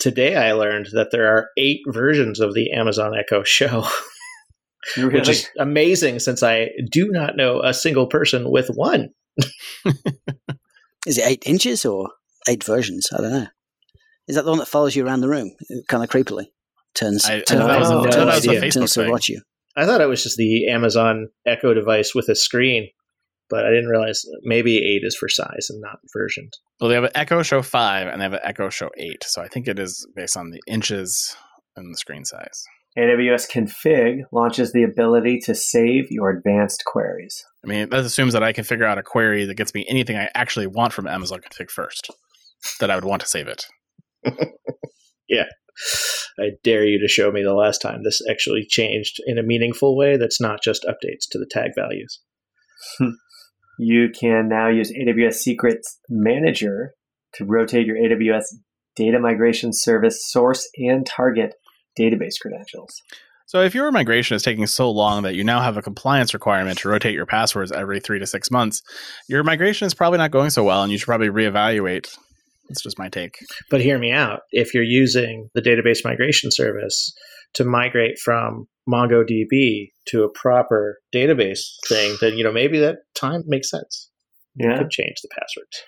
Today 0.01 0.37
I 0.37 0.53
learned 0.53 0.89
that 0.93 1.09
there 1.13 1.33
are 1.35 1.49
eight 1.57 1.81
versions 1.87 2.41
of 2.41 2.53
the 2.55 2.73
Amazon 2.73 3.13
Echo 3.17 3.45
show, 3.45 3.87
Really? 4.97 5.15
which 5.15 5.29
is 5.29 5.49
amazing 5.59 6.19
since 6.19 6.43
I 6.43 6.71
do 6.91 7.09
not 7.11 7.37
know 7.37 7.63
a 7.63 7.73
single 7.73 8.09
person 8.09 8.51
with 8.51 8.69
one. 8.69 9.11
Is 11.07 11.19
it 11.19 11.27
eight 11.27 11.43
inches 11.47 11.85
or 11.85 12.11
eight 12.49 12.65
versions? 12.65 13.09
I 13.13 13.21
don't 13.21 13.33
know. 13.33 13.47
Is 14.27 14.37
that 14.37 14.45
the 14.45 14.51
one 14.51 14.59
that 14.59 14.69
follows 14.69 14.95
you 14.95 15.07
around 15.07 15.21
the 15.21 15.29
room, 15.29 15.53
kind 15.89 16.03
of 16.05 16.11
creepily? 16.11 16.47
Turns, 16.95 17.25
I- 17.27 17.37
I 17.37 17.41
turns, 17.41 17.61
thought 17.61 17.69
that 17.69 17.79
was 17.81 17.91
a- 17.91 17.95
I 17.95 18.03
turns, 18.03 18.15
thought 18.15 18.27
that 18.27 18.35
was 18.35 18.47
a 18.47 18.53
yeah, 18.55 18.61
Facebook 18.61 18.73
turns 18.75 18.93
to 18.95 19.11
watch 19.11 19.29
you. 19.29 19.43
I 19.77 19.87
thought 19.87 20.01
it 20.01 20.07
was 20.09 20.23
just 20.23 20.37
the 20.37 20.69
Amazon 20.69 21.29
Echo 21.47 21.73
device 21.73 22.15
with 22.15 22.29
a 22.29 22.35
screen, 22.35 22.89
but 23.49 23.65
I 23.65 23.69
didn't 23.71 23.89
realize 23.89 24.23
maybe 24.43 24.77
eight 24.79 25.03
is 25.05 25.17
for 25.17 25.29
size 25.29 25.69
and 25.71 25.81
not 25.81 25.99
versions. 26.13 26.51
Well, 26.81 26.89
they 26.89 26.95
have 26.97 27.05
an 27.05 27.11
Echo 27.15 27.43
Show 27.43 27.63
5 27.63 28.07
and 28.09 28.21
they 28.21 28.25
have 28.25 28.33
an 28.33 28.41
Echo 28.43 28.69
Show 28.71 28.91
8. 28.97 29.23
So 29.25 29.41
I 29.41 29.49
think 29.49 29.69
it 29.69 29.79
is 29.79 30.07
based 30.17 30.37
on 30.37 30.51
the 30.51 30.61
inches 30.67 31.37
and 31.77 31.95
the 31.95 31.99
screen 31.99 32.25
size. 32.25 32.65
AWS 32.99 33.49
Config 33.51 34.23
launches 34.33 34.73
the 34.73 34.83
ability 34.83 35.39
to 35.45 35.55
save 35.55 36.11
your 36.11 36.31
advanced 36.31 36.85
queries. 36.85 37.45
I 37.65 37.69
mean, 37.69 37.89
that 37.91 38.01
assumes 38.01 38.33
that 38.33 38.43
I 38.43 38.53
can 38.53 38.65
figure 38.65 38.87
out 38.87 38.99
a 38.99 39.03
query 39.03 39.45
that 39.45 39.55
gets 39.55 39.73
me 39.73 39.87
anything 39.89 40.17
I 40.17 40.29
actually 40.35 40.67
want 40.67 40.93
from 40.93 41.07
Amazon 41.07 41.41
Config 41.41 41.71
first, 41.71 42.11
that 42.81 42.91
I 42.91 42.97
would 42.97 43.05
want 43.05 43.23
to 43.23 43.29
save 43.29 43.47
it. 43.47 43.67
Yeah. 45.29 45.45
I 46.39 46.51
dare 46.65 46.87
you 46.87 46.99
to 47.01 47.09
show 47.09 47.31
me 47.31 47.43
the 47.43 47.55
last 47.55 47.79
time 47.79 48.03
this 48.03 48.23
actually 48.29 48.65
changed 48.69 49.21
in 49.27 49.39
a 49.39 49.43
meaningful 49.43 49.97
way 49.97 50.17
that's 50.17 50.41
not 50.41 50.63
just 50.63 50.85
updates 50.85 51.29
to 51.31 51.39
the 51.39 51.49
tag 51.49 51.73
values. 51.77 52.21
Hmm. 52.99 53.11
You 53.79 54.09
can 54.09 54.49
now 54.49 54.69
use 54.69 54.93
AWS 54.93 55.35
Secrets 55.35 56.01
Manager 56.09 56.95
to 57.35 57.45
rotate 57.45 57.87
your 57.87 57.97
AWS 57.97 58.45
data 58.97 59.21
migration 59.21 59.73
service 59.73 60.29
source 60.29 60.69
and 60.77 61.07
target 61.07 61.55
database 61.99 62.35
credentials. 62.41 63.03
So 63.49 63.63
if 63.63 63.75
your 63.75 63.91
migration 63.91 64.35
is 64.35 64.43
taking 64.43 64.67
so 64.67 64.91
long 64.91 65.23
that 65.23 65.35
you 65.35 65.43
now 65.43 65.63
have 65.63 65.79
a 65.79 65.83
compliance 65.83 66.35
requirement 66.35 66.79
to 66.81 66.91
rotate 66.91 67.15
your 67.15 67.25
passwords 67.25 67.73
every 67.73 67.99
three 67.99 68.19
to 68.19 68.27
six 68.27 68.51
months, 68.51 68.83
your 69.27 69.43
migration 69.43 69.87
is 69.87 69.95
probably 69.95 70.19
not 70.19 70.33
going 70.33 70.51
so 70.51 70.65
well 70.65 70.83
and 70.83 70.93
you 70.93 70.99
should 70.99 71.07
probably 71.07 71.31
reevaluate. 71.31 72.15
That's 72.69 72.83
just 72.83 72.99
my 72.99 73.09
take. 73.09 73.39
But 73.71 73.81
hear 73.81 73.99
me 73.99 74.13
out. 74.13 74.41
If 74.51 74.75
you're 74.75 74.83
using 74.83 75.49
the 75.55 75.63
database 75.63 76.05
migration 76.05 76.51
service 76.53 77.15
to 77.55 77.65
migrate 77.65 78.19
from 78.19 78.67
MongoDB 78.87 79.93
to 80.09 80.25
a 80.25 80.29
proper 80.29 80.99
database 81.15 81.61
thing, 81.89 82.19
then 82.21 82.37
you 82.37 82.45
know 82.45 82.53
maybe 82.53 82.79
that 82.81 82.97
time 83.15 83.45
makes 83.47 83.71
sense. 83.71 84.11
Yeah. 84.57 84.77
Could 84.77 84.91
change 84.91 85.17
the 85.23 85.29
passwords. 85.39 85.85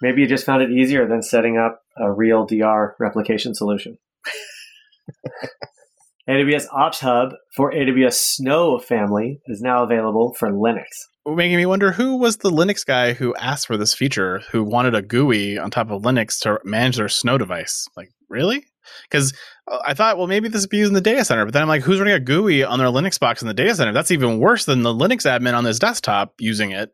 Maybe 0.00 0.20
you 0.20 0.28
just 0.28 0.46
found 0.46 0.62
it 0.62 0.70
easier 0.70 1.08
than 1.08 1.22
setting 1.22 1.56
up 1.56 1.80
a 1.98 2.12
real 2.12 2.46
DR 2.46 2.94
replication 3.00 3.54
solution. 3.54 3.98
AWS 6.28 6.66
Ops 6.72 7.00
Hub 7.00 7.34
for 7.54 7.70
AWS 7.72 8.14
Snow 8.14 8.78
family 8.78 9.40
is 9.46 9.60
now 9.60 9.82
available 9.82 10.34
for 10.38 10.50
Linux. 10.50 10.86
Making 11.26 11.56
me 11.56 11.66
wonder 11.66 11.92
who 11.92 12.16
was 12.16 12.38
the 12.38 12.50
Linux 12.50 12.84
guy 12.84 13.12
who 13.12 13.34
asked 13.36 13.66
for 13.66 13.76
this 13.76 13.94
feature, 13.94 14.40
who 14.50 14.62
wanted 14.62 14.94
a 14.94 15.02
GUI 15.02 15.58
on 15.58 15.70
top 15.70 15.90
of 15.90 16.02
Linux 16.02 16.38
to 16.40 16.58
manage 16.64 16.96
their 16.96 17.08
Snow 17.08 17.36
device. 17.36 17.86
Like, 17.96 18.10
really? 18.28 18.64
Because 19.08 19.34
uh, 19.70 19.78
I 19.86 19.94
thought, 19.94 20.16
well, 20.16 20.26
maybe 20.26 20.48
this 20.48 20.62
would 20.62 20.70
be 20.70 20.78
used 20.78 20.90
in 20.90 20.94
the 20.94 21.00
data 21.00 21.24
center. 21.24 21.44
But 21.44 21.52
then 21.52 21.62
I'm 21.62 21.68
like, 21.68 21.82
who's 21.82 21.98
running 21.98 22.14
a 22.14 22.20
GUI 22.20 22.64
on 22.64 22.78
their 22.78 22.88
Linux 22.88 23.18
box 23.18 23.42
in 23.42 23.48
the 23.48 23.54
data 23.54 23.74
center? 23.74 23.92
That's 23.92 24.10
even 24.10 24.38
worse 24.38 24.64
than 24.64 24.82
the 24.82 24.94
Linux 24.94 25.26
admin 25.26 25.54
on 25.54 25.64
this 25.64 25.78
desktop 25.78 26.34
using 26.38 26.70
it. 26.70 26.92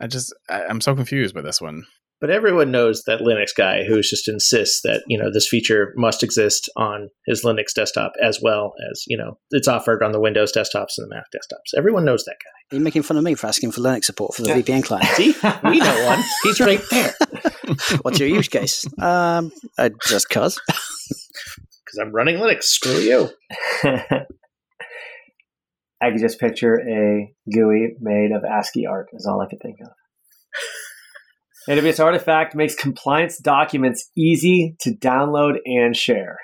I 0.00 0.06
just, 0.06 0.34
I, 0.48 0.64
I'm 0.64 0.80
so 0.80 0.94
confused 0.94 1.34
by 1.34 1.42
this 1.42 1.60
one. 1.60 1.84
But 2.22 2.30
everyone 2.30 2.70
knows 2.70 3.02
that 3.06 3.20
Linux 3.20 3.50
guy 3.54 3.82
who 3.84 4.00
just 4.00 4.28
insists 4.28 4.80
that 4.84 5.02
you 5.08 5.18
know 5.18 5.30
this 5.30 5.46
feature 5.48 5.92
must 5.96 6.22
exist 6.22 6.70
on 6.76 7.10
his 7.26 7.44
Linux 7.44 7.74
desktop 7.74 8.12
as 8.22 8.40
well 8.40 8.72
as 8.90 9.02
you 9.08 9.18
know 9.18 9.38
it's 9.50 9.68
offered 9.68 10.02
on 10.02 10.12
the 10.12 10.20
Windows 10.20 10.52
desktops 10.56 10.94
and 10.96 11.10
the 11.10 11.14
Mac 11.16 11.24
desktops. 11.34 11.76
Everyone 11.76 12.04
knows 12.04 12.24
that 12.24 12.36
guy. 12.42 12.76
Are 12.76 12.78
you 12.78 12.84
making 12.84 13.02
fun 13.02 13.16
of 13.18 13.24
me 13.24 13.34
for 13.34 13.48
asking 13.48 13.72
for 13.72 13.80
Linux 13.80 14.04
support 14.04 14.34
for 14.34 14.42
the 14.42 14.48
Yeah. 14.48 14.60
VPN 14.60 14.84
client? 14.84 15.06
See, 15.16 15.34
we 15.64 15.80
know 15.80 16.06
one. 16.06 16.22
He's 16.44 16.60
right 16.60 16.80
there 16.90 17.12
What's 18.02 18.18
your 18.20 18.28
use 18.28 18.48
case? 18.48 18.86
Um, 19.00 19.50
uh, 19.78 19.90
just 20.06 20.28
cause. 20.30 20.60
because 20.68 21.98
I'm 22.00 22.12
running 22.12 22.36
Linux. 22.36 22.64
Screw 22.64 22.98
you. 22.98 23.30
I 26.00 26.10
could 26.10 26.20
just 26.20 26.40
picture 26.40 26.74
a 26.74 27.32
GUI 27.52 27.96
made 28.00 28.32
of 28.32 28.44
ASCII 28.44 28.86
art, 28.86 29.08
is 29.12 29.26
all 29.26 29.40
I 29.40 29.48
could 29.48 29.60
think 29.60 29.76
of. 29.82 29.88
AWS 31.68 32.02
Artifact 32.02 32.54
makes 32.54 32.74
compliance 32.74 33.38
documents 33.38 34.10
easy 34.16 34.76
to 34.80 34.90
download 34.90 35.56
and 35.64 35.96
share. 35.96 36.38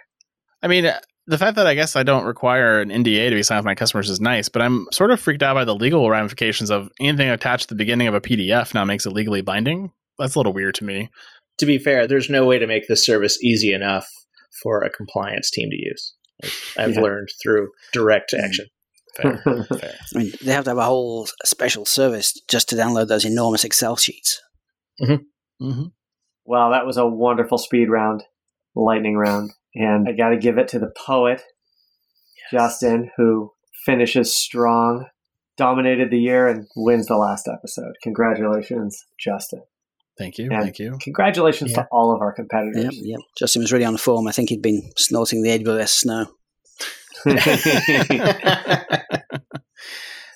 I 0.62 0.68
mean, 0.68 0.90
the 1.26 1.38
fact 1.38 1.56
that 1.56 1.66
I 1.66 1.74
guess 1.74 1.96
I 1.96 2.02
don't 2.02 2.24
require 2.24 2.80
an 2.80 2.88
NDA 2.88 3.28
to 3.28 3.34
be 3.34 3.42
signed 3.42 3.58
with 3.58 3.66
my 3.66 3.74
customers 3.74 4.08
is 4.08 4.20
nice, 4.20 4.48
but 4.48 4.62
I'm 4.62 4.86
sort 4.92 5.10
of 5.10 5.20
freaked 5.20 5.42
out 5.42 5.54
by 5.54 5.64
the 5.64 5.74
legal 5.74 6.08
ramifications 6.08 6.70
of 6.70 6.90
anything 7.00 7.28
attached 7.28 7.64
at 7.64 7.68
the 7.68 7.74
beginning 7.74 8.08
of 8.08 8.14
a 8.14 8.20
PDF 8.20 8.74
now 8.74 8.84
makes 8.84 9.06
it 9.06 9.12
legally 9.12 9.42
binding. 9.42 9.92
That's 10.18 10.34
a 10.34 10.38
little 10.38 10.52
weird 10.52 10.74
to 10.76 10.84
me. 10.84 11.10
To 11.58 11.66
be 11.66 11.78
fair, 11.78 12.06
there's 12.06 12.30
no 12.30 12.46
way 12.46 12.58
to 12.58 12.66
make 12.66 12.88
this 12.88 13.04
service 13.04 13.42
easy 13.42 13.72
enough 13.72 14.08
for 14.62 14.82
a 14.82 14.90
compliance 14.90 15.50
team 15.50 15.68
to 15.70 15.76
use. 15.76 16.14
I've 16.76 16.94
yeah. 16.94 17.00
learned 17.00 17.28
through 17.42 17.68
direct 17.92 18.32
action. 18.32 18.66
Fair, 19.16 19.38
fair. 19.68 19.94
I 20.14 20.18
mean, 20.18 20.32
they 20.42 20.52
have 20.52 20.64
to 20.64 20.70
have 20.70 20.78
a 20.78 20.84
whole 20.84 21.28
special 21.44 21.84
service 21.84 22.32
just 22.48 22.68
to 22.70 22.76
download 22.76 23.08
those 23.08 23.24
enormous 23.24 23.64
Excel 23.64 23.96
sheets. 23.96 24.40
Mm-hmm. 25.00 25.66
Mm-hmm. 25.66 25.84
Well, 26.44 26.70
that 26.70 26.86
was 26.86 26.96
a 26.96 27.06
wonderful 27.06 27.58
speed 27.58 27.90
round, 27.90 28.24
lightning 28.74 29.16
round. 29.16 29.52
And 29.74 30.08
I 30.08 30.12
got 30.12 30.30
to 30.30 30.38
give 30.38 30.58
it 30.58 30.68
to 30.68 30.78
the 30.78 30.92
poet, 31.06 31.42
yes. 32.52 32.62
Justin, 32.62 33.10
who 33.16 33.52
finishes 33.84 34.36
strong, 34.36 35.06
dominated 35.56 36.10
the 36.10 36.18
year, 36.18 36.48
and 36.48 36.66
wins 36.74 37.06
the 37.06 37.16
last 37.16 37.48
episode. 37.52 37.94
Congratulations, 38.02 39.04
Justin. 39.18 39.62
Thank 40.18 40.38
you. 40.38 40.50
And 40.50 40.62
thank 40.62 40.78
you. 40.78 40.98
Congratulations 41.00 41.70
yeah. 41.70 41.82
to 41.82 41.88
all 41.92 42.14
of 42.14 42.20
our 42.20 42.32
competitors. 42.32 42.84
Yep, 42.84 42.92
yep. 42.96 43.20
Justin 43.38 43.62
was 43.62 43.72
really 43.72 43.84
on 43.84 43.92
the 43.92 43.98
form. 43.98 44.26
I 44.26 44.32
think 44.32 44.48
he'd 44.48 44.62
been 44.62 44.90
snorting 44.96 45.42
the 45.42 45.50
AWS 45.50 45.90
snow. 45.90 46.26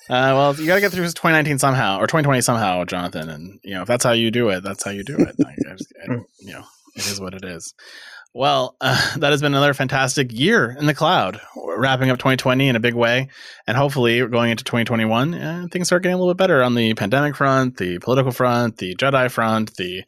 Uh, 0.09 0.35
well, 0.35 0.55
you 0.55 0.67
got 0.67 0.75
to 0.75 0.81
get 0.81 0.91
through 0.91 1.05
2019 1.05 1.59
somehow, 1.59 1.97
or 1.97 2.07
2020 2.07 2.41
somehow, 2.41 2.83
Jonathan. 2.83 3.29
And 3.29 3.59
you 3.63 3.73
know, 3.73 3.83
if 3.83 3.87
that's 3.87 4.03
how 4.03 4.11
you 4.11 4.31
do 4.31 4.49
it, 4.49 4.61
that's 4.61 4.83
how 4.83 4.91
you 4.91 5.03
do 5.03 5.15
it. 5.17 5.35
I, 5.45 5.51
I 5.51 5.75
just, 5.75 5.93
I, 6.01 6.13
you 6.39 6.53
know, 6.53 6.63
it 6.95 7.07
is 7.07 7.21
what 7.21 7.33
it 7.33 7.45
is. 7.45 7.73
Well, 8.33 8.75
uh, 8.81 9.15
that 9.17 9.31
has 9.31 9.41
been 9.41 9.53
another 9.53 9.73
fantastic 9.73 10.31
year 10.31 10.75
in 10.77 10.87
the 10.87 10.93
cloud. 10.93 11.39
We're 11.55 11.79
wrapping 11.79 12.09
up 12.09 12.17
2020 12.17 12.67
in 12.67 12.75
a 12.75 12.81
big 12.81 12.95
way, 12.95 13.29
and 13.67 13.77
hopefully, 13.77 14.25
going 14.27 14.51
into 14.51 14.63
2021, 14.63 15.33
uh, 15.33 15.67
things 15.71 15.87
start 15.87 16.03
getting 16.03 16.15
a 16.15 16.17
little 16.17 16.33
bit 16.33 16.37
better 16.39 16.63
on 16.63 16.75
the 16.75 16.93
pandemic 16.95 17.35
front, 17.35 17.77
the 17.77 17.99
political 17.99 18.31
front, 18.31 18.77
the 18.77 18.95
JEDI 18.95 19.31
front, 19.31 19.75
the 19.75 20.03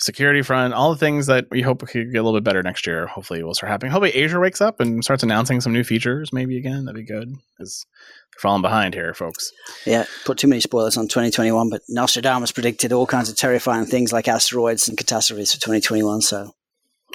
security 0.00 0.42
front, 0.42 0.74
all 0.74 0.90
the 0.90 0.98
things 0.98 1.26
that 1.26 1.46
we 1.50 1.62
hope 1.62 1.86
could 1.86 2.12
get 2.12 2.18
a 2.18 2.22
little 2.22 2.38
bit 2.38 2.44
better 2.44 2.62
next 2.62 2.86
year. 2.86 3.06
Hopefully, 3.06 3.42
will 3.42 3.54
start 3.54 3.70
happening. 3.70 3.92
Hopefully, 3.92 4.22
Azure 4.22 4.40
wakes 4.40 4.60
up 4.60 4.80
and 4.80 5.04
starts 5.04 5.22
announcing 5.22 5.60
some 5.60 5.72
new 5.72 5.84
features, 5.84 6.32
maybe 6.32 6.56
again. 6.56 6.84
That'd 6.84 6.96
be 6.96 7.04
good 7.04 7.28
because 7.56 7.86
they're 8.32 8.40
falling 8.40 8.62
behind 8.62 8.94
here, 8.94 9.14
folks. 9.14 9.50
Yeah, 9.86 10.04
put 10.24 10.38
too 10.38 10.48
many 10.48 10.60
spoilers 10.60 10.96
on 10.96 11.04
2021, 11.04 11.70
but 11.70 11.82
Nostradamus 11.88 12.52
predicted 12.52 12.92
all 12.92 13.06
kinds 13.06 13.28
of 13.28 13.36
terrifying 13.36 13.86
things 13.86 14.12
like 14.12 14.28
asteroids 14.28 14.88
and 14.88 14.98
catastrophes 14.98 15.52
for 15.52 15.60
2021. 15.60 16.22
So 16.22 16.52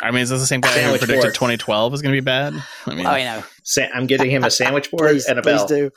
I 0.01 0.11
mean, 0.11 0.21
is 0.21 0.29
this 0.29 0.41
the 0.41 0.45
same 0.45 0.61
guy 0.61 0.69
who 0.69 0.97
predicted 0.97 1.21
board. 1.21 1.33
2012 1.33 1.93
is 1.93 2.01
going 2.01 2.13
to 2.13 2.21
be 2.21 2.23
bad? 2.23 2.53
I 2.86 2.95
mean, 2.95 3.05
oh, 3.05 3.15
you 3.15 3.25
know, 3.25 3.43
Sa- 3.63 3.88
I'm 3.93 4.07
getting 4.07 4.29
him 4.29 4.43
a 4.43 4.51
sandwich 4.51 4.91
board 4.91 5.09
please, 5.11 5.25
and 5.25 5.39
a 5.39 5.41
bell. 5.41 5.65
do. 5.67 5.91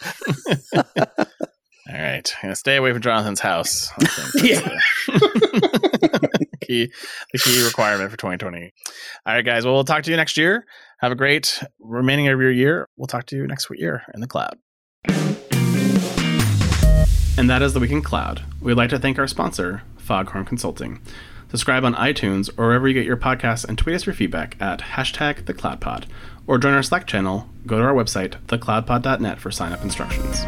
All 1.91 1.99
right, 1.99 2.35
I'm 2.37 2.49
gonna 2.49 2.57
stay 2.57 2.77
away 2.77 2.93
from 2.93 3.01
Jonathan's 3.01 3.41
house. 3.41 3.91
yeah, 4.43 4.79
the 5.07 6.47
key, 6.67 6.93
the 7.33 7.39
key 7.39 7.65
requirement 7.65 8.11
for 8.11 8.19
2020. 8.19 8.73
All 9.25 9.35
right, 9.35 9.45
guys. 9.45 9.65
Well, 9.65 9.73
we'll 9.73 9.85
talk 9.85 10.03
to 10.03 10.11
you 10.11 10.17
next 10.19 10.37
year. 10.37 10.67
Have 11.01 11.13
a 11.13 11.15
great 11.15 11.63
remaining 11.81 12.29
of 12.29 12.41
your 12.41 12.51
year. 12.51 12.89
We'll 12.99 13.07
talk 13.07 13.25
to 13.27 13.37
you 13.37 13.47
next 13.47 13.69
year 13.71 14.03
in 14.13 14.21
the 14.21 14.27
cloud. 14.27 14.59
And 17.39 17.49
that 17.49 17.63
is 17.63 17.73
the 17.73 17.81
Week 17.81 17.93
in 17.93 18.03
Cloud. 18.03 18.43
We'd 18.61 18.75
like 18.75 18.91
to 18.91 18.99
thank 18.99 19.19
our 19.19 19.29
sponsor, 19.29 19.83
Foghorn 19.97 20.45
Consulting. 20.45 21.01
Subscribe 21.51 21.85
on 21.85 21.95
iTunes 21.95 22.51
or 22.59 22.67
wherever 22.67 22.87
you 22.87 22.95
get 22.95 23.07
your 23.07 23.17
podcasts 23.17 23.65
and 23.65 23.79
tweet 23.79 23.97
us 23.97 24.05
your 24.05 24.15
feedback 24.15 24.61
at 24.61 24.81
hashtag 24.81 25.45
thecloudpod. 25.45 26.05
Or 26.47 26.59
join 26.59 26.75
our 26.75 26.83
Slack 26.83 27.07
channel, 27.07 27.49
go 27.67 27.79
to 27.79 27.85
our 27.85 27.95
website, 27.95 28.35
thecloudpod.net 28.47 29.39
for 29.39 29.51
sign 29.51 29.73
up 29.73 29.83
instructions. 29.83 30.45